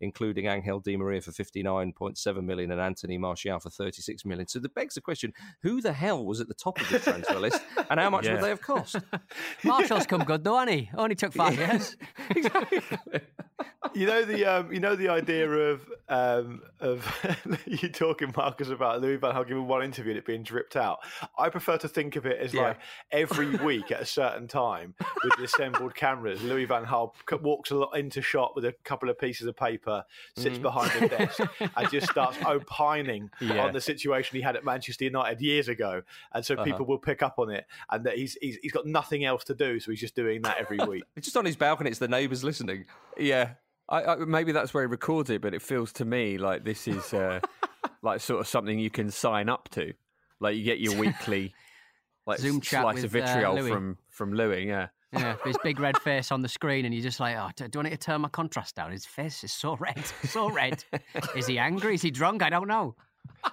including 0.00 0.46
Angel 0.46 0.80
Di 0.80 0.96
Maria 0.96 1.20
for 1.20 1.32
£59.7 1.32 2.44
million 2.44 2.70
and 2.70 2.80
Anthony 2.80 3.18
Martial 3.18 3.58
for 3.58 3.68
£36 3.68 4.24
million. 4.24 4.48
So 4.48 4.58
that 4.58 4.74
begs 4.74 4.94
the 4.94 5.02
question 5.02 5.34
who 5.62 5.82
the 5.82 5.92
hell 5.92 6.24
was 6.24 6.40
at 6.40 6.48
the 6.48 6.54
top 6.54 6.80
of 6.80 6.88
the 6.88 6.98
transfer 6.98 7.38
list 7.38 7.60
and 7.90 8.00
how 8.00 8.08
much 8.08 8.24
yeah. 8.24 8.34
would 8.34 8.42
they 8.42 8.48
have 8.48 8.62
cost? 8.62 8.96
Martial's 9.62 10.06
come 10.06 10.24
good, 10.24 10.44
though, 10.44 10.58
hasn't 10.58 10.78
he? 10.78 10.90
Only 10.96 11.14
took 11.14 11.34
five 11.34 11.58
years. 11.58 11.96
exactly. 12.30 12.80
you 13.94 14.06
know 14.06 14.24
the 14.24 14.44
um, 14.44 14.72
you 14.72 14.80
know 14.80 14.96
the 14.96 15.08
idea 15.08 15.48
of 15.48 15.88
um, 16.08 16.62
of 16.80 17.06
you 17.66 17.88
talking 17.88 18.32
Marcus 18.36 18.68
about 18.68 19.00
Louis 19.00 19.16
Van 19.16 19.34
Gaal 19.34 19.46
giving 19.46 19.66
one 19.66 19.82
interview 19.82 20.12
and 20.12 20.18
it 20.18 20.26
being 20.26 20.42
dripped 20.42 20.76
out. 20.76 20.98
I 21.38 21.48
prefer 21.48 21.65
to 21.74 21.88
think 21.88 22.16
of 22.16 22.26
it 22.26 22.38
as 22.38 22.52
yeah. 22.52 22.62
like 22.62 22.78
every 23.10 23.50
week 23.64 23.90
at 23.90 24.00
a 24.00 24.06
certain 24.06 24.46
time 24.46 24.94
with 25.24 25.36
the 25.36 25.44
assembled 25.44 25.94
cameras. 25.94 26.42
Louis 26.42 26.66
Van 26.66 26.84
Gaal 26.84 27.12
walks 27.42 27.70
a 27.70 27.74
lot 27.74 27.96
into 27.96 28.22
shot 28.22 28.54
with 28.54 28.64
a 28.64 28.74
couple 28.84 29.10
of 29.10 29.18
pieces 29.18 29.46
of 29.46 29.56
paper, 29.56 30.04
sits 30.36 30.58
mm. 30.58 30.62
behind 30.62 30.90
the 31.00 31.08
desk, 31.08 31.40
and 31.76 31.90
just 31.90 32.10
starts 32.10 32.36
opining 32.46 33.30
yeah. 33.40 33.64
on 33.64 33.72
the 33.72 33.80
situation 33.80 34.36
he 34.36 34.42
had 34.42 34.56
at 34.56 34.64
Manchester 34.64 35.04
United 35.04 35.40
years 35.40 35.68
ago, 35.68 36.02
and 36.32 36.44
so 36.44 36.54
uh-huh. 36.54 36.64
people 36.64 36.86
will 36.86 36.98
pick 36.98 37.22
up 37.22 37.38
on 37.38 37.50
it, 37.50 37.66
and 37.90 38.04
that 38.04 38.16
he's, 38.16 38.36
he's 38.40 38.58
he's 38.62 38.72
got 38.72 38.86
nothing 38.86 39.24
else 39.24 39.44
to 39.44 39.54
do, 39.54 39.80
so 39.80 39.90
he's 39.90 40.00
just 40.00 40.14
doing 40.14 40.42
that 40.42 40.58
every 40.58 40.78
week. 40.86 41.04
it's 41.16 41.26
just 41.26 41.36
on 41.36 41.44
his 41.44 41.56
balcony. 41.56 41.90
It's 41.90 41.98
the 41.98 42.08
neighbours 42.08 42.44
listening. 42.44 42.84
Yeah. 43.18 43.54
I, 43.88 44.02
I, 44.02 44.16
maybe 44.16 44.50
that's 44.50 44.74
where 44.74 44.82
he 44.82 44.88
records 44.88 45.30
it, 45.30 45.40
but 45.40 45.54
it 45.54 45.62
feels 45.62 45.92
to 45.94 46.04
me 46.04 46.38
like 46.38 46.64
this 46.64 46.88
is 46.88 47.14
uh, 47.14 47.38
like 48.02 48.20
sort 48.20 48.40
of 48.40 48.48
something 48.48 48.78
you 48.78 48.90
can 48.90 49.10
sign 49.10 49.48
up 49.48 49.68
to. 49.70 49.92
Like 50.40 50.56
you 50.56 50.64
get 50.64 50.80
your 50.80 50.96
weekly 50.98 51.54
like 52.26 52.38
Zoom 52.38 52.60
chat 52.60 52.82
slice 52.82 52.94
with, 52.96 53.04
of 53.04 53.10
vitriol 53.12 53.58
uh, 53.58 53.68
from 53.68 53.98
from 54.10 54.32
Louis. 54.32 54.66
Yeah. 54.66 54.88
Yeah, 55.12 55.36
his 55.44 55.56
big 55.62 55.78
red 55.78 55.96
face 56.02 56.32
on 56.32 56.42
the 56.42 56.48
screen, 56.48 56.84
and 56.84 56.92
you're 56.92 57.02
just 57.02 57.20
like, 57.20 57.36
oh, 57.36 57.50
do 57.68 57.78
I 57.78 57.82
need 57.84 57.90
to 57.90 57.96
turn 57.96 58.20
my 58.22 58.28
contrast 58.28 58.74
down? 58.74 58.90
His 58.90 59.06
face 59.06 59.44
is 59.44 59.52
so 59.52 59.76
red, 59.76 60.04
so 60.24 60.50
red. 60.50 60.84
is 61.36 61.46
he 61.46 61.58
angry? 61.58 61.94
Is 61.94 62.02
he 62.02 62.10
drunk? 62.10 62.42
I 62.42 62.50
don't 62.50 62.66
know. 62.66 62.96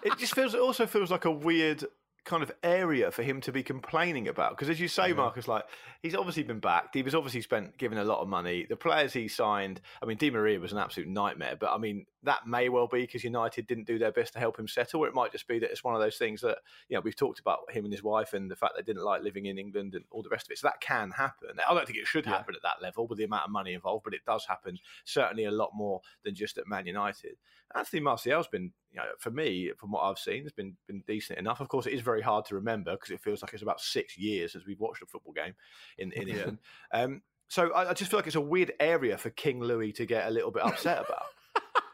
It 0.04 0.18
just 0.18 0.34
feels. 0.34 0.56
It 0.56 0.60
also 0.60 0.88
feels 0.88 1.12
like 1.12 1.26
a 1.26 1.32
weird 1.32 1.86
kind 2.26 2.42
of 2.42 2.52
area 2.64 3.12
for 3.12 3.22
him 3.22 3.42
to 3.42 3.52
be 3.52 3.64
complaining 3.64 4.28
about. 4.28 4.52
Because 4.52 4.70
as 4.70 4.80
you 4.80 4.88
say, 4.88 5.10
yeah. 5.10 5.16
Marcus, 5.16 5.48
like 5.48 5.66
he's 6.02 6.16
obviously 6.16 6.44
been 6.44 6.60
backed. 6.60 6.96
He 6.96 7.04
was 7.04 7.14
obviously 7.14 7.42
spent 7.42 7.78
given 7.78 7.98
a 7.98 8.04
lot 8.04 8.20
of 8.20 8.28
money. 8.28 8.66
The 8.68 8.78
players 8.78 9.14
he 9.14 9.28
signed, 9.28 9.82
I 10.02 10.06
mean, 10.06 10.18
Di 10.18 10.30
Maria 10.30 10.60
was 10.60 10.72
an 10.72 10.78
absolute 10.78 11.10
nightmare. 11.10 11.58
But 11.60 11.74
I 11.74 11.78
mean, 11.78 12.06
that 12.24 12.48
may 12.48 12.70
well 12.70 12.88
be 12.88 13.02
because 13.02 13.24
United 13.24 13.68
didn't 13.68 13.88
do 13.88 14.00
their 14.00 14.12
best 14.12 14.34
to 14.34 14.40
help 14.40 14.58
him 14.58 14.68
settle. 14.68 15.02
Or 15.02 15.08
it 15.08 15.14
might 15.14 15.32
just 15.32 15.48
be 15.48 15.60
that 15.60 15.70
it's 15.70 15.84
one 15.84 15.96
of 15.96 16.02
those 16.02 16.18
things 16.18 16.42
that 16.42 16.60
you 16.88 16.96
know 16.96 17.02
we've 17.02 17.16
talked 17.16 17.40
about 17.40 17.72
him 17.72 17.84
and 17.84 17.94
his 17.94 18.04
wife 18.04 18.34
and 18.34 18.50
the 18.50 18.56
fact 18.56 18.74
they 18.78 18.84
didn't 18.84 19.04
like 19.04 19.22
living 19.22 19.46
in 19.46 19.58
England 19.58 19.94
and 19.94 20.06
all 20.10 20.24
the 20.24 20.30
rest 20.30 20.48
of 20.48 20.52
it. 20.52 20.60
So 20.60 20.68
that 20.68 20.80
can 20.80 21.12
happen. 21.12 21.50
I 21.68 21.74
don't 21.74 21.86
think 21.86 22.00
it 22.00 22.08
should 22.08 22.26
happen 22.26 22.54
yeah. 22.54 22.70
at 22.70 22.80
that 22.80 22.84
level 22.84 23.08
with 23.08 23.18
the 23.18 23.26
amount 23.26 23.46
of 23.46 23.52
money 23.52 23.74
involved, 23.74 24.06
but 24.06 24.14
it 24.14 24.26
does 24.26 24.46
happen. 24.46 24.80
Certainly 25.04 25.46
a 25.46 25.52
lot 25.52 25.72
more 25.74 26.02
than 26.24 26.36
just 26.36 26.58
at 26.58 26.68
Man 26.68 26.86
United. 26.86 27.36
Anthony 27.76 28.02
Martial's 28.02 28.48
been, 28.48 28.72
you 28.92 28.98
know, 28.98 29.06
for 29.18 29.32
me, 29.32 29.72
from 29.78 29.92
what 29.92 30.02
I've 30.02 30.20
seen, 30.20 30.44
has 30.44 30.52
been 30.52 30.76
been 30.88 31.04
decent 31.08 31.40
enough. 31.40 31.60
Of 31.60 31.70
course, 31.70 31.88
it 31.88 31.94
is 31.94 32.02
very 32.02 32.22
hard 32.22 32.46
to 32.46 32.56
remember 32.56 32.92
because 32.92 33.12
it 33.12 33.22
feels 33.22 33.42
like 33.42 33.54
it's 33.54 33.64
about 33.64 33.82
six 33.82 34.18
years 34.18 34.52
since 34.52 34.66
we've 34.66 34.80
watched 34.80 35.02
a 35.02 35.06
football 35.06 35.34
game 35.34 35.54
in 35.98 36.12
in. 36.12 36.28
England. 36.34 36.60
Um, 36.94 37.22
so 37.50 37.72
I, 37.72 37.90
I, 37.90 37.94
just 37.94 38.10
feel 38.10 38.18
like 38.18 38.28
it's 38.28 38.36
a 38.36 38.42
weird 38.42 38.74
area 38.80 39.18
for 39.18 39.30
King 39.30 39.60
Louis 39.60 39.92
to 39.94 40.06
get 40.06 40.28
a 40.28 40.32
little 40.32 40.52
bit 40.52 40.64
upset 40.64 41.06
about. 41.06 41.26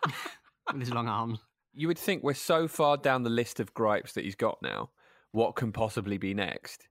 With 0.73 0.81
his 0.81 0.93
long 0.93 1.07
arms. 1.07 1.39
You 1.73 1.87
would 1.87 1.97
think 1.97 2.23
we're 2.23 2.33
so 2.33 2.67
far 2.67 2.97
down 2.97 3.23
the 3.23 3.29
list 3.29 3.59
of 3.59 3.73
gripes 3.73 4.13
that 4.13 4.23
he's 4.23 4.35
got 4.35 4.61
now. 4.61 4.91
What 5.31 5.55
can 5.55 5.71
possibly 5.71 6.17
be 6.17 6.33
next? 6.33 6.87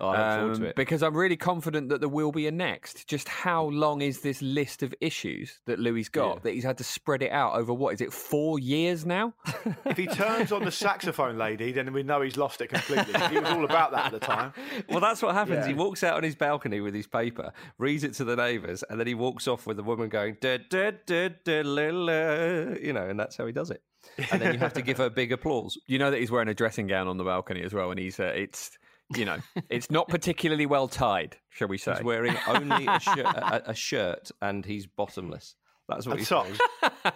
Oh, 0.00 0.14
um, 0.14 0.72
because 0.76 1.02
I'm 1.02 1.16
really 1.16 1.36
confident 1.36 1.90
that 1.90 2.00
there 2.00 2.08
will 2.08 2.32
be 2.32 2.46
a 2.46 2.50
next. 2.50 3.06
Just 3.06 3.28
how 3.28 3.64
long 3.64 4.00
is 4.00 4.20
this 4.20 4.40
list 4.40 4.82
of 4.82 4.94
issues 5.00 5.60
that 5.66 5.78
Louis 5.78 6.08
got 6.08 6.36
yeah. 6.36 6.40
that 6.44 6.54
he's 6.54 6.64
had 6.64 6.78
to 6.78 6.84
spread 6.84 7.22
it 7.22 7.30
out 7.30 7.54
over 7.54 7.72
what 7.74 7.92
is 7.94 8.00
it 8.00 8.12
four 8.12 8.58
years 8.58 9.04
now? 9.04 9.34
if 9.84 9.96
he 9.96 10.06
turns 10.06 10.52
on 10.52 10.64
the 10.64 10.70
saxophone 10.70 11.36
lady, 11.36 11.72
then 11.72 11.92
we 11.92 12.02
know 12.02 12.22
he's 12.22 12.36
lost 12.36 12.60
it 12.60 12.68
completely. 12.68 13.12
He 13.28 13.38
was 13.38 13.50
all 13.50 13.64
about 13.64 13.92
that 13.92 14.06
at 14.06 14.12
the 14.12 14.20
time. 14.20 14.52
Well, 14.88 15.00
that's 15.00 15.22
what 15.22 15.34
happens. 15.34 15.60
Yeah. 15.60 15.68
He 15.68 15.74
walks 15.74 16.02
out 16.02 16.16
on 16.16 16.22
his 16.22 16.34
balcony 16.34 16.80
with 16.80 16.94
his 16.94 17.06
paper, 17.06 17.52
reads 17.78 18.02
it 18.02 18.14
to 18.14 18.24
the 18.24 18.34
neighbours, 18.34 18.82
and 18.88 18.98
then 18.98 19.06
he 19.06 19.14
walks 19.14 19.46
off 19.46 19.66
with 19.66 19.76
the 19.76 19.82
woman 19.82 20.08
going, 20.08 20.36
da, 20.40 20.58
da, 20.68 20.92
da, 21.06 21.28
da, 21.44 21.62
la, 21.62 21.90
la, 21.90 22.74
you 22.80 22.92
know, 22.92 23.06
and 23.06 23.18
that's 23.18 23.36
how 23.36 23.46
he 23.46 23.52
does 23.52 23.70
it. 23.70 23.82
And 24.30 24.40
then 24.40 24.52
you 24.52 24.58
have 24.58 24.72
to 24.74 24.82
give 24.82 24.98
her 24.98 25.10
big 25.10 25.32
applause. 25.32 25.78
You 25.86 25.98
know 25.98 26.10
that 26.10 26.20
he's 26.20 26.30
wearing 26.30 26.48
a 26.48 26.54
dressing 26.54 26.86
gown 26.86 27.08
on 27.08 27.16
the 27.16 27.24
balcony 27.24 27.62
as 27.62 27.74
well, 27.74 27.90
and 27.90 27.98
he's 27.98 28.20
uh, 28.20 28.24
it's 28.24 28.78
you 29.16 29.24
know, 29.24 29.38
it's 29.68 29.90
not 29.90 30.08
particularly 30.08 30.66
well 30.66 30.88
tied, 30.88 31.36
shall 31.50 31.68
we 31.68 31.78
say? 31.78 31.94
He's 31.94 32.02
wearing 32.02 32.36
only 32.46 32.86
a, 32.86 33.00
shirt, 33.00 33.26
a, 33.26 33.70
a 33.70 33.74
shirt 33.74 34.30
and 34.40 34.64
he's 34.64 34.86
bottomless. 34.86 35.56
That's 35.90 36.06
what 36.06 36.18
he's 36.18 36.28
saying. 36.28 36.54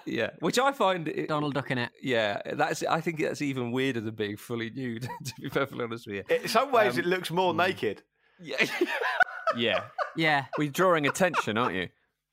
yeah, 0.05 0.31
which 0.41 0.59
I 0.59 0.73
find 0.73 1.07
it, 1.07 1.29
Donald 1.29 1.55
Duck 1.55 1.71
in 1.71 1.79
it. 1.79 1.91
Yeah, 2.03 2.41
that's. 2.55 2.83
I 2.83 3.01
think 3.01 3.21
that's 3.21 3.41
even 3.41 3.71
weirder 3.71 4.01
than 4.01 4.15
being 4.15 4.37
fully 4.37 4.71
nude. 4.71 5.09
To 5.25 5.33
be 5.41 5.49
perfectly 5.49 5.85
honest 5.85 6.07
with 6.07 6.17
you, 6.17 6.37
in 6.37 6.49
some 6.49 6.73
ways, 6.73 6.95
um, 6.95 6.99
it 7.01 7.07
looks 7.07 7.31
more 7.31 7.53
hmm. 7.53 7.59
naked. 7.59 8.03
Yeah, 8.41 8.67
yeah, 9.57 9.85
yeah. 10.17 10.47
We're 10.59 10.71
drawing 10.71 11.07
attention, 11.07 11.57
aren't 11.57 11.77
you? 11.77 11.89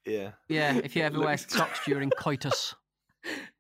Yeah, 0.06 0.32
yeah. 0.50 0.80
If 0.84 0.96
you 0.96 1.04
ever 1.04 1.20
wear 1.20 1.38
socks 1.38 1.82
during 1.86 2.10
coitus, 2.10 2.74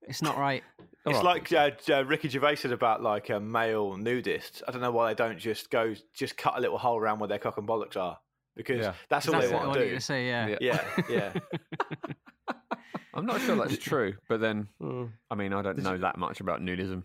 it's 0.02 0.24
not 0.24 0.38
right. 0.38 0.64
It's 1.06 1.16
right. 1.16 1.52
like 1.52 1.52
uh, 1.52 1.94
uh, 1.94 2.06
Ricky 2.06 2.30
Gervais 2.30 2.58
said 2.58 2.72
about 2.72 3.02
like 3.02 3.32
uh, 3.32 3.40
male 3.40 3.98
nudists. 3.98 4.62
I 4.68 4.72
don't 4.72 4.82
know 4.82 4.92
why 4.92 5.12
they 5.12 5.16
don't 5.16 5.40
just 5.40 5.72
go, 5.72 5.96
just 6.14 6.38
cut 6.38 6.58
a 6.58 6.62
little 6.62 6.78
hole 6.78 6.98
around 7.00 7.20
where 7.20 7.28
their 7.28 7.40
cock 7.40 7.58
and 7.58 7.68
bollocks 7.68 7.98
are, 7.98 8.20
because 8.56 8.82
yeah. 8.82 8.94
that's 9.10 9.28
all 9.28 9.34
that's 9.34 9.48
they 9.48 9.54
want 9.54 9.74
to 9.74 9.90
do. 9.90 10.00
Say, 10.00 10.28
yeah, 10.28 10.58
yeah, 10.62 10.84
yeah. 11.10 11.34
I'm 13.14 13.26
not 13.26 13.42
sure 13.42 13.56
that's 13.56 13.78
true, 13.84 14.16
but 14.30 14.42
then 14.42 14.68
hmm. 14.80 15.06
I 15.30 15.36
mean 15.36 15.54
I 15.54 15.64
don't 15.64 15.80
know 15.80 15.98
that 15.98 16.18
much 16.18 16.40
about 16.40 16.62
nudism. 16.62 17.04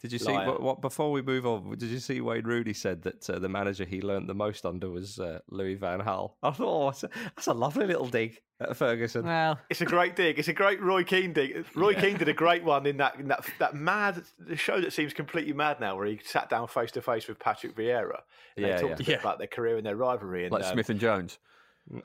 Did 0.00 0.12
you 0.12 0.18
see 0.18 0.32
what, 0.32 0.62
what, 0.62 0.80
Before 0.80 1.12
we 1.12 1.20
move 1.20 1.46
on, 1.46 1.76
did 1.76 1.90
you 1.90 1.98
see 1.98 2.22
Wayne 2.22 2.44
Rooney 2.44 2.72
said 2.72 3.02
that 3.02 3.28
uh, 3.28 3.38
the 3.38 3.50
manager 3.50 3.84
he 3.84 4.00
learnt 4.00 4.28
the 4.28 4.34
most 4.34 4.64
under 4.64 4.88
was 4.88 5.18
uh, 5.18 5.40
Louis 5.50 5.74
Van 5.74 6.00
Gaal? 6.00 6.32
I 6.42 6.50
thought, 6.52 6.82
oh, 6.82 6.86
that's 6.86 7.04
a, 7.04 7.10
that's 7.36 7.46
a 7.48 7.52
lovely 7.52 7.86
little 7.86 8.06
dig 8.06 8.40
at 8.60 8.74
Ferguson. 8.78 9.26
Well, 9.26 9.58
it's 9.68 9.82
a 9.82 9.84
great 9.86 10.16
dig. 10.16 10.38
It's 10.38 10.48
a 10.48 10.54
great 10.54 10.80
Roy 10.80 11.04
Keane 11.04 11.34
dig. 11.34 11.66
Roy 11.74 11.90
yeah. 11.90 12.00
Keane 12.00 12.16
did 12.16 12.28
a 12.28 12.32
great 12.44 12.64
one 12.64 12.86
in 12.86 12.96
that 12.96 13.16
in 13.16 13.28
that 13.28 13.44
that 13.58 13.74
mad 13.74 14.22
show 14.54 14.80
that 14.80 14.94
seems 14.94 15.12
completely 15.12 15.52
mad 15.52 15.80
now, 15.80 15.96
where 15.96 16.06
he 16.06 16.18
sat 16.24 16.48
down 16.48 16.66
face 16.66 16.92
to 16.92 17.02
face 17.02 17.28
with 17.28 17.38
Patrick 17.38 17.76
Vieira. 17.76 18.20
And 18.56 18.66
yeah, 18.66 18.76
they 18.76 18.88
talked 18.88 19.00
yeah. 19.06 19.16
about 19.16 19.36
their 19.36 19.48
career 19.48 19.76
and 19.76 19.84
their 19.84 19.96
rivalry, 19.96 20.44
and, 20.44 20.52
like 20.52 20.64
um, 20.64 20.72
Smith 20.72 20.88
and 20.88 21.00
Jones. 21.00 21.38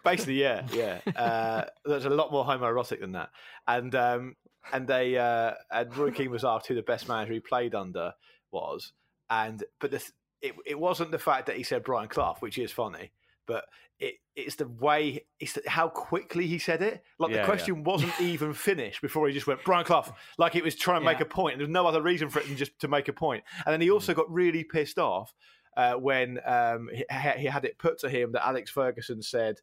Basically, 0.03 0.41
yeah, 0.41 0.67
yeah. 0.73 0.99
Uh, 1.15 1.65
there's 1.85 2.05
a 2.05 2.09
lot 2.09 2.31
more 2.31 2.43
homoerotic 2.43 2.99
than 2.99 3.13
that, 3.13 3.29
and 3.67 3.95
um, 3.95 4.35
and 4.73 4.87
they 4.87 5.17
uh, 5.17 5.53
and 5.71 5.95
Roy 5.95 6.11
Keane 6.11 6.31
was 6.31 6.43
asked 6.43 6.67
who 6.67 6.75
the 6.75 6.81
best 6.81 7.07
manager 7.07 7.33
he 7.33 7.39
played 7.39 7.75
under 7.75 8.13
was, 8.51 8.93
and 9.29 9.63
but 9.79 9.91
the, 9.91 10.03
it 10.41 10.55
it 10.65 10.79
wasn't 10.79 11.11
the 11.11 11.19
fact 11.19 11.47
that 11.47 11.57
he 11.57 11.63
said 11.63 11.83
Brian 11.83 12.07
Clough, 12.07 12.37
which 12.39 12.57
is 12.57 12.71
funny, 12.71 13.11
but 13.45 13.65
it 13.99 14.15
it's 14.35 14.55
the 14.55 14.67
way 14.67 15.25
it's 15.39 15.53
the, 15.53 15.61
how 15.67 15.87
quickly 15.87 16.47
he 16.47 16.59
said 16.59 16.81
it. 16.81 17.03
Like 17.19 17.31
yeah, 17.31 17.41
the 17.41 17.45
question 17.45 17.77
yeah. 17.77 17.83
wasn't 17.83 18.19
even 18.19 18.53
finished 18.53 19.01
before 19.01 19.27
he 19.27 19.33
just 19.33 19.47
went 19.47 19.63
Brian 19.63 19.85
Clough, 19.85 20.13
like 20.37 20.55
it 20.55 20.63
was 20.63 20.75
trying 20.75 21.01
to 21.01 21.05
yeah. 21.05 21.13
make 21.13 21.21
a 21.21 21.25
point. 21.25 21.57
There's 21.57 21.69
no 21.69 21.87
other 21.87 22.01
reason 22.01 22.29
for 22.29 22.39
it 22.39 22.47
than 22.47 22.57
just 22.57 22.77
to 22.79 22.87
make 22.87 23.07
a 23.07 23.13
point. 23.13 23.43
And 23.65 23.73
then 23.73 23.81
he 23.81 23.91
also 23.91 24.13
mm. 24.13 24.17
got 24.17 24.31
really 24.31 24.63
pissed 24.63 24.99
off 24.99 25.33
uh, 25.77 25.93
when 25.93 26.39
um, 26.45 26.89
he, 26.93 27.05
he, 27.37 27.45
had 27.45 27.65
it 27.65 27.77
put 27.77 27.99
to 27.99 28.09
him 28.09 28.31
that 28.33 28.47
Alex 28.47 28.71
Ferguson 28.71 29.21
said 29.21 29.57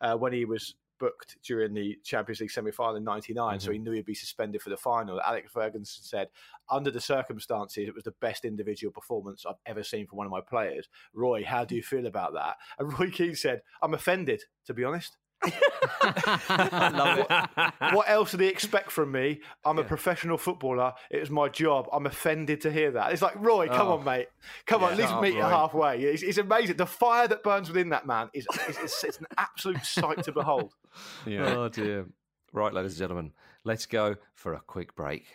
uh, 0.00 0.16
when 0.16 0.32
he 0.32 0.44
was 0.44 0.74
booked 0.98 1.36
during 1.42 1.74
the 1.74 1.98
Champions 2.04 2.40
League 2.40 2.50
semi 2.50 2.70
final 2.70 2.96
in 2.96 3.04
'99, 3.04 3.58
Mhm. 3.58 3.62
so 3.62 3.70
he 3.70 3.78
knew 3.78 3.92
he'd 3.92 4.04
be 4.04 4.14
suspended 4.14 4.60
for 4.62 4.70
the 4.70 4.76
final. 4.76 5.20
Alex 5.20 5.50
Ferguson 5.52 5.84
said, 6.04 6.28
under 6.70 6.90
the 6.90 7.00
circumstances, 7.00 7.88
it 7.88 7.94
was 7.94 8.04
the 8.04 8.12
best 8.12 8.44
individual 8.44 8.92
performance 8.92 9.46
I've 9.46 9.56
ever 9.66 9.82
seen 9.82 10.06
from 10.06 10.18
one 10.18 10.26
of 10.26 10.30
my 10.32 10.40
players. 10.40 10.88
Roy, 11.12 11.44
how 11.44 11.64
do 11.64 11.74
you 11.74 11.82
feel 11.82 12.06
about 12.06 12.32
that? 12.34 12.56
And 12.78 12.98
Roy 12.98 13.10
Keane 13.10 13.34
said, 13.36 13.62
I'm 13.82 13.94
offended, 13.94 14.42
to 14.66 14.74
be 14.74 14.84
honest. 14.84 15.16
Love 15.44 17.18
it. 17.18 17.28
what 17.94 18.08
else 18.08 18.32
do 18.32 18.36
they 18.36 18.48
expect 18.48 18.90
from 18.90 19.12
me? 19.12 19.40
I'm 19.64 19.78
a 19.78 19.84
professional 19.84 20.38
footballer. 20.38 20.92
It 21.10 21.20
was 21.20 21.30
my 21.30 21.48
job. 21.48 21.88
I'm 21.92 22.06
offended 22.06 22.60
to 22.62 22.72
hear 22.72 22.90
that. 22.92 23.12
It's 23.12 23.22
like, 23.22 23.34
Roy, 23.36 23.68
come 23.68 23.88
Oh. 23.88 23.92
on, 23.98 24.04
mate. 24.04 24.28
Come 24.66 24.82
on, 24.82 24.88
Yeah. 24.90 24.92
at 24.94 24.98
least 24.98 25.12
oh, 25.14 25.20
meet 25.20 25.34
you 25.34 25.42
halfway. 25.42 26.00
It's, 26.02 26.22
it's 26.22 26.38
amazing. 26.38 26.76
The 26.76 26.86
fire 26.86 27.28
that 27.28 27.42
burns 27.42 27.68
within 27.68 27.90
that 27.90 28.06
man 28.06 28.28
is, 28.34 28.46
is, 28.68 28.78
is 28.78 29.04
it's 29.04 29.18
an 29.18 29.26
absolute 29.36 29.84
sight 29.84 30.22
to 30.24 30.32
behold. 30.32 30.74
Yeah. 31.26 31.54
Oh 31.54 31.68
dear. 31.68 32.06
Right, 32.52 32.72
ladies 32.72 32.92
and 32.92 32.98
gentlemen, 33.00 33.32
let's 33.62 33.86
go 33.86 34.16
for 34.34 34.54
a 34.54 34.60
quick 34.60 34.96
break. 34.96 35.26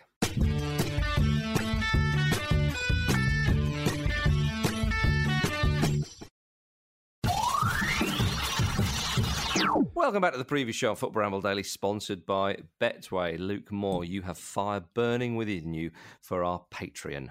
Welcome 10.03 10.21
back 10.21 10.33
to 10.33 10.37
the 10.37 10.43
preview 10.43 10.73
show 10.73 10.95
Football 10.95 11.21
Ramble 11.21 11.39
Daily, 11.39 11.63
sponsored 11.63 12.25
by 12.25 12.57
Betway. 12.77 13.39
Luke 13.39 13.71
Moore, 13.71 14.03
you 14.03 14.23
have 14.23 14.37
fire 14.37 14.81
burning 14.81 15.37
within 15.37 15.73
you 15.73 15.91
for 16.19 16.43
our 16.43 16.65
Patreon. 16.71 17.29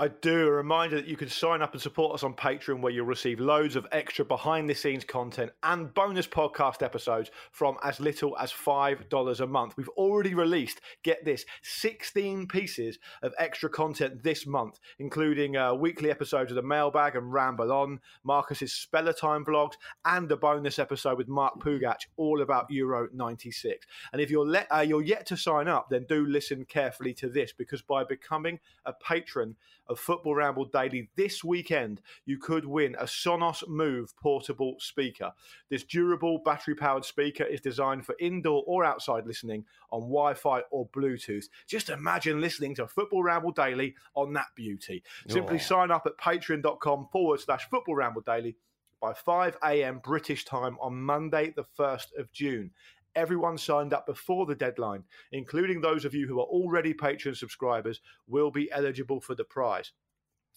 I 0.00 0.08
do. 0.08 0.46
A 0.46 0.50
reminder 0.50 0.96
that 0.96 1.06
you 1.06 1.16
can 1.18 1.28
sign 1.28 1.60
up 1.60 1.74
and 1.74 1.82
support 1.82 2.14
us 2.14 2.22
on 2.22 2.32
Patreon, 2.32 2.80
where 2.80 2.90
you'll 2.90 3.04
receive 3.04 3.38
loads 3.38 3.76
of 3.76 3.86
extra 3.92 4.24
behind 4.24 4.70
the 4.70 4.74
scenes 4.74 5.04
content 5.04 5.52
and 5.62 5.92
bonus 5.92 6.26
podcast 6.26 6.82
episodes 6.82 7.30
from 7.52 7.76
as 7.84 8.00
little 8.00 8.34
as 8.38 8.50
$5 8.50 9.40
a 9.40 9.46
month. 9.46 9.76
We've 9.76 9.90
already 9.90 10.32
released, 10.32 10.80
get 11.02 11.26
this, 11.26 11.44
16 11.60 12.46
pieces 12.46 12.98
of 13.20 13.34
extra 13.38 13.68
content 13.68 14.22
this 14.22 14.46
month, 14.46 14.80
including 14.98 15.58
uh, 15.58 15.74
weekly 15.74 16.10
episodes 16.10 16.50
of 16.50 16.54
the 16.54 16.62
mailbag 16.62 17.14
and 17.14 17.30
ramble 17.30 17.70
on, 17.70 18.00
Marcus's 18.24 18.72
Speller 18.72 19.12
Time 19.12 19.44
vlogs, 19.44 19.74
and 20.06 20.32
a 20.32 20.36
bonus 20.38 20.78
episode 20.78 21.18
with 21.18 21.28
Mark 21.28 21.60
Pougatch, 21.60 22.06
all 22.16 22.40
about 22.40 22.70
Euro 22.70 23.10
96. 23.12 23.86
And 24.14 24.22
if 24.22 24.30
you're, 24.30 24.48
le- 24.48 24.66
uh, 24.74 24.80
you're 24.80 25.02
yet 25.02 25.26
to 25.26 25.36
sign 25.36 25.68
up, 25.68 25.90
then 25.90 26.06
do 26.08 26.24
listen 26.24 26.64
carefully 26.64 27.12
to 27.12 27.28
this 27.28 27.52
because 27.52 27.82
by 27.82 28.02
becoming 28.02 28.60
a 28.86 28.94
patron 28.94 29.56
of 29.90 29.98
Football 30.00 30.36
Ramble 30.36 30.64
Daily 30.66 31.10
this 31.16 31.44
weekend, 31.44 32.00
you 32.24 32.38
could 32.38 32.64
win 32.64 32.94
a 32.98 33.04
Sonos 33.04 33.66
Move 33.68 34.16
portable 34.16 34.76
speaker. 34.78 35.32
This 35.68 35.84
durable 35.84 36.38
battery 36.44 36.74
powered 36.74 37.04
speaker 37.04 37.44
is 37.44 37.60
designed 37.60 38.06
for 38.06 38.14
indoor 38.18 38.62
or 38.66 38.84
outside 38.84 39.26
listening 39.26 39.64
on 39.90 40.02
Wi 40.02 40.34
Fi 40.34 40.60
or 40.70 40.88
Bluetooth. 40.88 41.46
Just 41.66 41.90
imagine 41.90 42.40
listening 42.40 42.74
to 42.76 42.86
Football 42.86 43.24
Ramble 43.24 43.52
Daily 43.52 43.94
on 44.14 44.32
that 44.34 44.46
beauty. 44.54 45.02
Simply 45.28 45.56
Oh. 45.56 45.58
sign 45.58 45.90
up 45.90 46.06
at 46.06 46.16
patreon.com 46.16 47.08
forward 47.12 47.40
slash 47.40 47.68
Football 47.68 47.96
Ramble 47.96 48.22
Daily 48.22 48.56
by 49.00 49.12
5 49.14 49.56
a.m. 49.64 49.98
British 49.98 50.44
time 50.44 50.76
on 50.80 51.02
Monday, 51.02 51.52
the 51.56 51.64
1st 51.78 52.12
of 52.18 52.30
June. 52.32 52.70
Everyone 53.16 53.58
signed 53.58 53.92
up 53.92 54.06
before 54.06 54.46
the 54.46 54.54
deadline, 54.54 55.04
including 55.32 55.80
those 55.80 56.04
of 56.04 56.14
you 56.14 56.26
who 56.26 56.40
are 56.40 56.44
already 56.46 56.94
Patreon 56.94 57.36
subscribers, 57.36 58.00
will 58.26 58.50
be 58.50 58.70
eligible 58.70 59.20
for 59.20 59.34
the 59.34 59.44
prize. 59.44 59.92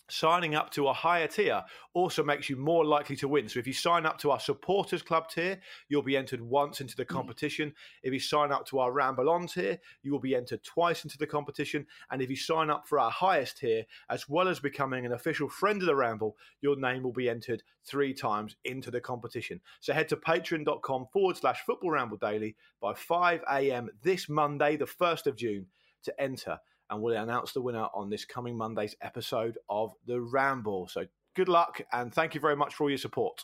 Signing 0.10 0.54
up 0.54 0.70
to 0.72 0.89
a 0.89 0.94
higher 0.94 1.28
tier 1.28 1.63
also 1.94 2.24
makes 2.24 2.50
you 2.50 2.58
more 2.58 2.84
likely 2.84 3.16
to 3.16 3.28
win. 3.28 3.48
So 3.48 3.60
if 3.60 3.66
you 3.66 3.72
sign 3.72 4.06
up 4.06 4.18
to 4.20 4.32
our 4.32 4.39
supporters 4.39 5.02
club 5.02 5.30
tier, 5.30 5.60
you'll 5.88 6.02
be 6.04 6.18
entered 6.18 6.42
once 6.42 6.82
into 6.82 6.96
the 6.98 7.06
hmm. 7.06 7.13
competition. 7.13 7.74
If 8.04 8.12
you 8.12 8.20
sign 8.20 8.52
up 8.52 8.66
to 8.68 8.80
our 8.80 8.92
Ramble 8.92 9.30
On 9.30 9.48
tier, 9.48 9.80
you 10.02 10.12
will 10.12 10.20
be 10.20 10.36
entered 10.36 10.63
twice 10.63 11.06
into 11.06 11.18
the 11.18 11.26
competition. 11.26 11.88
And 12.12 12.22
if 12.22 12.30
you 12.30 12.36
sign 12.36 12.70
up 12.70 12.86
for 12.86 13.00
our 13.00 13.12
highest 13.12 13.60
tier, 13.60 13.86
as 14.10 14.28
well 14.28 14.50
as 14.50 14.60
becoming 14.60 15.06
an 15.06 15.13
official 15.13 15.48
friend 15.48 15.82
of 15.82 15.86
the 15.86 15.96
Ramble, 15.96 16.36
your 16.60 16.76
name 16.76 17.04
will 17.04 17.13
be 17.13 17.30
entered 17.30 17.63
three 17.86 18.13
times 18.13 18.58
into 18.66 18.92
the 18.92 19.02
competition. 19.02 19.62
So 19.80 19.94
head 19.94 20.10
to 20.10 20.18
patreon.com 20.18 21.08
forward 21.13 21.38
slash 21.38 21.62
football 21.66 21.92
ramble 21.92 22.18
daily 22.18 22.56
by 22.82 22.94
5 22.94 23.42
a.m. 23.50 23.89
this 24.02 24.28
Monday, 24.28 24.76
the 24.76 24.86
1st 24.86 25.28
of 25.28 25.38
June, 25.38 25.68
to 26.04 26.22
enter 26.22 26.60
and 26.89 27.02
we'll 27.02 27.22
announce 27.22 27.54
the 27.54 27.62
winner 27.62 27.88
on 27.93 28.10
this 28.10 28.26
coming 28.26 28.58
Monday's 28.58 28.96
episode 29.02 29.58
of 29.69 29.93
The 30.06 30.22
Ramble. 30.22 30.88
So 30.88 31.06
good 31.36 31.50
luck 31.50 31.82
and 31.91 32.13
thank 32.13 32.36
you 32.36 32.41
very 32.41 32.56
much 32.56 32.76
for 32.76 32.84
all 32.84 32.89
your 32.89 32.98
support. 32.98 33.43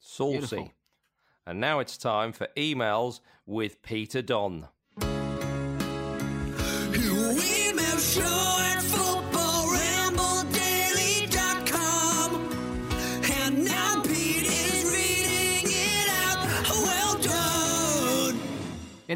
Saucy. 0.00 0.38
Beautiful. 0.38 0.72
And 1.46 1.60
now 1.60 1.78
it's 1.78 1.96
time 1.96 2.32
for 2.32 2.48
emails 2.56 3.20
with 3.46 3.82
Peter 3.82 4.20
Don. 4.20 4.68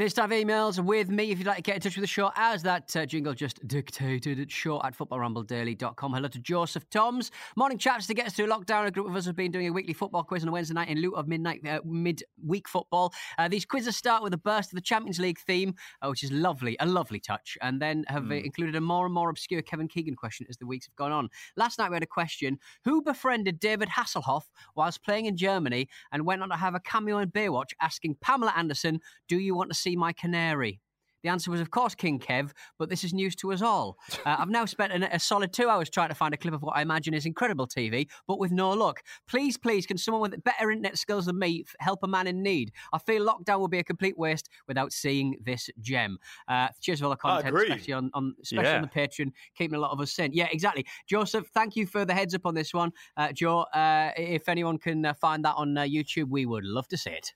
It 0.03 0.07
is 0.07 0.15
time 0.15 0.31
for 0.31 0.35
emails 0.35 0.85
with 0.85 1.11
me. 1.11 1.31
If 1.31 1.39
you'd 1.39 1.47
like 1.47 1.59
to 1.59 1.63
get 1.63 1.77
in 1.77 1.81
touch 1.81 1.95
with 1.95 2.03
the 2.03 2.09
show, 2.09 2.33
as 2.35 2.65
that 2.65 2.97
uh, 2.97 3.07
jingle 3.07 3.35
just 3.35 3.65
dictated, 3.69 4.41
it's 4.41 4.53
show 4.53 4.83
at 4.83 4.99
footballrambledaily.com. 4.99 6.13
Hello 6.13 6.27
to 6.27 6.41
Joseph 6.41 6.91
Toms. 6.91 7.31
Morning, 7.55 7.79
chaps. 7.79 8.09
To 8.09 8.15
get 8.15 8.27
us 8.27 8.33
through 8.33 8.49
lockdown, 8.49 8.85
a 8.85 8.91
group 8.91 9.07
of 9.07 9.15
us 9.15 9.27
have 9.27 9.37
been 9.37 9.53
doing 9.53 9.69
a 9.69 9.73
weekly 9.73 9.95
football 9.95 10.25
quiz 10.25 10.43
on 10.43 10.49
a 10.49 10.53
Wednesday 10.53 10.75
night 10.75 10.89
in 10.89 10.99
lieu 10.99 11.13
of 11.13 11.29
midnight 11.29 11.65
uh, 11.65 11.79
mid-week 11.85 12.69
football. 12.69 13.15
Uh, 13.39 13.47
these 13.47 13.65
quizzes 13.65 13.97
start 13.97 14.25
with 14.25 14.35
a 14.35 14.39
burst 14.39 14.73
of 14.73 14.75
the 14.75 14.81
Champions 14.81 15.21
League 15.21 15.39
theme, 15.39 15.73
uh, 16.03 16.09
which 16.09 16.25
is 16.25 16.33
lovely, 16.33 16.77
a 16.81 16.87
lovely 16.87 17.21
touch, 17.21 17.57
and 17.63 17.81
then 17.81 18.05
have 18.09 18.29
uh, 18.29 18.35
included 18.35 18.75
a 18.75 18.81
more 18.81 19.05
and 19.05 19.15
more 19.15 19.31
obscure 19.31 19.63
Kevin 19.63 19.87
Keegan 19.87 20.17
question 20.17 20.49
as 20.51 20.57
the 20.57 20.67
weeks 20.67 20.87
have 20.87 20.97
gone 20.97 21.13
on. 21.13 21.29
Last 21.57 21.79
night 21.79 21.91
we 21.91 21.95
had 21.95 22.03
a 22.03 22.07
question: 22.07 22.59
Who 22.85 23.03
befriended 23.03 23.61
David 23.61 23.89
Hasselhoff 23.89 24.47
whilst 24.75 25.05
playing 25.05 25.27
in 25.27 25.37
Germany 25.37 25.89
and 26.11 26.27
went 26.27 26.43
on 26.43 26.49
to 26.49 26.57
have 26.57 26.75
a 26.75 26.81
cameo 26.81 27.19
in 27.19 27.31
Baywatch, 27.31 27.71
asking 27.81 28.17
Pamela 28.21 28.53
Anderson, 28.57 28.99
"Do 29.29 29.39
you 29.39 29.55
want 29.55 29.71
to 29.71 29.77
see 29.79 29.92
my 29.97 30.13
canary?" 30.13 30.81
The 31.23 31.29
answer 31.29 31.53
was, 31.53 31.61
of 31.61 31.71
course, 31.71 31.95
King 31.95 32.19
Kev, 32.19 32.51
but 32.81 32.89
this 32.89 33.05
is 33.05 33.15
news 33.15 33.37
to 33.37 33.53
us 33.53 33.63
all. 33.63 33.97
Uh, 34.27 34.37
I've 34.39 34.49
now 34.51 34.65
spent 34.65 34.93
an, 34.93 35.03
a 35.05 35.19
solid 35.19 35.53
two 35.53 35.69
hours 35.69 35.91
trying 35.91 36.09
to 36.09 36.15
find 36.15 36.33
a 36.33 36.37
clip 36.37 36.55
of 36.55 36.63
what 36.63 36.77
I 36.77 36.83
imagine 36.83 37.13
is 37.15 37.27
incredible 37.27 37.67
TV, 37.67 38.09
but 38.29 38.39
with 38.39 38.53
no 38.53 38.71
luck. 38.71 39.03
Please, 39.29 39.57
please, 39.57 39.85
can 39.87 39.99
someone 39.99 40.21
with 40.21 40.43
better 40.45 40.71
internet 40.71 40.97
skills 40.97 41.27
than 41.27 41.39
me 41.39 41.65
help 41.81 42.01
a 42.05 42.09
man 42.09 42.27
in 42.29 42.41
need? 42.43 42.71
I 42.93 42.99
feel 42.99 43.25
lockdown 43.27 43.59
will 43.59 43.69
be 43.69 43.79
a 43.81 43.85
complete 43.85 44.17
waste 44.19 44.49
without 44.69 44.93
seeing 44.93 45.37
this 45.45 45.71
gem. 45.81 46.19
Uh, 46.47 46.69
cheers 46.81 47.01
for 47.01 47.07
all 47.07 47.11
the 47.11 47.17
content, 47.17 47.57
especially 47.57 47.93
on, 47.95 48.11
on 48.15 48.35
especially 48.43 48.71
Yeah. 48.71 48.77
on 48.77 48.83
the 48.83 48.89
Patreon, 48.89 49.33
keeping 49.57 49.77
a 49.77 49.81
lot 49.81 49.91
of 49.91 50.01
us 50.01 50.13
sane. 50.13 50.31
Yeah, 50.33 50.49
exactly. 50.53 50.87
Joseph, 51.09 51.49
thank 51.53 51.75
you 51.77 51.87
for 51.87 52.05
the 52.05 52.15
heads 52.15 52.35
up 52.35 52.47
on 52.47 52.55
this 52.55 52.73
one. 52.75 52.93
Uh, 53.17 53.33
Joe, 53.33 53.61
uh, 53.75 54.11
if 54.17 54.49
anyone 54.49 54.79
can 54.79 55.05
uh, 55.05 55.15
find 55.15 55.45
that 55.45 55.55
on 55.57 55.77
uh, 55.77 55.83
YouTube, 55.83 56.29
we 56.31 56.47
would 56.47 56.65
love 56.65 56.87
to 56.89 56.97
see 56.97 57.11
it. 57.11 57.33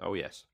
Oh, 0.00 0.14
yes. 0.14 0.46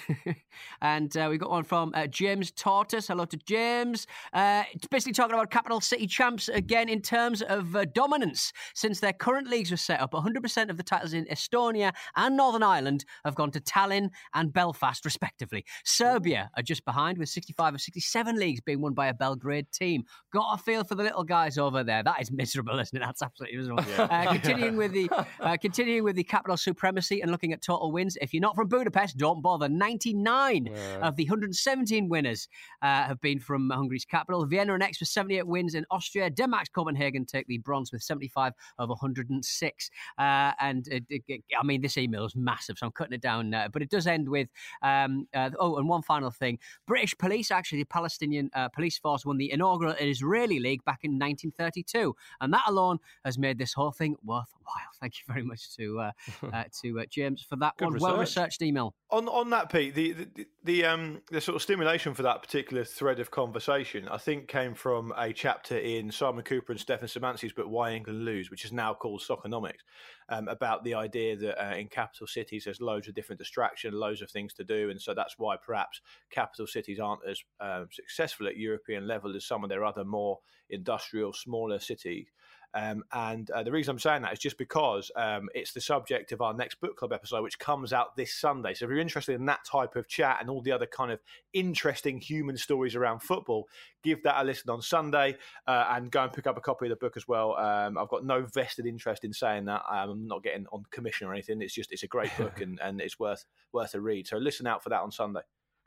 and 0.80 1.16
uh, 1.16 1.28
we 1.30 1.38
got 1.38 1.50
one 1.50 1.64
from 1.64 1.92
uh, 1.94 2.06
James 2.06 2.50
Tortoise. 2.50 3.08
Hello 3.08 3.24
to 3.24 3.36
James. 3.36 4.06
Uh, 4.32 4.62
it's 4.72 4.86
basically 4.86 5.12
talking 5.12 5.34
about 5.34 5.50
capital 5.50 5.80
city 5.80 6.06
champs 6.06 6.48
again 6.48 6.88
in 6.88 7.00
terms 7.00 7.42
of 7.42 7.74
uh, 7.76 7.84
dominance. 7.84 8.52
Since 8.74 9.00
their 9.00 9.12
current 9.12 9.48
leagues 9.48 9.70
were 9.70 9.76
set 9.76 10.00
up, 10.00 10.12
100% 10.12 10.70
of 10.70 10.76
the 10.76 10.82
titles 10.82 11.12
in 11.12 11.24
Estonia 11.26 11.92
and 12.16 12.36
Northern 12.36 12.62
Ireland 12.62 13.04
have 13.24 13.34
gone 13.34 13.50
to 13.52 13.60
Tallinn 13.60 14.10
and 14.34 14.52
Belfast, 14.52 15.04
respectively. 15.04 15.64
Serbia 15.84 16.50
are 16.56 16.62
just 16.62 16.84
behind, 16.84 17.18
with 17.18 17.28
65 17.28 17.74
of 17.74 17.80
67 17.80 18.36
leagues 18.36 18.60
being 18.60 18.80
won 18.80 18.94
by 18.94 19.08
a 19.08 19.14
Belgrade 19.14 19.70
team. 19.72 20.04
Got 20.32 20.54
a 20.54 20.62
feel 20.62 20.84
for 20.84 20.94
the 20.94 21.02
little 21.02 21.24
guys 21.24 21.58
over 21.58 21.84
there. 21.84 22.02
That 22.02 22.20
is 22.20 22.30
miserable, 22.30 22.78
isn't 22.78 22.96
it? 22.96 23.04
That's 23.04 23.22
absolutely 23.22 23.58
miserable. 23.58 23.84
Uh, 23.98 24.32
continuing 24.32 24.76
with 24.76 24.92
the 24.92 25.10
uh, 25.40 25.56
continuing 25.60 26.04
with 26.04 26.16
the 26.16 26.24
capital 26.24 26.56
supremacy 26.56 27.20
and 27.20 27.30
looking 27.30 27.52
at 27.52 27.62
total 27.62 27.92
wins. 27.92 28.16
If 28.20 28.32
you're 28.32 28.40
not 28.40 28.54
from 28.54 28.68
Budapest, 28.68 29.16
don't 29.16 29.42
bother. 29.42 29.68
99 29.82 30.68
of 31.02 31.16
the 31.16 31.24
117 31.24 32.08
winners 32.08 32.48
uh, 32.82 33.02
have 33.04 33.20
been 33.20 33.40
from 33.40 33.68
Hungary's 33.70 34.04
capital. 34.04 34.44
Vienna 34.46 34.74
are 34.74 34.78
next 34.78 35.00
with 35.00 35.08
78 35.08 35.46
wins 35.46 35.74
in 35.74 35.84
Austria. 35.90 36.30
Denmark's 36.30 36.68
Copenhagen 36.68 37.26
take 37.26 37.46
the 37.48 37.58
bronze 37.58 37.90
with 37.92 38.02
75 38.02 38.52
of 38.78 38.88
106. 38.90 39.90
Uh, 40.18 40.52
and 40.60 40.86
it, 40.88 41.04
it- 41.08 41.42
I 41.58 41.64
mean, 41.64 41.80
this 41.82 41.96
email 41.98 42.24
is 42.24 42.36
massive, 42.36 42.78
so 42.78 42.86
I'm 42.86 42.92
cutting 42.92 43.12
it 43.14 43.20
down. 43.20 43.52
Uh, 43.54 43.68
but 43.72 43.82
it 43.82 43.90
does 43.90 44.06
end 44.06 44.28
with 44.28 44.48
um, 44.82 45.26
uh, 45.34 45.50
oh, 45.58 45.76
and 45.78 45.88
one 45.88 46.02
final 46.02 46.30
thing: 46.30 46.58
British 46.86 47.16
police, 47.18 47.50
actually, 47.50 47.78
the 47.78 47.86
Palestinian 47.86 48.50
uh, 48.54 48.68
police 48.68 48.98
force 48.98 49.24
won 49.26 49.36
the 49.36 49.50
inaugural 49.52 49.94
Israeli 49.98 50.58
League 50.60 50.84
back 50.84 51.00
in 51.02 51.12
1932, 51.12 52.14
and 52.40 52.52
that 52.52 52.62
alone 52.68 52.98
has 53.24 53.38
made 53.38 53.58
this 53.58 53.72
whole 53.72 53.90
thing 53.92 54.16
worthwhile. 54.24 54.92
Thank 55.00 55.14
you 55.18 55.24
very 55.32 55.42
much 55.44 55.74
to 55.76 56.00
uh, 56.00 56.10
uh, 56.52 56.64
to 56.82 57.00
uh, 57.00 57.04
James 57.10 57.42
for 57.48 57.56
that 57.56 57.76
Good 57.76 57.90
one. 57.90 57.98
Well 58.00 58.18
researched 58.18 58.62
email. 58.62 58.94
On 59.10 59.28
on 59.28 59.50
that, 59.50 59.68
Pete, 59.72 59.94
the, 59.94 60.12
the 60.12 60.46
the 60.64 60.84
um 60.84 61.22
the 61.30 61.40
sort 61.40 61.56
of 61.56 61.62
stimulation 61.62 62.12
for 62.12 62.22
that 62.22 62.42
particular 62.42 62.84
thread 62.84 63.18
of 63.18 63.30
conversation, 63.30 64.06
I 64.06 64.18
think, 64.18 64.46
came 64.46 64.74
from 64.74 65.14
a 65.16 65.32
chapter 65.32 65.78
in 65.78 66.12
Simon 66.12 66.44
Kuper 66.44 66.68
and 66.68 66.78
Stefan 66.78 67.08
Szymanski's 67.08 67.54
book 67.54 67.66
"Why 67.68 67.92
England 67.94 68.26
Lose," 68.26 68.50
which 68.50 68.66
is 68.66 68.72
now 68.72 68.92
called 68.92 69.22
Soccernomics, 69.22 69.80
um, 70.28 70.46
about 70.48 70.84
the 70.84 70.92
idea 70.92 71.36
that 71.36 71.64
uh, 71.64 71.74
in 71.74 71.88
capital 71.88 72.26
cities 72.26 72.64
there's 72.64 72.82
loads 72.82 73.08
of 73.08 73.14
different 73.14 73.38
distraction, 73.38 73.94
loads 73.94 74.20
of 74.20 74.30
things 74.30 74.52
to 74.54 74.64
do, 74.64 74.90
and 74.90 75.00
so 75.00 75.14
that's 75.14 75.38
why 75.38 75.56
perhaps 75.56 76.02
capital 76.30 76.66
cities 76.66 77.00
aren't 77.00 77.26
as 77.26 77.40
um, 77.60 77.88
successful 77.90 78.46
at 78.46 78.58
European 78.58 79.08
level 79.08 79.34
as 79.34 79.46
some 79.46 79.64
of 79.64 79.70
their 79.70 79.86
other 79.86 80.04
more 80.04 80.38
industrial, 80.68 81.32
smaller 81.32 81.78
cities. 81.78 82.28
Um, 82.74 83.04
and 83.12 83.50
uh, 83.50 83.62
the 83.62 83.70
reason 83.70 83.92
I'm 83.92 83.98
saying 83.98 84.22
that 84.22 84.32
is 84.32 84.38
just 84.38 84.56
because 84.56 85.10
um, 85.16 85.48
it's 85.54 85.72
the 85.72 85.80
subject 85.80 86.32
of 86.32 86.40
our 86.40 86.54
next 86.54 86.80
book 86.80 86.96
club 86.96 87.12
episode, 87.12 87.42
which 87.42 87.58
comes 87.58 87.92
out 87.92 88.16
this 88.16 88.34
Sunday. 88.34 88.74
So 88.74 88.84
if 88.84 88.90
you're 88.90 88.98
interested 88.98 89.34
in 89.34 89.44
that 89.46 89.64
type 89.64 89.96
of 89.96 90.08
chat 90.08 90.38
and 90.40 90.48
all 90.48 90.62
the 90.62 90.72
other 90.72 90.86
kind 90.86 91.12
of 91.12 91.20
interesting 91.52 92.20
human 92.20 92.56
stories 92.56 92.96
around 92.96 93.20
football, 93.20 93.68
give 94.02 94.22
that 94.22 94.40
a 94.40 94.44
listen 94.44 94.70
on 94.70 94.80
Sunday 94.80 95.36
uh, 95.66 95.86
and 95.90 96.10
go 96.10 96.24
and 96.24 96.32
pick 96.32 96.46
up 96.46 96.56
a 96.56 96.60
copy 96.60 96.86
of 96.86 96.90
the 96.90 96.96
book 96.96 97.16
as 97.16 97.28
well. 97.28 97.56
Um, 97.56 97.98
I've 97.98 98.08
got 98.08 98.24
no 98.24 98.46
vested 98.46 98.86
interest 98.86 99.24
in 99.24 99.32
saying 99.32 99.66
that. 99.66 99.82
Um, 99.90 100.10
I'm 100.10 100.26
not 100.26 100.42
getting 100.42 100.66
on 100.72 100.84
commission 100.90 101.26
or 101.26 101.32
anything. 101.32 101.60
It's 101.60 101.74
just 101.74 101.92
it's 101.92 102.02
a 102.02 102.08
great 102.08 102.34
book 102.38 102.60
and, 102.60 102.80
and 102.82 103.00
it's 103.00 103.18
worth 103.18 103.44
worth 103.72 103.94
a 103.94 104.00
read. 104.00 104.26
So 104.26 104.38
listen 104.38 104.66
out 104.66 104.82
for 104.82 104.88
that 104.88 105.00
on 105.00 105.10
Sunday. 105.10 105.40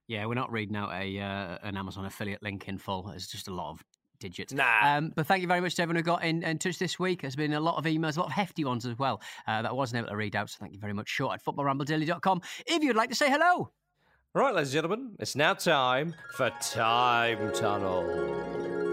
Yeah, 0.08 0.28
we're 0.28 0.36
not 0.36 0.52
reading 0.52 0.76
out 0.76 0.92
a 0.94 1.20
uh, 1.20 1.58
an 1.64 1.78
Amazon 1.78 2.06
affiliate 2.06 2.44
link 2.44 2.68
in 2.68 2.78
full. 2.78 3.10
It's 3.10 3.28
just 3.28 3.48
a 3.48 3.54
lot 3.54 3.72
of 3.72 3.84
digits. 4.20 4.54
Nah. 4.54 4.98
Um, 4.98 5.12
but 5.16 5.28
thank 5.28 5.42
you 5.42 5.48
very 5.48 5.62
much 5.62 5.76
to 5.76 5.82
everyone 5.82 5.98
who 5.98 6.04
got 6.04 6.24
in, 6.24 6.44
in 6.44 6.58
touch 6.58 6.80
this 6.80 7.00
week. 7.00 7.22
There's 7.22 7.36
been 7.36 7.54
a 7.54 7.60
lot 7.60 7.78
of 7.78 7.86
emails, 7.86 8.18
a 8.18 8.20
lot 8.20 8.28
of 8.28 8.34
hefty 8.34 8.64
ones 8.64 8.86
as 8.86 8.98
well 8.98 9.22
uh, 9.48 9.62
that 9.62 9.70
I 9.70 9.74
wasn't 9.74 10.00
able 10.00 10.10
to 10.10 10.18
read 10.18 10.36
out. 10.36 10.50
So 10.50 10.58
thank 10.60 10.74
you 10.74 10.80
very 10.80 10.94
much. 10.94 11.10
Short 11.10 11.34
at 11.34 11.44
footballrambledaily.com 11.44 12.42
if 12.68 12.84
you'd 12.84 12.96
like 12.96 13.10
to 13.10 13.16
say 13.16 13.30
hello. 13.30 13.72
Right, 14.34 14.54
ladies 14.54 14.70
and 14.70 14.84
gentlemen, 14.84 15.16
it's 15.20 15.36
now 15.36 15.54
time 15.54 16.14
for 16.36 16.50
Time 16.60 17.54
Tunnel. 17.54 18.04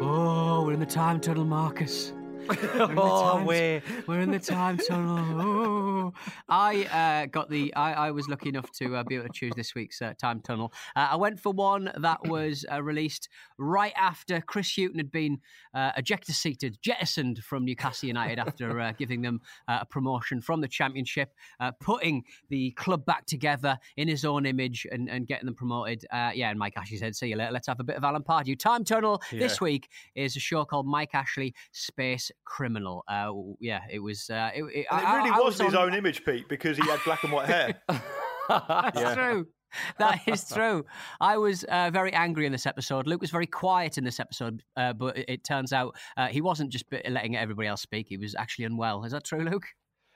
Oh, 0.01 0.65
we're 0.65 0.73
in 0.73 0.81
the 0.81 0.87
time 0.87 1.21
tunnel, 1.21 1.45
Marcus. 1.45 2.13
We're 2.49 2.55
in 2.55 2.95
the 2.95 2.95
Oh, 3.01 3.45
we're 3.45 3.83
We're 4.07 4.21
in 4.21 4.31
the 4.31 4.39
time 4.39 4.79
tunnel. 4.79 6.13
Oh. 6.13 6.13
I 6.49 6.85
uh, 6.85 7.27
got 7.27 7.51
the. 7.51 7.73
I, 7.75 7.93
I 7.93 8.11
was 8.11 8.29
lucky 8.29 8.49
enough 8.49 8.71
to 8.73 8.97
uh, 8.97 9.05
be 9.05 9.17
able 9.17 9.27
to 9.27 9.33
choose 9.33 9.53
this 9.57 9.75
week's 9.75 10.03
uh, 10.03 10.15
time 10.21 10.41
tunnel. 10.41 10.73
Uh, 10.97 11.09
I 11.13 11.17
went 11.17 11.39
for 11.39 11.53
one 11.53 11.93
that 11.97 12.27
was 12.27 12.65
uh, 12.71 12.83
released 12.83 13.29
right 13.59 13.93
after 13.97 14.41
Chris 14.41 14.75
Hughton 14.77 14.99
had 14.99 15.13
been 15.13 15.39
uh, 15.75 15.93
ejector 15.97 16.33
seated, 16.33 16.79
jettisoned 16.83 17.39
from 17.45 17.65
Newcastle 17.65 18.09
United 18.09 18.39
after 18.39 18.81
uh, 18.81 18.93
giving 18.99 19.23
them 19.23 19.41
uh, 19.69 19.79
a 19.83 19.87
promotion 19.87 20.41
from 20.41 20.61
the 20.61 20.69
Championship, 20.69 21.33
uh, 21.61 21.71
putting 21.81 22.25
the 22.49 22.73
club 22.73 23.05
back 23.05 23.27
together 23.27 23.79
in 23.97 24.09
his 24.09 24.25
own 24.25 24.47
image 24.47 24.87
and, 24.91 25.09
and 25.09 25.27
getting 25.27 25.47
them 25.47 25.55
promoted. 25.55 26.05
Uh, 26.13 26.33
yeah, 26.35 26.51
and 26.51 26.59
Mike 26.59 26.75
Ashley 26.77 26.97
said, 26.97 27.15
"See 27.15 27.29
you 27.29 27.37
later. 27.37 27.53
Let's 27.53 27.69
have 27.69 27.81
a 27.81 27.85
bit 27.85 27.97
of 27.97 28.05
Alan 28.05 28.23
Pardew." 28.23 28.59
Time 28.59 28.85
tunnel 28.85 29.23
this 29.31 29.61
week 29.61 29.89
is 30.15 30.37
a 30.37 30.41
show 30.41 30.65
called 30.65 30.87
Mike 30.87 31.15
Ashley 31.15 31.55
Space 31.73 32.32
Criminal. 32.45 33.05
Uh, 33.09 33.33
yeah, 33.61 33.81
it 33.91 33.99
was. 34.01 34.29
Uh, 34.31 34.51
it, 34.55 34.63
it, 34.65 34.87
And 34.91 35.01
it 35.01 35.07
I- 35.09 35.17
really 35.17 35.31
I 35.31 35.39
was 35.39 35.59
his 35.61 35.75
on- 35.75 35.91
own 35.91 35.95
image, 35.95 36.25
Pete, 36.25 36.49
because 36.49 36.77
he 36.77 36.87
had 36.89 37.01
black 37.05 37.23
and 37.25 37.33
white 37.33 37.47
hair. 37.49 37.83
That's 38.49 39.15
true. 39.15 39.47
That 39.99 40.21
is 40.27 40.47
true. 40.49 40.85
I 41.21 41.39
was 41.39 41.65
uh, 41.65 41.89
very 41.91 42.13
angry 42.13 42.45
in 42.45 42.53
this 42.53 42.67
episode. 42.67 43.07
Luke 43.07 43.23
was 43.23 43.31
very 43.31 43.47
quiet 43.47 43.97
in 43.97 44.05
this 44.05 44.21
episode, 44.21 44.63
uh, 44.77 44.93
but 44.93 45.17
it, 45.17 45.25
it 45.29 45.45
turns 45.45 45.73
out 45.73 45.97
uh, 46.19 46.27
he 46.27 46.43
wasn't 46.43 46.71
just 46.71 46.85
letting 47.09 47.37
everybody 47.37 47.69
else 47.69 47.81
speak. 47.81 48.07
He 48.09 48.19
was 48.19 48.35
actually 48.35 48.67
unwell. 48.67 49.05
Is 49.05 49.13
that 49.13 49.25
true, 49.25 49.43
Luke? 49.43 49.65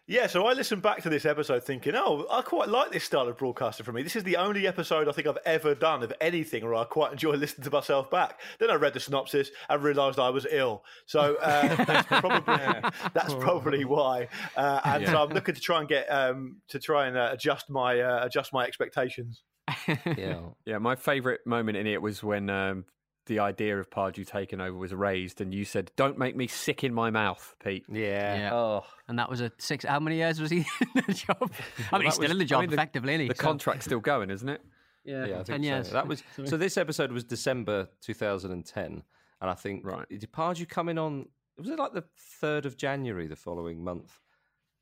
Yeah, 0.08 0.28
so 0.28 0.46
I 0.46 0.52
listened 0.52 0.82
back 0.82 1.02
to 1.02 1.08
this 1.08 1.24
episode 1.24 1.64
thinking, 1.64 1.94
oh, 1.96 2.26
I 2.30 2.40
quite 2.42 2.68
like 2.68 2.92
this 2.92 3.02
style 3.02 3.26
of 3.26 3.36
broadcasting 3.36 3.84
for 3.84 3.92
me. 3.92 4.04
This 4.04 4.14
is 4.14 4.22
the 4.22 4.36
only 4.36 4.64
episode 4.68 5.08
I 5.08 5.12
think 5.12 5.26
I've 5.26 5.38
ever 5.44 5.74
done 5.74 6.04
of 6.04 6.12
anything 6.20 6.62
where 6.62 6.76
I 6.76 6.84
quite 6.84 7.10
enjoy 7.10 7.32
listening 7.32 7.64
to 7.64 7.70
myself 7.72 8.08
back. 8.08 8.38
Then 8.60 8.70
I 8.70 8.74
read 8.74 8.94
the 8.94 9.00
synopsis 9.00 9.50
and 9.68 9.82
realised 9.82 10.20
I 10.20 10.30
was 10.30 10.46
ill. 10.48 10.84
So 11.06 11.34
uh, 11.42 11.74
that's 11.84 12.06
probably 12.06 12.90
that's 13.14 13.34
probably 13.34 13.84
why. 13.84 14.28
Uh, 14.56 14.80
and 14.84 15.06
so 15.08 15.24
I'm 15.24 15.30
looking 15.30 15.56
to 15.56 15.60
try 15.60 15.80
and 15.80 15.88
get 15.88 16.06
um, 16.06 16.58
to 16.68 16.78
try 16.78 17.08
and 17.08 17.16
uh, 17.16 17.30
adjust 17.32 17.68
my 17.68 17.98
uh, 17.98 18.24
adjust 18.24 18.52
my 18.52 18.64
expectations. 18.64 19.42
yeah. 19.88 20.38
Yeah, 20.64 20.78
my 20.78 20.94
favourite 20.94 21.40
moment 21.46 21.78
in 21.78 21.88
it 21.88 22.00
was 22.00 22.22
when 22.22 22.48
um, 22.48 22.84
the 23.26 23.38
idea 23.40 23.78
of 23.78 23.90
Pardew 23.90 24.26
taking 24.26 24.60
over 24.60 24.76
was 24.76 24.92
raised, 24.94 25.40
and 25.40 25.52
you 25.54 25.64
said, 25.64 25.90
"Don't 25.96 26.16
make 26.18 26.34
me 26.36 26.46
sick 26.46 26.82
in 26.84 26.94
my 26.94 27.10
mouth, 27.10 27.54
Pete." 27.62 27.84
Yeah. 27.88 28.36
Yeah. 28.36 28.54
Oh. 28.54 28.84
And 29.08 29.18
that 29.18 29.28
was 29.30 29.40
a 29.40 29.52
six. 29.58 29.84
How 29.84 30.00
many 30.00 30.16
years 30.16 30.40
was 30.40 30.50
he 30.50 30.58
in 30.94 31.02
the 31.06 31.12
job? 31.14 31.52
I 31.92 31.98
mean, 31.98 32.06
he's 32.06 32.14
still 32.14 32.22
was- 32.24 32.30
in 32.32 32.38
the 32.38 32.44
I 32.44 32.46
job 32.46 32.60
mean, 32.62 32.70
the- 32.70 32.74
effectively, 32.76 33.12
isn't 33.14 33.22
he? 33.22 33.28
The 33.28 33.34
So- 33.34 33.42
contract's 33.42 33.84
still 33.84 34.00
going, 34.00 34.30
isn't 34.30 34.48
it? 34.48 34.62
yeah, 35.04 35.26
Yeah, 35.26 35.40
I 35.40 35.42
ten 35.42 35.62
years. 35.62 35.88
so. 35.88 35.92
That 35.94 36.08
was 36.08 36.22
so. 36.44 36.56
This 36.56 36.76
episode 36.76 37.12
was 37.12 37.24
December 37.24 37.88
2010, 38.00 39.02
and 39.40 39.50
I 39.50 39.54
think 39.54 39.84
Right. 39.86 40.08
did 40.08 40.32
Pardew 40.32 40.68
come 40.68 40.88
in 40.88 40.98
on? 40.98 41.28
Was 41.58 41.68
it 41.68 41.78
like 41.78 41.92
the 41.94 42.04
third 42.40 42.66
of 42.66 42.76
January 42.76 43.26
the 43.26 43.36
following 43.36 43.82
month? 43.82 44.20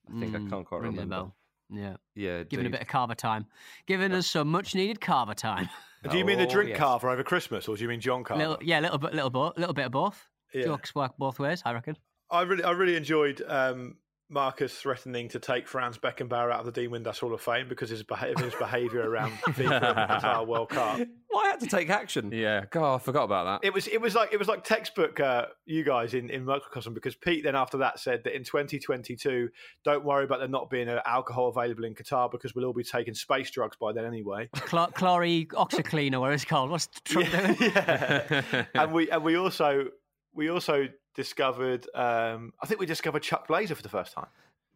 I 0.09 0.19
think 0.21 0.35
I 0.35 0.39
Mm, 0.39 0.51
can't 0.51 0.67
quite 0.67 0.83
ring 0.83 0.93
remember. 0.93 1.33
Bell. 1.71 1.79
Yeah, 1.81 1.97
Yeah, 2.15 2.43
giving 2.45 2.67
a 2.67 2.71
bit 2.71 2.81
of 2.83 2.89
carver 2.89 3.15
time, 3.15 3.47
giving 3.87 4.13
us 4.13 4.27
some 4.27 4.49
much 4.49 4.75
needed 4.75 5.01
carver 5.01 5.35
time. 5.35 5.69
Do 6.11 6.19
you 6.19 6.25
mean 6.25 6.37
the 6.39 6.47
Oh, 6.47 6.51
drink 6.51 6.69
yes. 6.71 6.79
carver 6.79 7.09
over 7.09 7.23
Christmas, 7.23 7.67
or 7.67 7.77
do 7.77 7.83
you 7.83 7.89
mean 7.89 7.99
John 8.01 8.25
Carver? 8.25 8.43
little, 8.43 8.59
yeah, 8.63 8.79
little 8.81 8.99
bit, 8.99 9.15
little, 9.15 9.31
bo- 9.31 9.55
little 9.57 9.73
bit 9.73 9.87
of 9.87 9.93
both. 9.93 10.29
Yeah. 10.53 10.65
Jokes 10.65 10.95
work 10.95 11.13
both 11.19 11.39
ways, 11.39 11.63
I 11.65 11.73
reckon. 11.73 11.97
I 12.31 12.43
really, 12.43 12.63
I 12.63 12.73
really 12.73 12.95
enjoyed 12.97 13.43
um, 13.49 13.97
Marcus 14.31 14.75
threatening 14.75 15.29
to 15.29 15.39
take 15.39 15.69
Franz 15.69 15.99
Beckenbauer 15.99 16.51
out 16.53 16.61
of 16.61 16.67
the 16.67 16.73
Dean 16.73 16.91
Windass 16.91 17.19
Hall 17.21 17.35
of 17.35 17.41
Fame 17.43 17.69
because 17.69 17.91
his, 17.91 18.03
beha- 18.03 18.33
his 18.39 18.55
behaviour 18.55 19.09
around 19.09 19.33
FIFA 19.43 19.81
the 19.81 20.15
Qatar 20.15 20.47
World 20.47 20.71
Cup. 20.71 20.99
Well, 21.31 21.45
I 21.45 21.49
had 21.51 21.61
to 21.61 21.67
take 21.67 21.91
action. 21.91 22.31
Yeah. 22.33 22.65
God, 22.71 22.95
I 22.95 22.99
forgot 22.99 23.25
about 23.25 23.61
that. 23.63 23.67
It 23.67 23.75
was, 23.75 23.87
it 23.87 24.01
was 24.01 24.15
like, 24.15 24.33
it 24.33 24.39
was 24.39 24.49
like 24.49 24.65
textbook. 24.65 25.21
Uh, 25.21 25.47
you 25.67 25.85
guys 25.85 26.15
in 26.15 26.31
in 26.31 26.45
microcosm 26.45 26.95
because 26.95 27.15
Pete 27.15 27.45
then 27.45 27.55
after 27.55 27.79
that 27.79 27.99
said 28.01 28.23
that 28.25 28.35
in 28.35 28.45
2022, 28.45 29.49
don't 29.85 30.05
worry 30.05 30.25
about 30.25 30.39
there 30.39 30.49
not 30.49 30.71
being 30.71 30.89
uh, 30.89 31.01
alcohol 31.05 31.49
available 31.49 31.85
in 31.85 31.95
Qatar 31.95 32.31
because 32.31 32.55
we'll 32.55 32.65
all 32.65 32.73
be 32.73 32.83
taking 32.85 33.15
space 33.15 33.51
drugs 33.51 33.77
by 33.81 33.93
then 33.93 34.05
anyway. 34.05 34.49
Cl- 34.69 34.89
Chlorine 34.93 35.47
oxyclean 35.49 36.15
or 36.15 36.21
whatever 36.21 36.35
it's 36.35 36.45
called. 36.45 36.71
What's 36.71 36.89
Trump 37.05 37.31
doing? 37.31 37.57
yeah. 37.61 38.65
and 38.75 38.93
we 38.93 39.11
and 39.11 39.23
we 39.23 39.37
also 39.37 39.87
we 40.33 40.49
also 40.51 40.89
discovered. 41.15 41.87
Um, 41.95 42.53
I 42.63 42.67
think 42.67 42.81
we 42.81 42.87
discovered 42.87 43.23
Chuck 43.23 43.49
Blazer 43.49 43.75
for 43.75 43.83
the 43.83 43.89
first 43.89 44.13
time. 44.13 44.27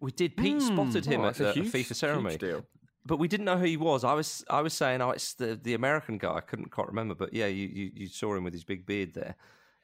We 0.01 0.12
did. 0.12 0.36
Pete 0.36 0.62
spotted 0.62 1.05
him 1.07 1.22
Oh, 1.22 1.26
at 1.28 1.41
a 1.41 1.45
the 1.45 1.53
huge- 1.53 1.72
FIFA 1.72 1.95
ceremony, 1.95 2.30
huge 2.34 2.41
deal. 2.41 2.64
but 3.05 3.18
we 3.18 3.26
didn't 3.28 3.47
know 3.47 3.59
who 3.59 3.64
he 3.64 3.76
was. 3.76 4.05
I 4.05 4.12
was 4.14 4.45
I 4.49 4.61
was 4.61 4.72
saying, 4.74 5.01
oh, 5.03 5.11
it's 5.11 5.34
the 5.34 5.59
the 5.61 5.74
American 5.74 6.18
guy. 6.18 6.34
I 6.34 6.41
couldn't 6.41 6.70
quite 6.70 6.86
remember, 6.89 7.14
but 7.14 7.32
yeah, 7.34 7.47
you 7.47 7.66
you, 7.66 7.91
you 7.95 8.07
saw 8.07 8.34
him 8.34 8.45
with 8.45 8.53
his 8.53 8.64
big 8.64 8.86
beard 8.86 9.12
there, 9.14 9.34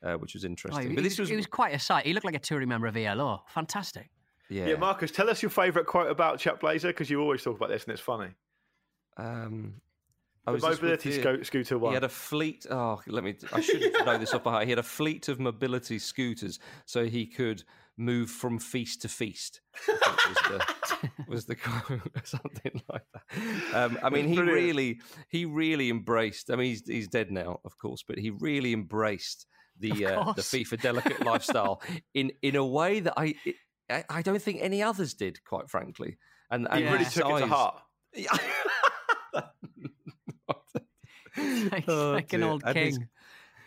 uh, 0.03 0.15
which 0.15 0.35
was 0.35 0.45
Oh, 0.45 0.49
interesting. 0.49 0.91
he, 0.91 0.95
but 0.95 1.03
this 1.05 1.19
was, 1.19 1.29
he 1.29 1.37
was 1.37 1.47
quite 1.47 1.75
a 1.75 1.79
sight. 1.79 2.07
He 2.07 2.13
looked 2.13 2.27
like 2.27 2.37
a 2.37 2.39
touring 2.41 2.69
member 2.69 2.87
of 2.87 2.97
ELO. 2.97 3.43
Fantastic. 3.49 4.09
yeah. 4.49 4.67
Yeah, 4.67 4.77
Marcus, 4.77 5.11
tell 5.11 5.29
us 5.29 5.43
your 5.43 5.51
favourite 5.51 5.87
quote 5.87 6.11
about 6.11 6.39
Chuck 6.39 6.61
Blazer 6.61 6.89
because 6.89 7.11
you 7.11 7.21
always 7.21 7.43
talk 7.43 7.57
about 7.57 7.71
this 7.71 7.85
and 7.85 7.93
it's 7.93 8.01
funny. 8.03 8.31
um, 9.17 9.75
mobility 10.47 11.19
the- 11.21 11.45
scooter 11.45 11.79
one. 11.79 11.93
He 11.93 11.95
had 11.95 12.05
a 12.05 12.09
fleet. 12.09 12.67
Oh, 12.71 13.01
let 13.07 13.25
me. 13.25 13.37
I 13.53 13.61
should 13.61 13.81
know 14.05 14.19
this 14.19 14.35
off 14.35 14.45
by 14.45 14.53
heart. 14.53 14.65
He 14.65 14.71
had 14.71 14.79
a 14.79 14.83
fleet 14.83 15.29
of 15.29 15.41
mobility 15.41 15.99
scooters, 15.99 16.59
so 16.85 17.05
he 17.05 17.27
could 17.27 17.63
move 17.97 18.29
from 18.29 18.59
feast 18.59 19.03
to 19.03 19.09
feast. 19.09 19.61
I 19.89 20.17
was 20.29 20.37
the 20.49 21.11
was 21.29 21.45
the 21.47 21.57
quote, 21.57 22.01
something 22.25 22.83
like 22.91 23.03
that. 23.13 23.75
Um, 23.75 23.99
I 24.03 24.11
mean, 24.11 24.29
he 24.29 24.35
brilliant. 24.35 24.57
really, 24.57 25.01
he 25.29 25.45
really 25.45 25.91
embraced. 25.91 26.51
I 26.51 26.57
mean, 26.57 26.67
he's 26.67 26.87
he's 26.87 27.09
dead 27.09 27.31
now, 27.31 27.61
of 27.65 27.79
course, 27.79 28.05
but 28.07 28.19
he 28.19 28.31
really 28.31 28.73
embraced 28.73 29.47
the 29.79 30.07
uh, 30.07 30.33
the. 30.33 30.43
FIFA 30.43 30.81
delicate 30.81 31.21
lifestyle 31.25 31.81
in 32.15 32.33
in 32.43 32.57
a 32.57 32.65
way 32.65 33.01
that 33.01 33.15
I. 33.17 33.35
It, 33.45 33.57
I 34.09 34.23
don't 34.23 34.41
think 34.41 34.61
any 34.63 34.83
others 34.83 35.13
did, 35.13 35.45
quite 35.45 35.69
frankly. 35.69 36.17
And, 36.51 36.67
and 36.71 36.85
he 36.85 36.91
really 36.91 37.05
took 37.05 37.27
it 37.27 37.33
to 37.33 37.39
size- 37.41 37.49
heart. 37.49 37.81
like, 41.73 41.85
Oh, 41.89 42.13
like 42.13 42.33
an 42.33 42.43
old 42.43 42.63
And 42.65 42.77
his- 42.79 42.99
king. 42.99 43.09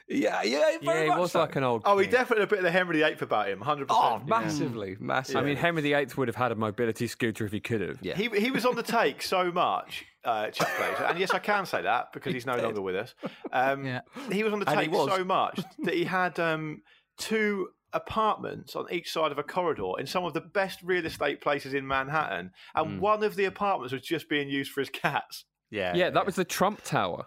Yeah, 0.10 0.42
yeah, 0.44 0.78
very 0.82 1.00
Yeah, 1.00 1.04
he 1.04 1.10
much 1.10 1.20
was 1.20 1.32
so. 1.34 1.42
like 1.42 1.56
an 1.58 1.64
old. 1.66 1.82
Oh, 1.84 1.98
he 1.98 2.06
king. 2.06 2.14
definitely 2.14 2.44
had 2.44 2.48
a 2.48 2.50
bit 2.50 2.60
of 2.60 2.64
the 2.64 2.72
Henry 2.72 3.00
VIII 3.04 3.18
about 3.20 3.50
him, 3.50 3.60
100%. 3.60 3.88
Oh, 3.90 4.22
massively, 4.26 4.96
massively. 5.02 5.42
I 5.42 5.44
mean, 5.44 5.58
Henry 5.58 5.82
VIII 5.82 6.08
would 6.16 6.30
have 6.30 6.36
had 6.38 6.54
a 6.54 6.56
mobility 6.56 7.08
scooter 7.08 7.46
if 7.46 7.52
he 7.52 7.60
could 7.60 7.82
have. 7.82 7.98
Yeah. 8.02 8.16
He, 8.16 8.30
he 8.30 8.50
was 8.50 8.66
on 8.66 8.76
the 8.78 8.84
take 8.84 9.22
so 9.22 9.52
much, 9.52 10.06
uh, 10.24 10.50
Chuck 10.52 10.70
Blazer. 10.78 11.04
And 11.04 11.20
yes, 11.20 11.32
I 11.32 11.40
can 11.40 11.66
say 11.66 11.82
that 11.82 12.14
because 12.14 12.34
he's 12.34 12.46
no 12.46 12.56
longer 12.56 12.82
with 12.82 12.96
us. 12.96 13.16
Um, 13.52 13.86
Yeah. 13.86 14.00
He 14.32 14.46
was 14.46 14.54
on 14.54 14.60
the 14.60 14.66
take 14.66 14.94
so 14.94 15.26
much 15.26 15.60
that 15.84 15.94
he 15.94 16.06
had 16.06 16.40
um, 16.40 16.84
two 17.18 17.68
apartments 17.92 18.78
on 18.78 18.86
each 18.90 19.12
side 19.12 19.34
of 19.34 19.38
a 19.40 19.44
corridor 19.44 19.92
in 20.00 20.08
some 20.08 20.24
of 20.24 20.34
the 20.34 20.40
best 20.42 20.80
real 20.84 21.06
estate 21.06 21.42
places 21.42 21.74
in 21.74 21.86
Manhattan. 21.86 22.52
And 22.76 22.88
Mm. 22.88 23.00
one 23.02 23.24
of 23.26 23.36
the 23.36 23.44
apartments 23.44 23.92
was 23.92 24.04
just 24.04 24.30
being 24.30 24.48
used 24.48 24.72
for 24.72 24.80
his 24.80 24.90
cats. 24.90 25.44
yeah, 25.70 25.94
Yeah, 25.96 26.12
that 26.12 26.26
was 26.26 26.36
the 26.36 26.46
Trump 26.46 26.82
Tower. 26.86 27.26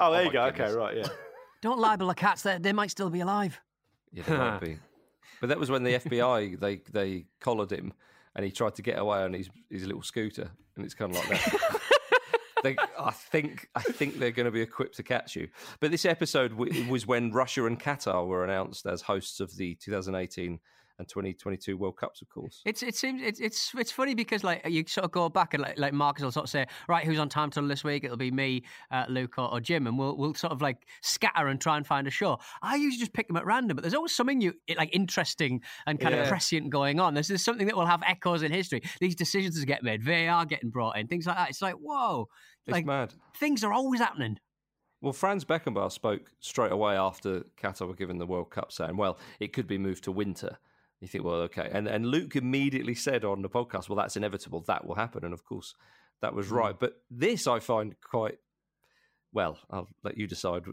Oh, 0.00 0.10
there 0.12 0.22
Oh 0.22 0.24
you 0.24 0.32
go. 0.32 0.46
goodness. 0.50 0.70
Okay, 0.70 0.78
right, 0.78 0.96
yeah. 0.96 1.06
Don't 1.62 1.78
libel 1.78 2.08
the 2.08 2.14
cats. 2.14 2.42
They, 2.42 2.58
they 2.58 2.72
might 2.72 2.90
still 2.90 3.10
be 3.10 3.20
alive. 3.20 3.60
Yeah, 4.12 4.22
they 4.26 4.36
might 4.36 4.60
be. 4.60 4.78
But 5.40 5.48
that 5.50 5.58
was 5.58 5.70
when 5.70 5.84
the 5.84 5.94
FBI 5.94 6.58
they 6.60 6.76
they 6.90 7.26
collared 7.40 7.70
him 7.70 7.92
and 8.34 8.44
he 8.44 8.50
tried 8.50 8.74
to 8.76 8.82
get 8.82 8.98
away 8.98 9.18
on 9.22 9.32
his 9.32 9.50
his 9.70 9.84
little 9.86 10.02
scooter, 10.02 10.50
and 10.76 10.84
it's 10.84 10.94
kind 10.94 11.14
of 11.14 11.18
like 11.18 11.28
that. 11.28 11.80
they, 12.62 12.76
I 12.98 13.10
think 13.10 13.68
I 13.74 13.82
think 13.82 14.18
they're 14.18 14.30
going 14.30 14.46
to 14.46 14.50
be 14.52 14.60
equipped 14.62 14.96
to 14.96 15.02
catch 15.02 15.36
you. 15.36 15.48
But 15.80 15.90
this 15.90 16.04
episode 16.04 16.50
w- 16.50 16.90
was 16.90 17.06
when 17.06 17.30
Russia 17.32 17.66
and 17.66 17.78
Qatar 17.78 18.26
were 18.26 18.44
announced 18.44 18.86
as 18.86 19.02
hosts 19.02 19.40
of 19.40 19.54
the 19.56 19.74
2018 19.76 20.58
and 21.00 21.08
2022 21.08 21.76
World 21.78 21.96
Cups, 21.96 22.20
of 22.20 22.28
course. 22.28 22.60
It's 22.66 22.82
it 22.82 22.94
seems 22.94 23.22
it's 23.22 23.40
it's 23.40 23.72
it's 23.74 23.90
funny 23.90 24.14
because 24.14 24.44
like 24.44 24.64
you 24.68 24.84
sort 24.86 25.06
of 25.06 25.10
go 25.10 25.28
back 25.30 25.54
and 25.54 25.62
like 25.62 25.78
like 25.78 25.92
Marcus 25.94 26.22
will 26.22 26.30
sort 26.30 26.44
of 26.44 26.50
say 26.50 26.66
right 26.88 27.04
who's 27.06 27.18
on 27.18 27.28
time 27.30 27.50
tunnel 27.50 27.68
this 27.68 27.82
week 27.82 28.04
it'll 28.04 28.18
be 28.18 28.30
me 28.30 28.62
uh, 28.90 29.06
Luke 29.08 29.38
or, 29.38 29.50
or 29.50 29.60
Jim 29.60 29.86
and 29.86 29.98
we'll 29.98 30.16
we'll 30.16 30.34
sort 30.34 30.52
of 30.52 30.60
like 30.60 30.86
scatter 31.00 31.48
and 31.48 31.58
try 31.60 31.78
and 31.78 31.86
find 31.86 32.06
a 32.06 32.10
show. 32.10 32.38
I 32.62 32.76
usually 32.76 33.00
just 33.00 33.14
pick 33.14 33.28
them 33.28 33.36
at 33.38 33.46
random, 33.46 33.76
but 33.76 33.82
there's 33.82 33.94
always 33.94 34.14
something 34.14 34.40
you 34.40 34.52
like 34.76 34.94
interesting 34.94 35.62
and 35.86 35.98
kind 35.98 36.14
of 36.14 36.28
prescient 36.28 36.68
going 36.70 37.00
on. 37.00 37.14
There's, 37.14 37.28
there's 37.28 37.42
something 37.44 37.66
that 37.66 37.76
will 37.76 37.86
have 37.86 38.02
echoes 38.06 38.42
in 38.42 38.52
history. 38.52 38.82
These 39.00 39.14
decisions 39.14 39.58
that 39.58 39.66
get 39.66 39.82
made, 39.82 40.02
VAR 40.02 40.44
getting 40.44 40.68
brought 40.70 40.98
in, 40.98 41.08
things 41.08 41.26
like 41.26 41.36
that. 41.36 41.48
It's 41.48 41.62
like 41.62 41.76
whoa, 41.76 42.28
It's 42.66 42.72
like 42.72 42.84
mad. 42.84 43.14
things 43.38 43.64
are 43.64 43.72
always 43.72 44.00
happening. 44.00 44.38
Well, 45.02 45.14
Franz 45.14 45.46
Beckenbauer 45.46 45.90
spoke 45.90 46.30
straight 46.40 46.72
away 46.72 46.94
after 46.94 47.44
Qatar 47.58 47.88
were 47.88 47.94
given 47.94 48.18
the 48.18 48.26
World 48.26 48.50
Cup, 48.50 48.70
saying, 48.70 48.98
"Well, 48.98 49.18
it 49.38 49.54
could 49.54 49.66
be 49.66 49.78
moved 49.78 50.04
to 50.04 50.12
winter." 50.12 50.58
You 51.00 51.08
think, 51.08 51.24
well, 51.24 51.36
okay, 51.42 51.68
and 51.72 51.88
and 51.88 52.06
Luke 52.06 52.36
immediately 52.36 52.94
said 52.94 53.24
on 53.24 53.42
the 53.42 53.48
podcast, 53.48 53.88
"Well, 53.88 53.96
that's 53.96 54.16
inevitable. 54.16 54.60
That 54.66 54.86
will 54.86 54.96
happen," 54.96 55.24
and 55.24 55.32
of 55.32 55.44
course, 55.44 55.74
that 56.20 56.34
was 56.34 56.50
right. 56.50 56.78
But 56.78 57.02
this 57.10 57.46
I 57.46 57.58
find 57.58 57.94
quite 58.02 58.38
well. 59.32 59.58
I'll 59.70 59.88
let 60.02 60.18
you 60.18 60.26
decide 60.26 60.64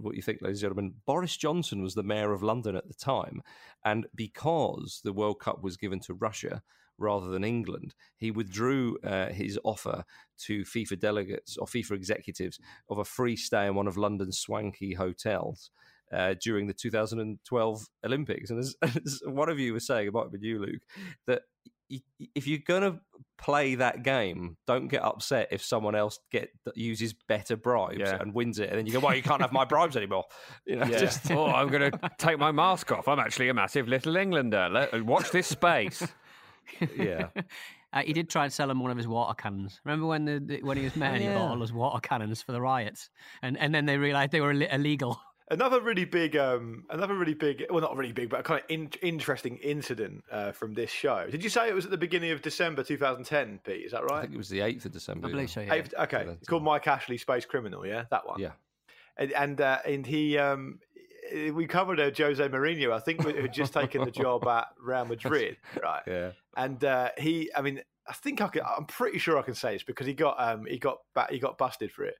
what 0.00 0.14
you 0.14 0.22
think, 0.22 0.40
ladies 0.40 0.62
and 0.62 0.70
gentlemen. 0.70 0.94
Boris 1.06 1.36
Johnson 1.36 1.82
was 1.82 1.94
the 1.94 2.02
mayor 2.02 2.32
of 2.32 2.42
London 2.42 2.74
at 2.74 2.88
the 2.88 2.94
time, 2.94 3.42
and 3.84 4.06
because 4.14 5.00
the 5.04 5.12
World 5.12 5.40
Cup 5.40 5.62
was 5.62 5.76
given 5.76 6.00
to 6.00 6.14
Russia 6.14 6.62
rather 6.98 7.26
than 7.26 7.44
England, 7.44 7.94
he 8.16 8.30
withdrew 8.30 8.96
uh, 9.04 9.28
his 9.28 9.58
offer 9.64 10.04
to 10.38 10.62
FIFA 10.62 10.98
delegates 10.98 11.56
or 11.58 11.66
FIFA 11.66 11.92
executives 11.92 12.58
of 12.88 12.98
a 12.98 13.04
free 13.04 13.36
stay 13.36 13.66
in 13.66 13.74
one 13.74 13.86
of 13.86 13.98
London's 13.98 14.38
swanky 14.38 14.94
hotels. 14.94 15.70
Uh, 16.12 16.34
during 16.40 16.68
the 16.68 16.72
2012 16.72 17.80
Olympics, 18.04 18.50
and 18.50 18.60
as, 18.60 18.76
as 18.82 19.20
one 19.26 19.48
of 19.48 19.58
you 19.58 19.72
was 19.74 19.86
saying, 19.86 20.06
it 20.06 20.12
might 20.12 20.22
have 20.22 20.32
been 20.32 20.42
you, 20.42 20.60
Luke, 20.60 20.80
that 21.26 21.42
y- 21.90 21.98
y- 22.20 22.28
if 22.34 22.46
you're 22.46 22.60
gonna 22.64 23.00
play 23.38 23.74
that 23.74 24.04
game, 24.04 24.56
don't 24.68 24.86
get 24.86 25.02
upset 25.04 25.48
if 25.50 25.64
someone 25.64 25.96
else 25.96 26.20
get 26.30 26.50
uses 26.76 27.12
better 27.28 27.56
bribes 27.56 27.98
Yeah. 27.98 28.18
and 28.20 28.32
wins 28.32 28.60
it, 28.60 28.70
and 28.70 28.78
then 28.78 28.86
you 28.86 28.92
go, 28.92 29.00
"Well, 29.00 29.16
you 29.16 29.22
can't 29.22 29.40
have 29.42 29.52
my 29.52 29.64
bribes 29.72 29.96
anymore." 29.96 30.24
You 30.64 30.76
know, 30.76 30.86
Yeah. 30.86 30.98
just 31.00 31.28
oh, 31.32 31.46
I'm 31.46 31.68
going 31.70 31.90
to 31.90 32.10
take 32.18 32.38
my 32.38 32.52
mask 32.52 32.92
off. 32.92 33.08
I'm 33.08 33.18
actually 33.18 33.48
a 33.48 33.54
massive 33.54 33.88
little 33.88 34.16
Englander. 34.16 34.68
Let, 34.70 35.04
watch 35.04 35.32
this 35.32 35.48
space. 35.48 36.06
yeah. 36.96 37.28
Uh, 37.92 38.02
he 38.02 38.12
did 38.12 38.28
try 38.28 38.44
and 38.44 38.52
sell 38.52 38.70
him 38.70 38.80
one 38.80 38.90
of 38.90 38.96
his 38.96 39.08
water 39.08 39.34
cannons. 39.34 39.80
Remember 39.84 40.06
when 40.06 40.24
the, 40.24 40.40
the 40.44 40.62
when 40.62 40.76
he 40.76 40.84
was 40.84 40.94
mayor, 40.96 41.10
and 41.14 41.22
he 41.22 41.28
bought 41.28 41.50
all 41.50 41.58
those 41.58 41.72
water 41.72 41.98
cannons 42.00 42.42
for 42.42 42.52
the 42.52 42.60
riots, 42.60 43.10
and 43.42 43.56
and 43.58 43.74
then 43.74 43.86
they 43.86 43.96
realised 43.98 44.30
they 44.32 44.40
were 44.40 44.52
Ill- 44.52 44.68
illegal. 44.70 45.20
Another 45.48 45.80
really 45.80 46.04
big, 46.04 46.36
um, 46.36 46.84
another 46.90 47.14
really 47.14 47.34
big, 47.34 47.64
well, 47.70 47.80
not 47.80 47.96
really 47.96 48.12
big, 48.12 48.28
but 48.30 48.40
a 48.40 48.42
kind 48.42 48.60
of 48.60 48.66
in- 48.68 48.90
interesting 49.00 49.58
incident 49.58 50.24
uh, 50.32 50.50
from 50.50 50.74
this 50.74 50.90
show. 50.90 51.24
Did 51.30 51.44
you 51.44 51.48
say 51.50 51.68
it 51.68 51.74
was 51.74 51.84
at 51.84 51.92
the 51.92 51.96
beginning 51.96 52.32
of 52.32 52.42
December 52.42 52.82
2010, 52.82 53.60
Pete? 53.64 53.86
Is 53.86 53.92
that 53.92 54.02
right? 54.02 54.18
I 54.18 54.20
think 54.22 54.34
it 54.34 54.38
was 54.38 54.48
the 54.48 54.60
eighth 54.60 54.84
of 54.86 54.92
December. 54.92 55.28
I 55.28 55.30
believe 55.30 55.48
so. 55.50 55.60
yeah. 55.60 55.66
Yeah. 55.66 55.74
Eighth- 55.74 55.94
okay, 56.00 56.24
Yeah. 56.26 56.32
it's 56.32 56.48
called 56.48 56.64
Mike 56.64 56.88
Ashley, 56.88 57.16
Space 57.16 57.44
Criminal. 57.44 57.86
Yeah, 57.86 58.06
that 58.10 58.26
one. 58.26 58.40
Yeah. 58.40 58.52
and 59.16 59.30
and, 59.32 59.60
uh, 59.60 59.78
and 59.86 60.04
he, 60.04 60.36
um, 60.36 60.80
we 61.54 61.66
covered 61.66 62.00
uh, 62.00 62.10
Jose 62.16 62.48
Mourinho. 62.48 62.92
I 62.92 62.98
think 62.98 63.22
who 63.22 63.32
had 63.40 63.52
just 63.52 63.72
taken 63.72 64.04
the 64.04 64.10
job 64.10 64.44
at 64.48 64.66
Real 64.80 65.04
Madrid, 65.04 65.58
right? 65.80 66.02
Yeah. 66.08 66.30
and 66.56 66.84
uh, 66.84 67.10
he 67.18 67.50
I 67.56 67.62
mean 67.62 67.82
I 68.08 68.12
think 68.14 68.40
I 68.40 68.48
can 68.48 68.62
I'm 68.64 68.86
pretty 68.86 69.18
sure 69.18 69.38
I 69.38 69.42
can 69.42 69.54
say 69.54 69.74
this 69.74 69.82
because 69.84 70.06
he 70.08 70.14
got 70.14 70.36
um 70.40 70.66
he 70.66 70.78
got 70.78 70.98
ba- 71.14 71.26
he 71.30 71.38
got 71.40 71.56
busted 71.58 71.90
for 71.92 72.04
it 72.04 72.14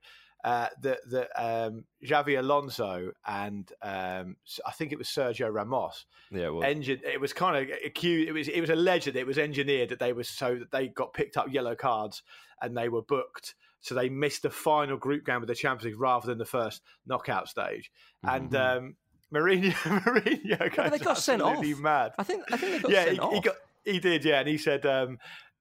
uh 0.44 0.68
that 0.82 0.98
that 1.10 1.28
um 1.36 1.84
Xabi 2.04 2.38
Alonso 2.38 3.12
and 3.26 3.70
um 3.82 4.36
s- 4.46 4.60
I 4.66 4.70
think 4.72 4.92
it 4.92 4.98
was 4.98 5.08
Sergio 5.08 5.52
Ramos 5.52 6.06
Yeah. 6.30 6.50
Well, 6.50 6.62
engine 6.62 7.00
it 7.04 7.20
was 7.20 7.32
kind 7.32 7.56
of 7.70 7.76
accused 7.84 8.28
it 8.28 8.32
was 8.32 8.48
it 8.48 8.60
was 8.60 8.70
alleged 8.70 9.06
that 9.06 9.16
it 9.16 9.26
was 9.26 9.38
engineered 9.38 9.88
that 9.88 9.98
they 9.98 10.12
were 10.12 10.24
so 10.24 10.56
that 10.56 10.70
they 10.70 10.88
got 10.88 11.12
picked 11.14 11.36
up 11.36 11.52
yellow 11.52 11.74
cards 11.74 12.22
and 12.62 12.76
they 12.76 12.88
were 12.88 13.02
booked 13.02 13.54
so 13.80 13.94
they 13.94 14.08
missed 14.08 14.42
the 14.42 14.50
final 14.50 14.96
group 14.96 15.24
game 15.24 15.42
of 15.42 15.46
the 15.46 15.54
Champions 15.54 15.84
League 15.92 16.00
rather 16.00 16.26
than 16.26 16.38
the 16.38 16.44
first 16.44 16.82
knockout 17.06 17.48
stage 17.48 17.90
and 18.22 18.54
um 18.54 18.96
Mourinho 19.34 19.72
Mourinho 19.72 20.58
Mm-hmm. 20.58 20.82
they 20.90 20.98
goes 20.98 21.00
got 21.00 21.18
sent 21.18 21.42
absolutely 21.42 21.72
off. 21.74 21.80
mad 21.80 22.12
I 22.18 22.22
think 22.22 22.44
I 22.52 22.56
think 22.56 22.72
they 22.72 22.78
got 22.80 22.90
yeah, 22.92 23.04
sent 23.04 23.14
he, 23.14 23.20
off. 23.20 23.32
he 23.34 23.40
got 23.40 23.56
he 23.84 24.00
did, 24.00 24.24
yeah, 24.24 24.40
and 24.40 24.48
he 24.48 24.58
said 24.58 24.84
um, 24.84 25.16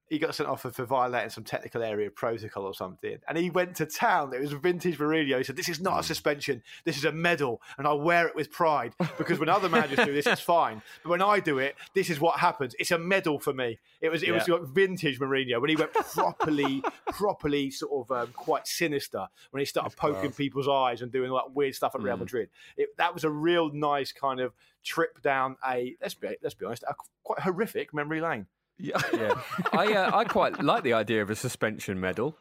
he 0.08 0.18
got 0.18 0.34
sent 0.34 0.48
off 0.48 0.62
for, 0.62 0.84
violating 0.84 1.30
some 1.30 1.44
technical 1.44 1.82
area 1.82 2.10
protocol 2.10 2.64
or 2.64 2.74
something, 2.74 3.18
and 3.28 3.36
he 3.36 3.50
went 3.50 3.74
to 3.76 3.86
town. 3.86 4.32
It 4.32 4.40
was 4.40 4.52
vintage 4.52 4.98
Mourinho. 4.98 5.38
He 5.38 5.44
said, 5.44 5.56
"This 5.56 5.68
is 5.68 5.80
not 5.80 6.00
a 6.00 6.02
suspension. 6.02 6.62
This 6.84 6.96
is 6.96 7.04
a 7.04 7.12
medal, 7.12 7.60
and 7.76 7.86
I 7.86 7.92
wear 7.92 8.28
it 8.28 8.36
with 8.36 8.50
pride 8.50 8.94
because 9.18 9.38
when 9.38 9.48
other 9.48 9.68
managers 9.68 10.04
do 10.04 10.12
this, 10.12 10.26
it's 10.26 10.40
fine, 10.56 10.82
but 11.02 11.10
when 11.10 11.22
I 11.22 11.40
do 11.40 11.58
it, 11.58 11.74
this 11.94 12.08
is 12.10 12.20
what 12.20 12.38
happens. 12.38 12.74
It's 12.78 12.90
a 12.90 12.98
medal 12.98 13.38
for 13.40 13.52
me. 13.52 13.78
It 14.00 14.10
was 14.10 14.22
it 14.22 14.30
was 14.30 14.46
like 14.48 14.62
vintage 14.62 15.18
Mourinho 15.18 15.60
when 15.60 15.70
he 15.70 15.76
went 15.76 15.92
properly, 15.92 16.82
properly 17.08 17.70
sort 17.70 18.08
of 18.08 18.16
um, 18.16 18.32
quite 18.32 18.66
sinister 18.66 19.26
when 19.50 19.60
he 19.60 19.66
started 19.66 19.96
poking 19.96 20.32
people's 20.32 20.68
eyes 20.68 21.02
and 21.02 21.10
doing 21.10 21.30
like 21.30 21.44
weird 21.54 21.74
stuff 21.74 21.94
at 21.94 22.02
Real 22.02 22.16
Madrid. 22.16 22.48
It, 22.76 22.96
that 22.98 23.12
was 23.12 23.24
a 23.24 23.30
real 23.30 23.72
nice 23.72 24.12
kind 24.12 24.40
of 24.40 24.52
trip 24.84 25.20
down 25.20 25.56
a 25.66 25.96
let's 26.00 26.14
be 26.14 26.28
let's 26.42 26.54
be 26.54 26.64
honest, 26.64 26.84
a 26.84 26.94
quite 27.24 27.40
horrific 27.40 27.92
memory 27.92 28.20
lane. 28.20 28.46
Yeah. 28.78 29.00
Yeah, 29.12 29.40
I 29.72 29.92
uh, 29.94 30.16
I 30.16 30.24
quite 30.24 30.62
like 30.62 30.82
the 30.82 30.92
idea 30.92 31.22
of 31.22 31.30
a 31.30 31.36
suspension 31.36 32.00
medal. 32.00 32.36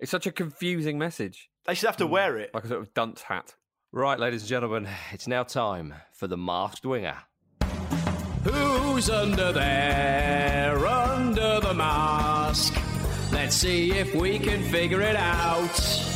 It's 0.00 0.10
such 0.10 0.26
a 0.26 0.32
confusing 0.32 0.96
message, 0.98 1.50
They 1.66 1.74
should 1.74 1.86
have 1.88 1.96
to 1.96 2.06
wear 2.06 2.38
it. 2.38 2.54
like 2.54 2.64
a 2.64 2.68
sort 2.68 2.80
of 2.80 2.94
dunce 2.94 3.22
hat. 3.22 3.54
Right, 3.90 4.18
ladies 4.18 4.42
and 4.42 4.48
gentlemen, 4.48 4.88
it's 5.12 5.26
now 5.26 5.42
time 5.42 5.94
for 6.12 6.26
the 6.28 6.36
masked 6.36 6.84
winger. 6.86 7.16
Who's 8.44 9.10
under 9.10 9.50
there, 9.52 10.86
under 10.86 11.58
the 11.60 11.74
mask? 11.74 12.74
Let's 13.32 13.56
see 13.56 13.90
if 13.92 14.14
we 14.14 14.38
can 14.38 14.62
figure 14.62 15.00
it 15.02 15.16
out. 15.16 16.07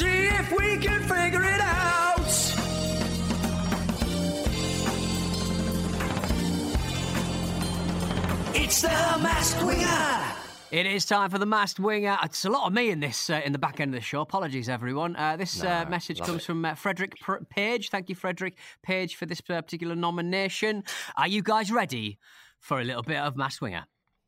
See 0.00 0.26
if 0.40 0.50
we 0.52 0.78
can 0.78 1.00
figure 1.02 1.42
it 1.42 1.60
out. 1.60 2.30
It's 8.54 8.80
the 8.80 8.88
masked 8.88 9.62
winger. 9.62 10.36
It 10.70 10.86
is 10.86 11.04
time 11.04 11.28
for 11.28 11.38
the 11.38 11.44
masked 11.46 11.80
winger. 11.80 12.16
It's 12.22 12.44
a 12.46 12.50
lot 12.50 12.66
of 12.66 12.72
me 12.72 12.90
in 12.90 13.00
this 13.00 13.28
uh, 13.28 13.42
in 13.44 13.52
the 13.52 13.58
back 13.58 13.80
end 13.80 13.94
of 13.94 14.00
the 14.00 14.06
show. 14.06 14.22
Apologies, 14.22 14.68
everyone. 14.70 15.16
Uh, 15.16 15.36
this 15.36 15.62
uh, 15.62 15.84
message 15.90 16.20
comes 16.20 16.42
it. 16.42 16.46
from 16.46 16.64
uh, 16.64 16.74
Frederick 16.74 17.20
Pr- 17.20 17.44
Page. 17.50 17.90
Thank 17.90 18.08
you, 18.08 18.14
Frederick 18.14 18.56
Page, 18.82 19.16
for 19.16 19.26
this 19.26 19.42
uh, 19.50 19.60
particular 19.60 19.96
nomination. 19.96 20.84
Are 21.16 21.28
you 21.28 21.42
guys 21.42 21.70
ready 21.70 22.18
for 22.58 22.80
a 22.80 22.84
little 22.84 23.02
bit 23.02 23.18
of 23.18 23.36
masked 23.36 23.60
winger? 23.60 23.84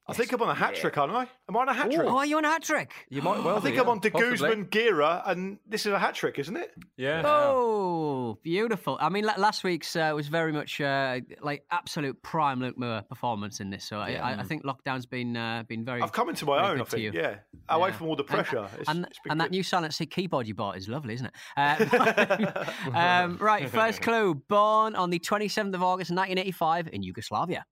I 0.08 0.14
think 0.14 0.32
I'm 0.32 0.42
on 0.42 0.48
a 0.48 0.54
hat 0.54 0.74
trick, 0.74 0.98
aren't 0.98 1.12
I? 1.12 1.28
Am 1.48 1.56
I 1.56 1.60
on 1.60 1.68
a 1.68 1.72
hat 1.72 1.90
trick? 1.90 2.06
Oh, 2.08 2.18
are 2.18 2.26
you 2.26 2.36
on 2.36 2.44
a 2.44 2.48
hat 2.48 2.64
trick? 2.64 2.92
You 3.08 3.22
might 3.22 3.42
well 3.44 3.56
I 3.56 3.60
think 3.60 3.76
be, 3.76 3.80
I'm 3.80 3.86
yeah. 3.86 3.92
on 3.92 3.98
De 4.00 4.10
possibly. 4.10 4.30
Guzman, 4.30 4.64
Gira, 4.66 5.22
and 5.26 5.58
this 5.66 5.86
is 5.86 5.92
a 5.92 5.98
hat 5.98 6.14
trick, 6.14 6.40
isn't 6.40 6.56
it? 6.56 6.72
Yeah. 6.96 7.22
Oh, 7.24 8.38
beautiful. 8.42 8.98
I 9.00 9.10
mean, 9.10 9.24
last 9.24 9.62
week's 9.62 9.94
uh, 9.94 10.10
was 10.14 10.26
very 10.26 10.52
much 10.52 10.80
uh, 10.80 11.20
like 11.40 11.64
absolute 11.70 12.20
prime 12.22 12.60
Luke 12.60 12.76
Moore 12.76 13.02
performance 13.02 13.60
in 13.60 13.70
this. 13.70 13.84
So 13.84 13.98
I, 13.98 14.14
I, 14.14 14.40
I 14.40 14.42
think 14.42 14.64
lockdown's 14.64 15.06
been 15.06 15.36
uh, 15.36 15.62
been 15.68 15.84
very. 15.84 16.02
I've 16.02 16.12
come 16.12 16.28
into 16.28 16.46
my 16.46 16.68
own, 16.68 16.80
I 16.80 16.84
think. 16.84 17.02
you. 17.02 17.12
Yeah. 17.14 17.36
Away 17.68 17.92
from 17.92 18.08
all 18.08 18.16
the 18.16 18.24
pressure. 18.24 18.68
It's, 18.80 18.88
and 18.88 19.06
it's 19.06 19.18
and 19.30 19.40
that 19.40 19.52
new 19.52 19.62
Silent 19.62 19.94
Sea 19.94 20.06
keyboard 20.06 20.48
you 20.48 20.54
bought 20.54 20.76
is 20.76 20.88
lovely, 20.88 21.14
isn't 21.14 21.26
it? 21.26 21.32
Uh, 21.56 22.64
um, 22.94 23.36
right, 23.38 23.68
first 23.68 24.02
clue. 24.02 24.34
Born 24.34 24.94
on 24.94 25.10
the 25.10 25.18
27th 25.18 25.74
of 25.74 25.82
August 25.82 26.10
1985 26.10 26.88
in 26.92 27.02
Yugoslavia. 27.02 27.64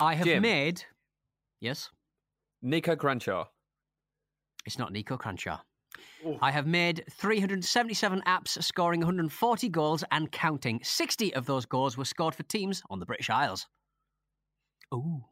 I 0.00 0.14
have 0.14 0.26
Jim. 0.26 0.42
made. 0.42 0.84
Yes, 1.60 1.90
Niko 2.64 2.96
Kranjčar. 2.96 3.46
it's 4.66 4.78
not 4.78 4.92
Niko 4.92 5.18
Kranjčar. 5.18 5.60
Ooh. 6.26 6.38
I 6.42 6.50
have 6.50 6.66
made 6.66 7.04
377 7.10 8.22
apps, 8.26 8.62
scoring 8.62 9.00
140 9.00 9.68
goals 9.68 10.04
and 10.10 10.30
counting. 10.30 10.80
60 10.82 11.34
of 11.34 11.46
those 11.46 11.64
goals 11.66 11.96
were 11.96 12.04
scored 12.04 12.34
for 12.34 12.42
teams 12.44 12.82
on 12.90 12.98
the 13.00 13.06
British 13.06 13.30
Isles. 13.30 13.66
Ooh. 14.94 15.24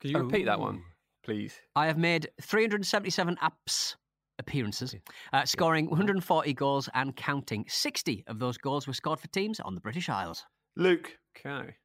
Could 0.00 0.10
you 0.10 0.18
repeat 0.18 0.44
that 0.44 0.60
one, 0.60 0.82
please? 1.24 1.54
I 1.74 1.86
have 1.86 1.98
made 1.98 2.28
377 2.42 3.36
apps 3.42 3.94
appearances, 4.38 4.94
uh, 5.32 5.44
scoring 5.44 5.88
140 5.88 6.52
goals 6.52 6.88
and 6.94 7.16
counting. 7.16 7.64
60 7.68 8.24
of 8.26 8.38
those 8.38 8.58
goals 8.58 8.86
were 8.86 8.92
scored 8.94 9.18
for 9.18 9.28
teams 9.28 9.58
on 9.60 9.74
the 9.74 9.80
British 9.80 10.08
Isles. 10.08 10.44
Luke, 10.76 11.16
Okay. 11.38 11.76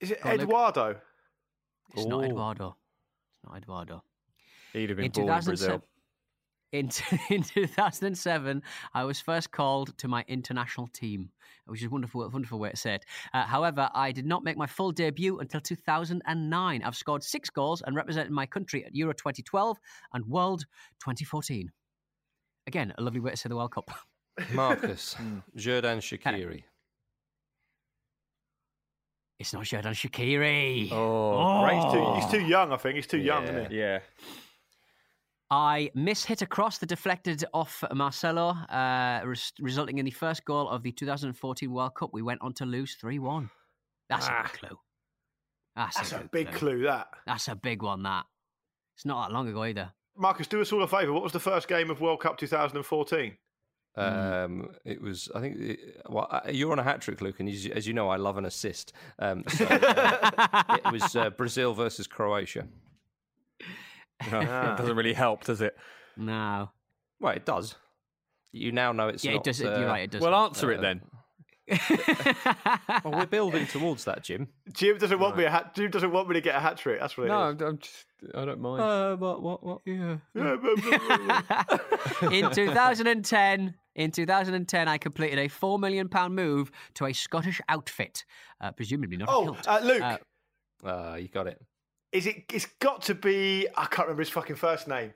Is 0.00 0.10
it 0.10 0.22
Go. 0.22 0.30
Eduardo? 0.30 0.96
It's 1.94 2.06
not 2.06 2.24
Eduardo. 2.24 2.76
It's 3.42 3.50
not 3.50 3.58
Eduardo. 3.58 4.02
He'd 4.72 4.90
have 4.90 4.96
been 4.96 5.06
In 5.06 5.12
born 5.12 5.28
in 5.28 5.44
Brazil. 5.44 5.82
2007 5.82 5.82
In, 6.72 6.90
in 7.30 7.42
2007, 7.42 8.62
I 8.94 9.04
was 9.04 9.20
first 9.20 9.50
called 9.50 9.96
to 9.98 10.08
my 10.08 10.24
international 10.28 10.86
team, 10.88 11.30
which 11.66 11.80
is 11.80 11.86
a 11.86 11.90
wonderful, 11.90 12.28
wonderful 12.30 12.58
way 12.58 12.70
to 12.70 12.76
say 12.76 12.94
it. 12.96 13.04
Uh, 13.32 13.44
however, 13.44 13.88
I 13.94 14.12
did 14.12 14.26
not 14.26 14.44
make 14.44 14.56
my 14.56 14.66
full 14.66 14.92
debut 14.92 15.38
until 15.38 15.60
2009. 15.60 16.82
I've 16.82 16.96
scored 16.96 17.22
six 17.22 17.48
goals 17.48 17.82
and 17.86 17.96
represented 17.96 18.30
my 18.30 18.46
country 18.46 18.84
at 18.84 18.94
Euro 18.94 19.14
2012 19.14 19.78
and 20.12 20.26
World 20.26 20.66
2014. 21.00 21.72
Again, 22.66 22.92
a 22.98 23.02
lovely 23.02 23.20
way 23.20 23.30
to 23.30 23.36
say 23.36 23.48
the 23.48 23.56
World 23.56 23.72
Cup. 23.72 23.90
Marcus, 24.52 25.16
Xherdan 25.56 25.98
Shaqiri. 25.98 26.64
It's 29.38 29.52
not 29.52 29.62
Xherdan 29.64 29.94
Shaqiri. 29.94 30.88
Oh, 30.90 31.62
Right, 31.62 31.74
he's, 31.82 31.92
too, 31.92 32.14
he's 32.14 32.26
too 32.42 32.48
young, 32.48 32.72
I 32.72 32.76
think. 32.76 32.96
He's 32.96 33.06
too 33.06 33.18
young, 33.18 33.44
Yeah. 33.44 33.50
isn't 33.58 33.70
he? 33.70 33.78
yeah. 33.78 33.98
I 35.50 35.90
mishit 35.96 36.42
across 36.42 36.78
the 36.78 36.86
deflected 36.86 37.44
off 37.54 37.82
Marcelo, 37.94 38.48
uh, 38.50 39.22
res- 39.24 39.52
resulting 39.60 39.98
in 39.98 40.04
the 40.04 40.10
first 40.10 40.44
goal 40.44 40.68
of 40.68 40.82
the 40.82 40.92
2014 40.92 41.70
World 41.72 41.94
Cup. 41.94 42.10
We 42.12 42.20
went 42.20 42.42
on 42.42 42.52
to 42.54 42.66
lose 42.66 42.96
3 42.96 43.18
1. 43.18 43.48
That's 44.10 44.26
a 44.26 44.32
Ah. 44.32 44.42
big 44.42 44.52
clue. 44.52 44.78
That's, 45.76 45.96
That's 45.96 46.12
a 46.12 46.18
good 46.18 46.30
big 46.32 46.52
clue, 46.52 46.82
that. 46.82 47.08
That's 47.24 47.46
a 47.48 47.54
big 47.54 47.82
one, 47.82 48.02
that. 48.02 48.26
It's 48.96 49.04
not 49.06 49.28
that 49.28 49.32
long 49.32 49.48
ago 49.48 49.62
either. 49.64 49.92
Marcus, 50.16 50.48
do 50.48 50.60
us 50.60 50.72
all 50.72 50.82
a 50.82 50.88
favour. 50.88 51.12
What 51.12 51.22
was 51.22 51.32
the 51.32 51.38
first 51.40 51.68
game 51.68 51.88
of 51.90 52.00
World 52.00 52.20
Cup 52.20 52.36
2014? 52.36 53.38
Um, 53.98 54.70
it 54.84 55.00
was, 55.02 55.28
I 55.34 55.40
think, 55.40 55.56
it, 55.58 55.78
well, 56.08 56.28
uh, 56.30 56.40
you're 56.50 56.70
on 56.72 56.78
a 56.78 56.82
hat 56.84 57.00
trick, 57.00 57.20
Luke, 57.20 57.40
and 57.40 57.48
as, 57.48 57.64
you- 57.64 57.72
as 57.74 57.86
you 57.86 57.92
know, 57.94 58.08
I 58.08 58.16
love 58.16 58.36
an 58.36 58.44
assist. 58.44 58.92
Um, 59.18 59.44
so, 59.48 59.64
uh, 59.66 60.62
it 60.84 60.92
was 60.92 61.16
uh, 61.16 61.30
Brazil 61.36 61.74
versus 61.74 62.06
Croatia. 62.06 62.66
Ah. 64.20 64.74
It 64.74 64.78
doesn't 64.78 64.96
really 64.96 65.12
help, 65.14 65.44
does 65.44 65.60
it? 65.60 65.76
No. 66.16 66.70
Well, 67.20 67.34
it 67.34 67.44
does. 67.44 67.76
You 68.50 68.72
now 68.72 68.90
know 68.90 69.06
it's 69.06 69.24
yeah, 69.24 69.34
not. 69.34 69.42
it 69.42 69.44
does. 69.44 69.62
uh, 69.62 69.76
you're 69.78 69.86
right, 69.86 70.02
it 70.02 70.10
does. 70.10 70.20
Well, 70.20 70.34
answer 70.34 70.72
it 70.72 70.78
uh, 70.78 70.82
then. 70.82 71.02
Well, 73.04 73.12
we're 73.12 73.26
building 73.26 73.66
towards 73.66 74.04
that, 74.06 74.24
Jim. 74.24 74.48
Jim 74.72 74.98
doesn't 74.98 75.18
want 75.20 75.36
me 75.36 75.44
a 75.44 75.50
hat. 75.50 75.74
Jim 75.74 75.90
doesn't 75.90 76.10
want 76.10 76.28
me 76.28 76.34
to 76.34 76.40
get 76.40 76.56
a 76.56 76.60
hat 76.60 76.78
trick. 76.78 76.98
That's 76.98 77.16
what 77.16 77.24
it 77.24 77.28
No, 77.28 77.48
is. 77.50 77.60
I'm, 77.60 77.68
I'm 77.68 77.78
just. 77.78 78.06
I 78.34 78.44
don't 78.44 78.60
mind. 78.60 78.82
Uh, 78.82 79.16
what, 79.16 79.42
what, 79.42 79.62
what? 79.64 79.80
Yeah. 79.84 80.16
in 82.30 82.50
2010, 82.50 83.74
in 83.98 84.10
2010, 84.12 84.88
I 84.88 84.96
completed 84.96 85.38
a 85.38 85.48
four 85.48 85.78
million 85.78 86.08
pound 86.08 86.34
move 86.34 86.70
to 86.94 87.04
a 87.06 87.12
Scottish 87.12 87.60
outfit, 87.68 88.24
uh, 88.60 88.70
presumably 88.72 89.16
not 89.18 89.28
a 89.28 89.32
oh, 89.32 89.42
kilt. 89.44 89.68
uh, 89.68 89.80
Luke, 89.82 90.02
Uh, 90.02 90.18
Uh, 90.86 91.16
you 91.20 91.28
got 91.28 91.46
it. 91.48 91.60
is 92.12 92.26
it? 92.26 92.44
It's 92.52 92.66
got 92.80 93.02
to 93.02 93.14
be. 93.14 93.66
I 93.76 93.84
can't 93.86 94.06
remember 94.08 94.22
his 94.22 94.30
fucking 94.30 94.56
first 94.56 94.86
name. 94.88 95.12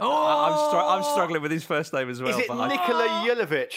Oh, 0.00 0.44
I'm, 0.46 0.68
str- 0.70 0.76
I'm 0.78 1.12
struggling 1.12 1.42
with 1.42 1.52
his 1.52 1.64
first 1.64 1.92
name 1.92 2.08
as 2.08 2.20
well. 2.22 2.30
is 2.30 2.38
it 2.38 2.48
but 2.48 2.58
I- 2.58 2.68
Nikola 2.68 3.06
Jelavić? 3.26 3.74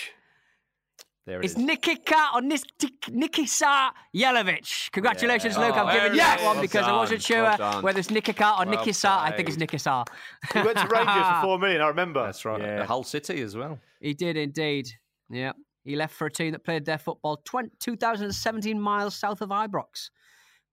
There 1.28 1.39
it 1.41 1.45
It's 1.45 1.55
is. 1.55 1.63
Nikika 1.63 2.34
or 2.34 2.41
Nis- 2.41 2.63
Tik- 2.80 3.11
Nikisa 3.11 3.91
Yelovich. 4.15 4.89
Congratulations, 4.91 5.55
Yeah. 5.55 5.67
Luke. 5.67 5.78
I'm 5.78 5.88
Oh, 5.89 5.93
giving 5.93 6.11
you 6.13 6.17
yes! 6.17 6.39
that 6.39 6.45
one 6.45 6.55
Well 6.55 6.61
because 6.63 6.86
I 6.88 6.93
wasn't 6.93 7.21
sure 7.21 7.43
well 7.43 7.82
whether 7.84 7.99
it's 7.99 8.07
Nikika 8.07 8.59
or 8.59 8.65
Well 8.65 8.78
Nikisa. 8.78 9.09
I 9.19 9.32
think 9.32 9.49
it's 9.49 9.57
played. 9.57 9.69
Nikisa. 9.69 10.05
He 10.53 10.61
went 10.63 10.78
to 10.80 10.88
Rangers 10.88 11.28
for 11.28 11.39
four 11.43 11.59
million. 11.59 11.82
I 11.82 11.88
remember. 11.89 12.23
That's 12.23 12.43
right. 12.45 12.59
Yeah. 12.61 12.86
Hull 12.86 13.03
City 13.03 13.41
as 13.41 13.55
well. 13.55 13.78
He 14.01 14.13
did 14.15 14.36
indeed. 14.38 14.88
Yeah. 15.30 15.51
He 15.84 15.95
left 15.95 16.15
for 16.15 16.28
a 16.28 16.32
team 16.32 16.51
that 16.53 16.63
played 16.65 16.86
their 16.86 16.97
football 16.97 17.41
20, 17.45 17.69
2,017 17.80 18.80
miles 18.82 19.15
south 19.15 19.41
of 19.41 19.49
Ibrox. 19.49 20.09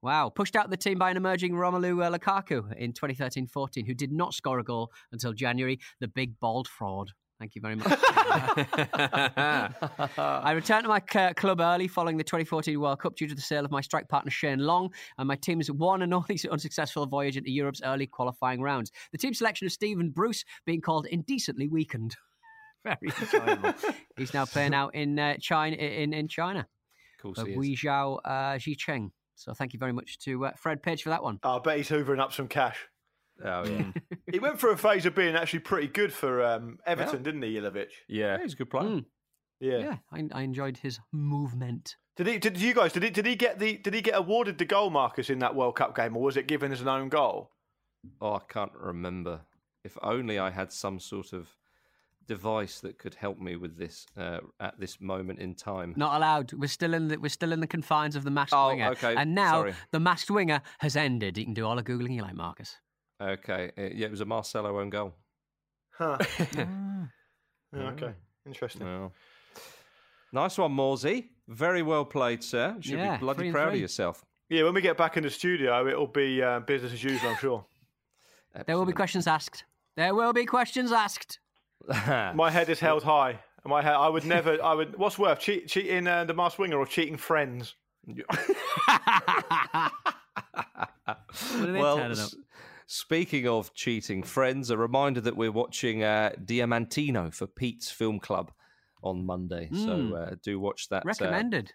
Wow. 0.02 0.28
Pushed 0.28 0.56
out 0.56 0.66
of 0.66 0.70
the 0.70 0.76
team 0.76 0.98
by 0.98 1.10
an 1.10 1.16
emerging 1.16 1.52
Romelu 1.52 2.04
uh, 2.04 2.16
Lukaku 2.18 2.74
in 2.76 2.92
2013 2.92 3.46
14, 3.46 3.86
who 3.86 3.94
did 3.94 4.12
not 4.12 4.34
score 4.34 4.58
a 4.58 4.64
goal 4.64 4.90
until 5.12 5.32
January. 5.32 5.78
The 6.00 6.08
big 6.08 6.38
bald 6.40 6.68
fraud. 6.68 7.10
Thank 7.38 7.54
you 7.56 7.60
very 7.60 7.74
much. 7.76 7.98
I 10.16 10.52
returned 10.54 10.84
to 10.84 10.88
my 10.88 11.00
club 11.00 11.60
early 11.60 11.88
following 11.88 12.16
the 12.16 12.24
2014 12.24 12.78
World 12.78 13.00
Cup 13.00 13.16
due 13.16 13.26
to 13.26 13.34
the 13.34 13.40
sale 13.40 13.64
of 13.64 13.70
my 13.70 13.80
strike 13.80 14.08
partner 14.08 14.30
Shane 14.30 14.60
Long 14.60 14.92
and 15.18 15.26
my 15.26 15.36
team's 15.36 15.70
one 15.70 16.02
and 16.02 16.14
only 16.14 16.38
unsuccessful 16.50 17.06
voyage 17.06 17.36
into 17.36 17.50
Europe's 17.50 17.82
early 17.84 18.06
qualifying 18.06 18.60
rounds. 18.60 18.92
The 19.12 19.18
team 19.18 19.34
selection 19.34 19.66
of 19.66 19.72
Stephen 19.72 20.10
Bruce 20.10 20.44
being 20.64 20.80
called 20.80 21.06
indecently 21.06 21.68
weakened. 21.68 22.16
Very 22.84 23.12
enjoyable. 23.20 23.74
He's 24.16 24.34
now 24.34 24.44
playing 24.44 24.74
out 24.74 24.94
in 24.94 25.18
uh, 25.18 25.36
China. 25.40 25.76
In 25.76 26.12
in 26.12 26.28
China, 26.28 26.60
Of 26.60 27.22
course 27.22 27.38
uh, 27.38 27.44
he 27.46 27.52
is. 27.52 27.80
Guizhou 27.82 28.18
uh, 28.24 28.30
Zhicheng. 28.58 29.10
So 29.36 29.54
thank 29.54 29.72
you 29.72 29.78
very 29.78 29.92
much 29.92 30.18
to 30.20 30.46
uh, 30.46 30.52
Fred 30.56 30.82
Page 30.82 31.02
for 31.02 31.08
that 31.08 31.22
one. 31.22 31.40
Oh, 31.42 31.56
I 31.56 31.58
bet 31.60 31.78
he's 31.78 31.88
hoovering 31.88 32.20
up 32.20 32.32
some 32.32 32.46
cash. 32.46 32.78
Oh, 33.42 33.64
yeah. 33.66 33.84
He 34.32 34.38
went 34.40 34.58
through 34.58 34.72
a 34.72 34.76
phase 34.76 35.06
of 35.06 35.14
being 35.14 35.34
actually 35.36 35.60
pretty 35.60 35.86
good 35.86 36.12
for 36.12 36.44
um, 36.44 36.78
Everton, 36.86 37.22
didn't 37.22 37.42
he, 37.42 37.54
Jelavić? 37.54 37.90
yeah. 38.08 38.38
He's 38.42 38.54
a 38.54 38.56
good 38.56 38.70
player. 38.70 38.88
Mm. 38.88 39.04
Yeah. 39.60 39.78
Yeah, 39.78 39.96
I, 40.12 40.28
I 40.32 40.42
enjoyed 40.42 40.76
his 40.78 40.98
movement. 41.12 41.96
Did 42.16 42.26
he? 42.26 42.38
Did 42.38 42.56
you 42.58 42.74
guys? 42.74 42.92
Did 42.92 43.02
he? 43.04 43.10
Did 43.10 43.26
he 43.26 43.36
get 43.36 43.58
the? 43.58 43.76
Did 43.78 43.94
he 43.94 44.00
get 44.02 44.16
awarded 44.16 44.58
the 44.58 44.64
goal, 44.64 44.90
Marcus, 44.90 45.30
in 45.30 45.38
that 45.40 45.54
World 45.54 45.76
Cup 45.76 45.94
game, 45.96 46.16
or 46.16 46.22
was 46.22 46.36
it 46.36 46.46
given 46.48 46.72
as 46.72 46.80
an 46.80 46.88
own 46.88 47.08
goal? 47.08 47.50
Oh, 48.20 48.34
I 48.34 48.40
can't 48.48 48.72
remember. 48.74 49.40
If 49.84 49.96
only 50.02 50.38
I 50.38 50.50
had 50.50 50.72
some 50.72 50.98
sort 51.00 51.32
of 51.32 51.48
device 52.26 52.80
that 52.80 52.98
could 52.98 53.14
help 53.14 53.38
me 53.38 53.56
with 53.56 53.76
this 53.78 54.06
uh, 54.16 54.38
at 54.60 54.78
this 54.80 55.00
moment 55.00 55.38
in 55.38 55.54
time. 55.54 55.94
Not 55.96 56.16
allowed. 56.16 56.52
We're 56.52 56.68
still 56.68 56.94
in 56.94 57.08
the 57.08 57.16
we're 57.18 57.28
still 57.28 57.52
in 57.52 57.60
the 57.60 57.66
confines 57.66 58.16
of 58.16 58.24
the 58.24 58.30
masked 58.30 58.54
Oh, 58.56 58.68
winger. 58.68 58.90
okay, 58.90 59.14
And 59.16 59.34
now 59.34 59.52
sorry. 59.60 59.74
the 59.92 60.00
masked 60.00 60.30
winger 60.30 60.60
has 60.78 60.96
ended. 60.96 61.36
You 61.38 61.44
can 61.44 61.54
do 61.54 61.66
all 61.66 61.76
the 61.76 61.82
googling 61.82 62.14
you 62.14 62.22
like, 62.22 62.34
Marcus. 62.34 62.76
Okay. 63.20 63.70
Uh, 63.78 63.82
yeah, 63.94 64.06
it 64.06 64.10
was 64.10 64.20
a 64.20 64.24
Marcelo 64.24 64.78
own 64.80 64.90
goal. 64.90 65.14
Huh. 65.90 66.18
Ah. 67.76 67.88
Okay. 67.90 68.12
Interesting. 68.46 68.86
Well, 68.86 69.12
nice 70.32 70.56
one, 70.58 70.70
Morsey. 70.72 71.30
Very 71.48 71.82
well 71.82 72.04
played, 72.04 72.44
sir. 72.44 72.74
You 72.76 72.82
should 72.82 72.98
Yeah, 72.98 73.16
be 73.16 73.20
bloody 73.20 73.50
proud 73.50 73.70
three. 73.70 73.78
of 73.78 73.80
yourself. 73.82 74.24
Yeah, 74.48 74.62
when 74.62 74.74
we 74.74 74.80
get 74.80 74.96
back 74.96 75.16
in 75.16 75.24
the 75.24 75.30
studio, 75.30 75.86
it'll 75.88 76.06
be 76.06 76.40
uh, 76.40 76.60
business 76.60 76.92
as 76.92 77.02
usual, 77.02 77.30
I'm 77.30 77.36
sure. 77.38 77.64
There 78.66 78.78
will 78.78 78.84
be 78.86 78.92
questions 78.92 79.26
asked. 79.26 79.64
There 79.96 80.14
will 80.14 80.32
be 80.32 80.46
questions 80.46 80.92
asked. 80.92 81.40
My 82.34 82.48
head 82.50 82.68
is 82.68 82.78
held 82.78 83.02
high. 83.02 83.40
My 83.64 83.82
head, 83.82 83.94
I 83.94 84.08
would 84.08 84.24
never. 84.24 84.62
I 84.62 84.74
would. 84.74 84.96
What's 84.96 85.18
worse, 85.18 85.42
cheat, 85.42 85.66
cheating 85.66 86.06
uh, 86.06 86.24
the 86.24 86.34
masked 86.34 86.60
winger 86.60 86.76
or 86.78 86.86
cheating 86.86 87.16
friends? 87.16 87.74
When 88.04 88.22
are 91.68 91.72
they 91.72 91.80
well, 91.80 91.96
turning 91.96 92.12
up? 92.18 92.24
s- 92.24 92.34
speaking 92.86 93.46
of 93.48 93.72
cheating 93.74 94.22
friends, 94.22 94.70
a 94.70 94.76
reminder 94.78 95.20
that 95.22 95.36
we're 95.36 95.52
watching 95.52 96.02
uh, 96.02 96.30
Diamantino 96.44 97.32
for 97.32 97.46
Pete's 97.46 97.90
Film 97.90 98.18
Club 98.20 98.52
on 99.02 99.24
Monday. 99.24 99.68
So 99.72 99.96
Mm. 99.96 100.32
uh, 100.32 100.36
do 100.42 100.58
watch 100.60 100.88
that. 100.88 101.02
uh, 101.04 101.06
Recommended. 101.08 101.72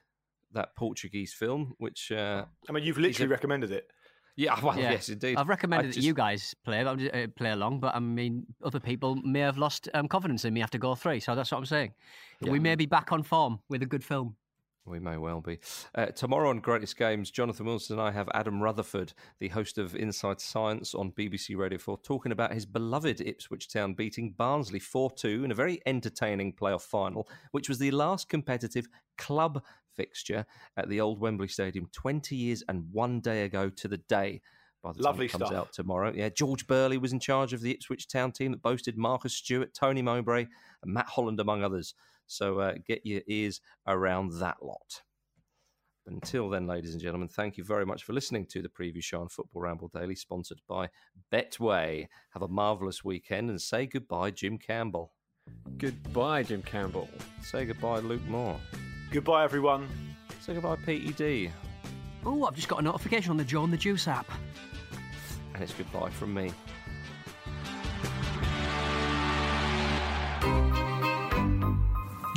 that 0.51 0.76
Portuguese 0.76 1.34
film, 1.34 1.76
which 1.78 2.12
uh, 2.12 2.45
I 2.68 2.72
mean, 2.72 2.84
you've 2.84 2.97
literally 2.97 3.28
recommended 3.28 3.72
it. 3.72 3.91
yeah, 4.36 4.60
well, 4.64 4.78
Yeah. 4.80 4.91
yes, 4.91 5.10
indeed. 5.10 5.38
I've 5.38 5.47
recommended 5.49 5.91
I 5.91 5.93
that 5.93 6.01
you 6.03 6.14
guys 6.14 6.55
play 6.66 6.84
but 6.84 6.89
I'm 6.91 6.97
just, 6.99 7.14
uh, 7.14 7.28
play 7.36 7.51
along, 7.51 7.82
but 7.82 7.93
I 7.95 7.99
mean, 7.99 8.45
other 8.64 8.80
people 8.80 9.16
may 9.18 9.41
have 9.41 9.57
lost 9.60 9.89
um, 9.93 10.07
confidence 10.07 10.45
in 10.45 10.53
me 10.53 10.62
after 10.64 10.78
goal 10.80 10.95
three. 10.95 11.20
So 11.20 11.36
that's 11.36 11.51
what 11.51 11.60
I'm 11.60 11.66
saying. 11.66 11.93
We 12.41 12.57
may 12.60 12.76
be 12.76 12.86
back 12.88 13.12
on 13.12 13.22
form 13.22 13.60
with 13.70 13.84
a 13.84 13.86
good 13.86 14.03
film. 14.03 14.36
We 14.89 14.99
may 14.99 15.17
well 15.17 15.39
be. 15.39 15.59
Uh, 15.93 16.07
tomorrow 16.07 16.49
on 16.49 16.59
Greatest 16.59 16.97
Games, 16.97 17.29
Jonathan 17.29 17.67
Wilson 17.67 17.99
and 17.99 18.07
I 18.07 18.11
have 18.11 18.27
Adam 18.33 18.61
Rutherford, 18.61 19.13
the 19.39 19.49
host 19.49 19.77
of 19.77 19.95
Inside 19.95 20.41
Science 20.41 20.95
on 20.95 21.11
BBC 21.11 21.55
Radio 21.55 21.77
4, 21.77 21.99
talking 21.99 22.31
about 22.31 22.53
his 22.53 22.65
beloved 22.65 23.21
Ipswich 23.21 23.71
Town 23.71 23.93
beating 23.93 24.33
Barnsley 24.35 24.79
4 24.79 25.11
2 25.11 25.43
in 25.45 25.51
a 25.51 25.55
very 25.55 25.79
entertaining 25.85 26.53
playoff 26.53 26.81
final, 26.81 27.29
which 27.51 27.69
was 27.69 27.77
the 27.77 27.91
last 27.91 28.29
competitive 28.29 28.87
club 29.17 29.63
fixture 29.95 30.45
at 30.75 30.89
the 30.89 30.99
old 30.99 31.19
Wembley 31.19 31.47
Stadium 31.47 31.87
20 31.91 32.35
years 32.35 32.63
and 32.67 32.91
one 32.91 33.19
day 33.19 33.43
ago 33.43 33.69
to 33.69 33.87
the 33.87 33.97
day. 33.97 34.41
By 34.81 34.93
the 34.93 35.03
Lovely 35.03 35.27
time 35.27 35.41
it 35.41 35.43
comes 35.43 35.49
stuff. 35.51 35.67
out 35.67 35.73
tomorrow. 35.73 36.13
Yeah, 36.15 36.29
George 36.29 36.65
Burley 36.65 36.97
was 36.97 37.11
in 37.11 37.19
charge 37.19 37.51
of 37.53 37.61
the 37.61 37.71
Ipswich 37.71 38.07
Town 38.07 38.31
team 38.31 38.51
that 38.51 38.61
boasted 38.61 38.97
Marcus 38.97 39.33
Stewart, 39.35 39.73
Tony 39.73 40.01
Mowbray, 40.01 40.47
and 40.81 40.93
Matt 40.93 41.07
Holland, 41.07 41.39
among 41.39 41.63
others. 41.63 41.93
So 42.30 42.59
uh, 42.59 42.75
get 42.88 43.05
your 43.05 43.21
ears 43.27 43.59
around 43.88 44.39
that 44.39 44.57
lot. 44.61 45.01
Until 46.05 46.49
then, 46.49 46.67
ladies 46.67 46.93
and 46.93 47.01
gentlemen, 47.01 47.27
thank 47.27 47.57
you 47.57 47.63
very 47.63 47.86
much 47.86 48.03
for 48.03 48.13
listening 48.13 48.45
to 48.47 48.61
the 48.61 48.69
preview 48.69 49.03
show 49.03 49.21
on 49.21 49.30
Football 49.30 49.63
Ramble 49.63 49.91
Daily, 49.93 50.15
sponsored 50.15 50.61
by 50.67 50.89
Betway. 51.32 52.07
Have 52.32 52.41
a 52.41 52.47
marvellous 52.47 53.03
weekend 53.03 53.49
and 53.49 53.61
say 53.61 53.86
goodbye, 53.86 54.32
Jim 54.32 54.57
Campbell. 54.57 55.13
Goodbye, 55.77 56.43
Jim 56.43 56.61
Campbell. 56.61 57.09
Say 57.41 57.65
goodbye, 57.65 57.99
Luke 57.99 58.25
Moore. 58.27 58.59
Goodbye, 59.11 59.43
everyone. 59.43 59.88
Say 60.39 60.53
goodbye, 60.53 60.77
PED. 60.77 61.51
Oh, 62.25 62.45
I've 62.45 62.55
just 62.55 62.67
got 62.67 62.80
a 62.80 62.84
notification 62.84 63.32
on 63.32 63.38
the 63.38 63.43
Joe 63.43 63.63
and 63.63 63.73
the 63.73 63.77
Juice 63.77 64.07
app. 64.07 64.30
And 65.53 65.63
it's 65.63 65.73
goodbye 65.73 66.09
from 66.09 66.34
me. 66.34 66.51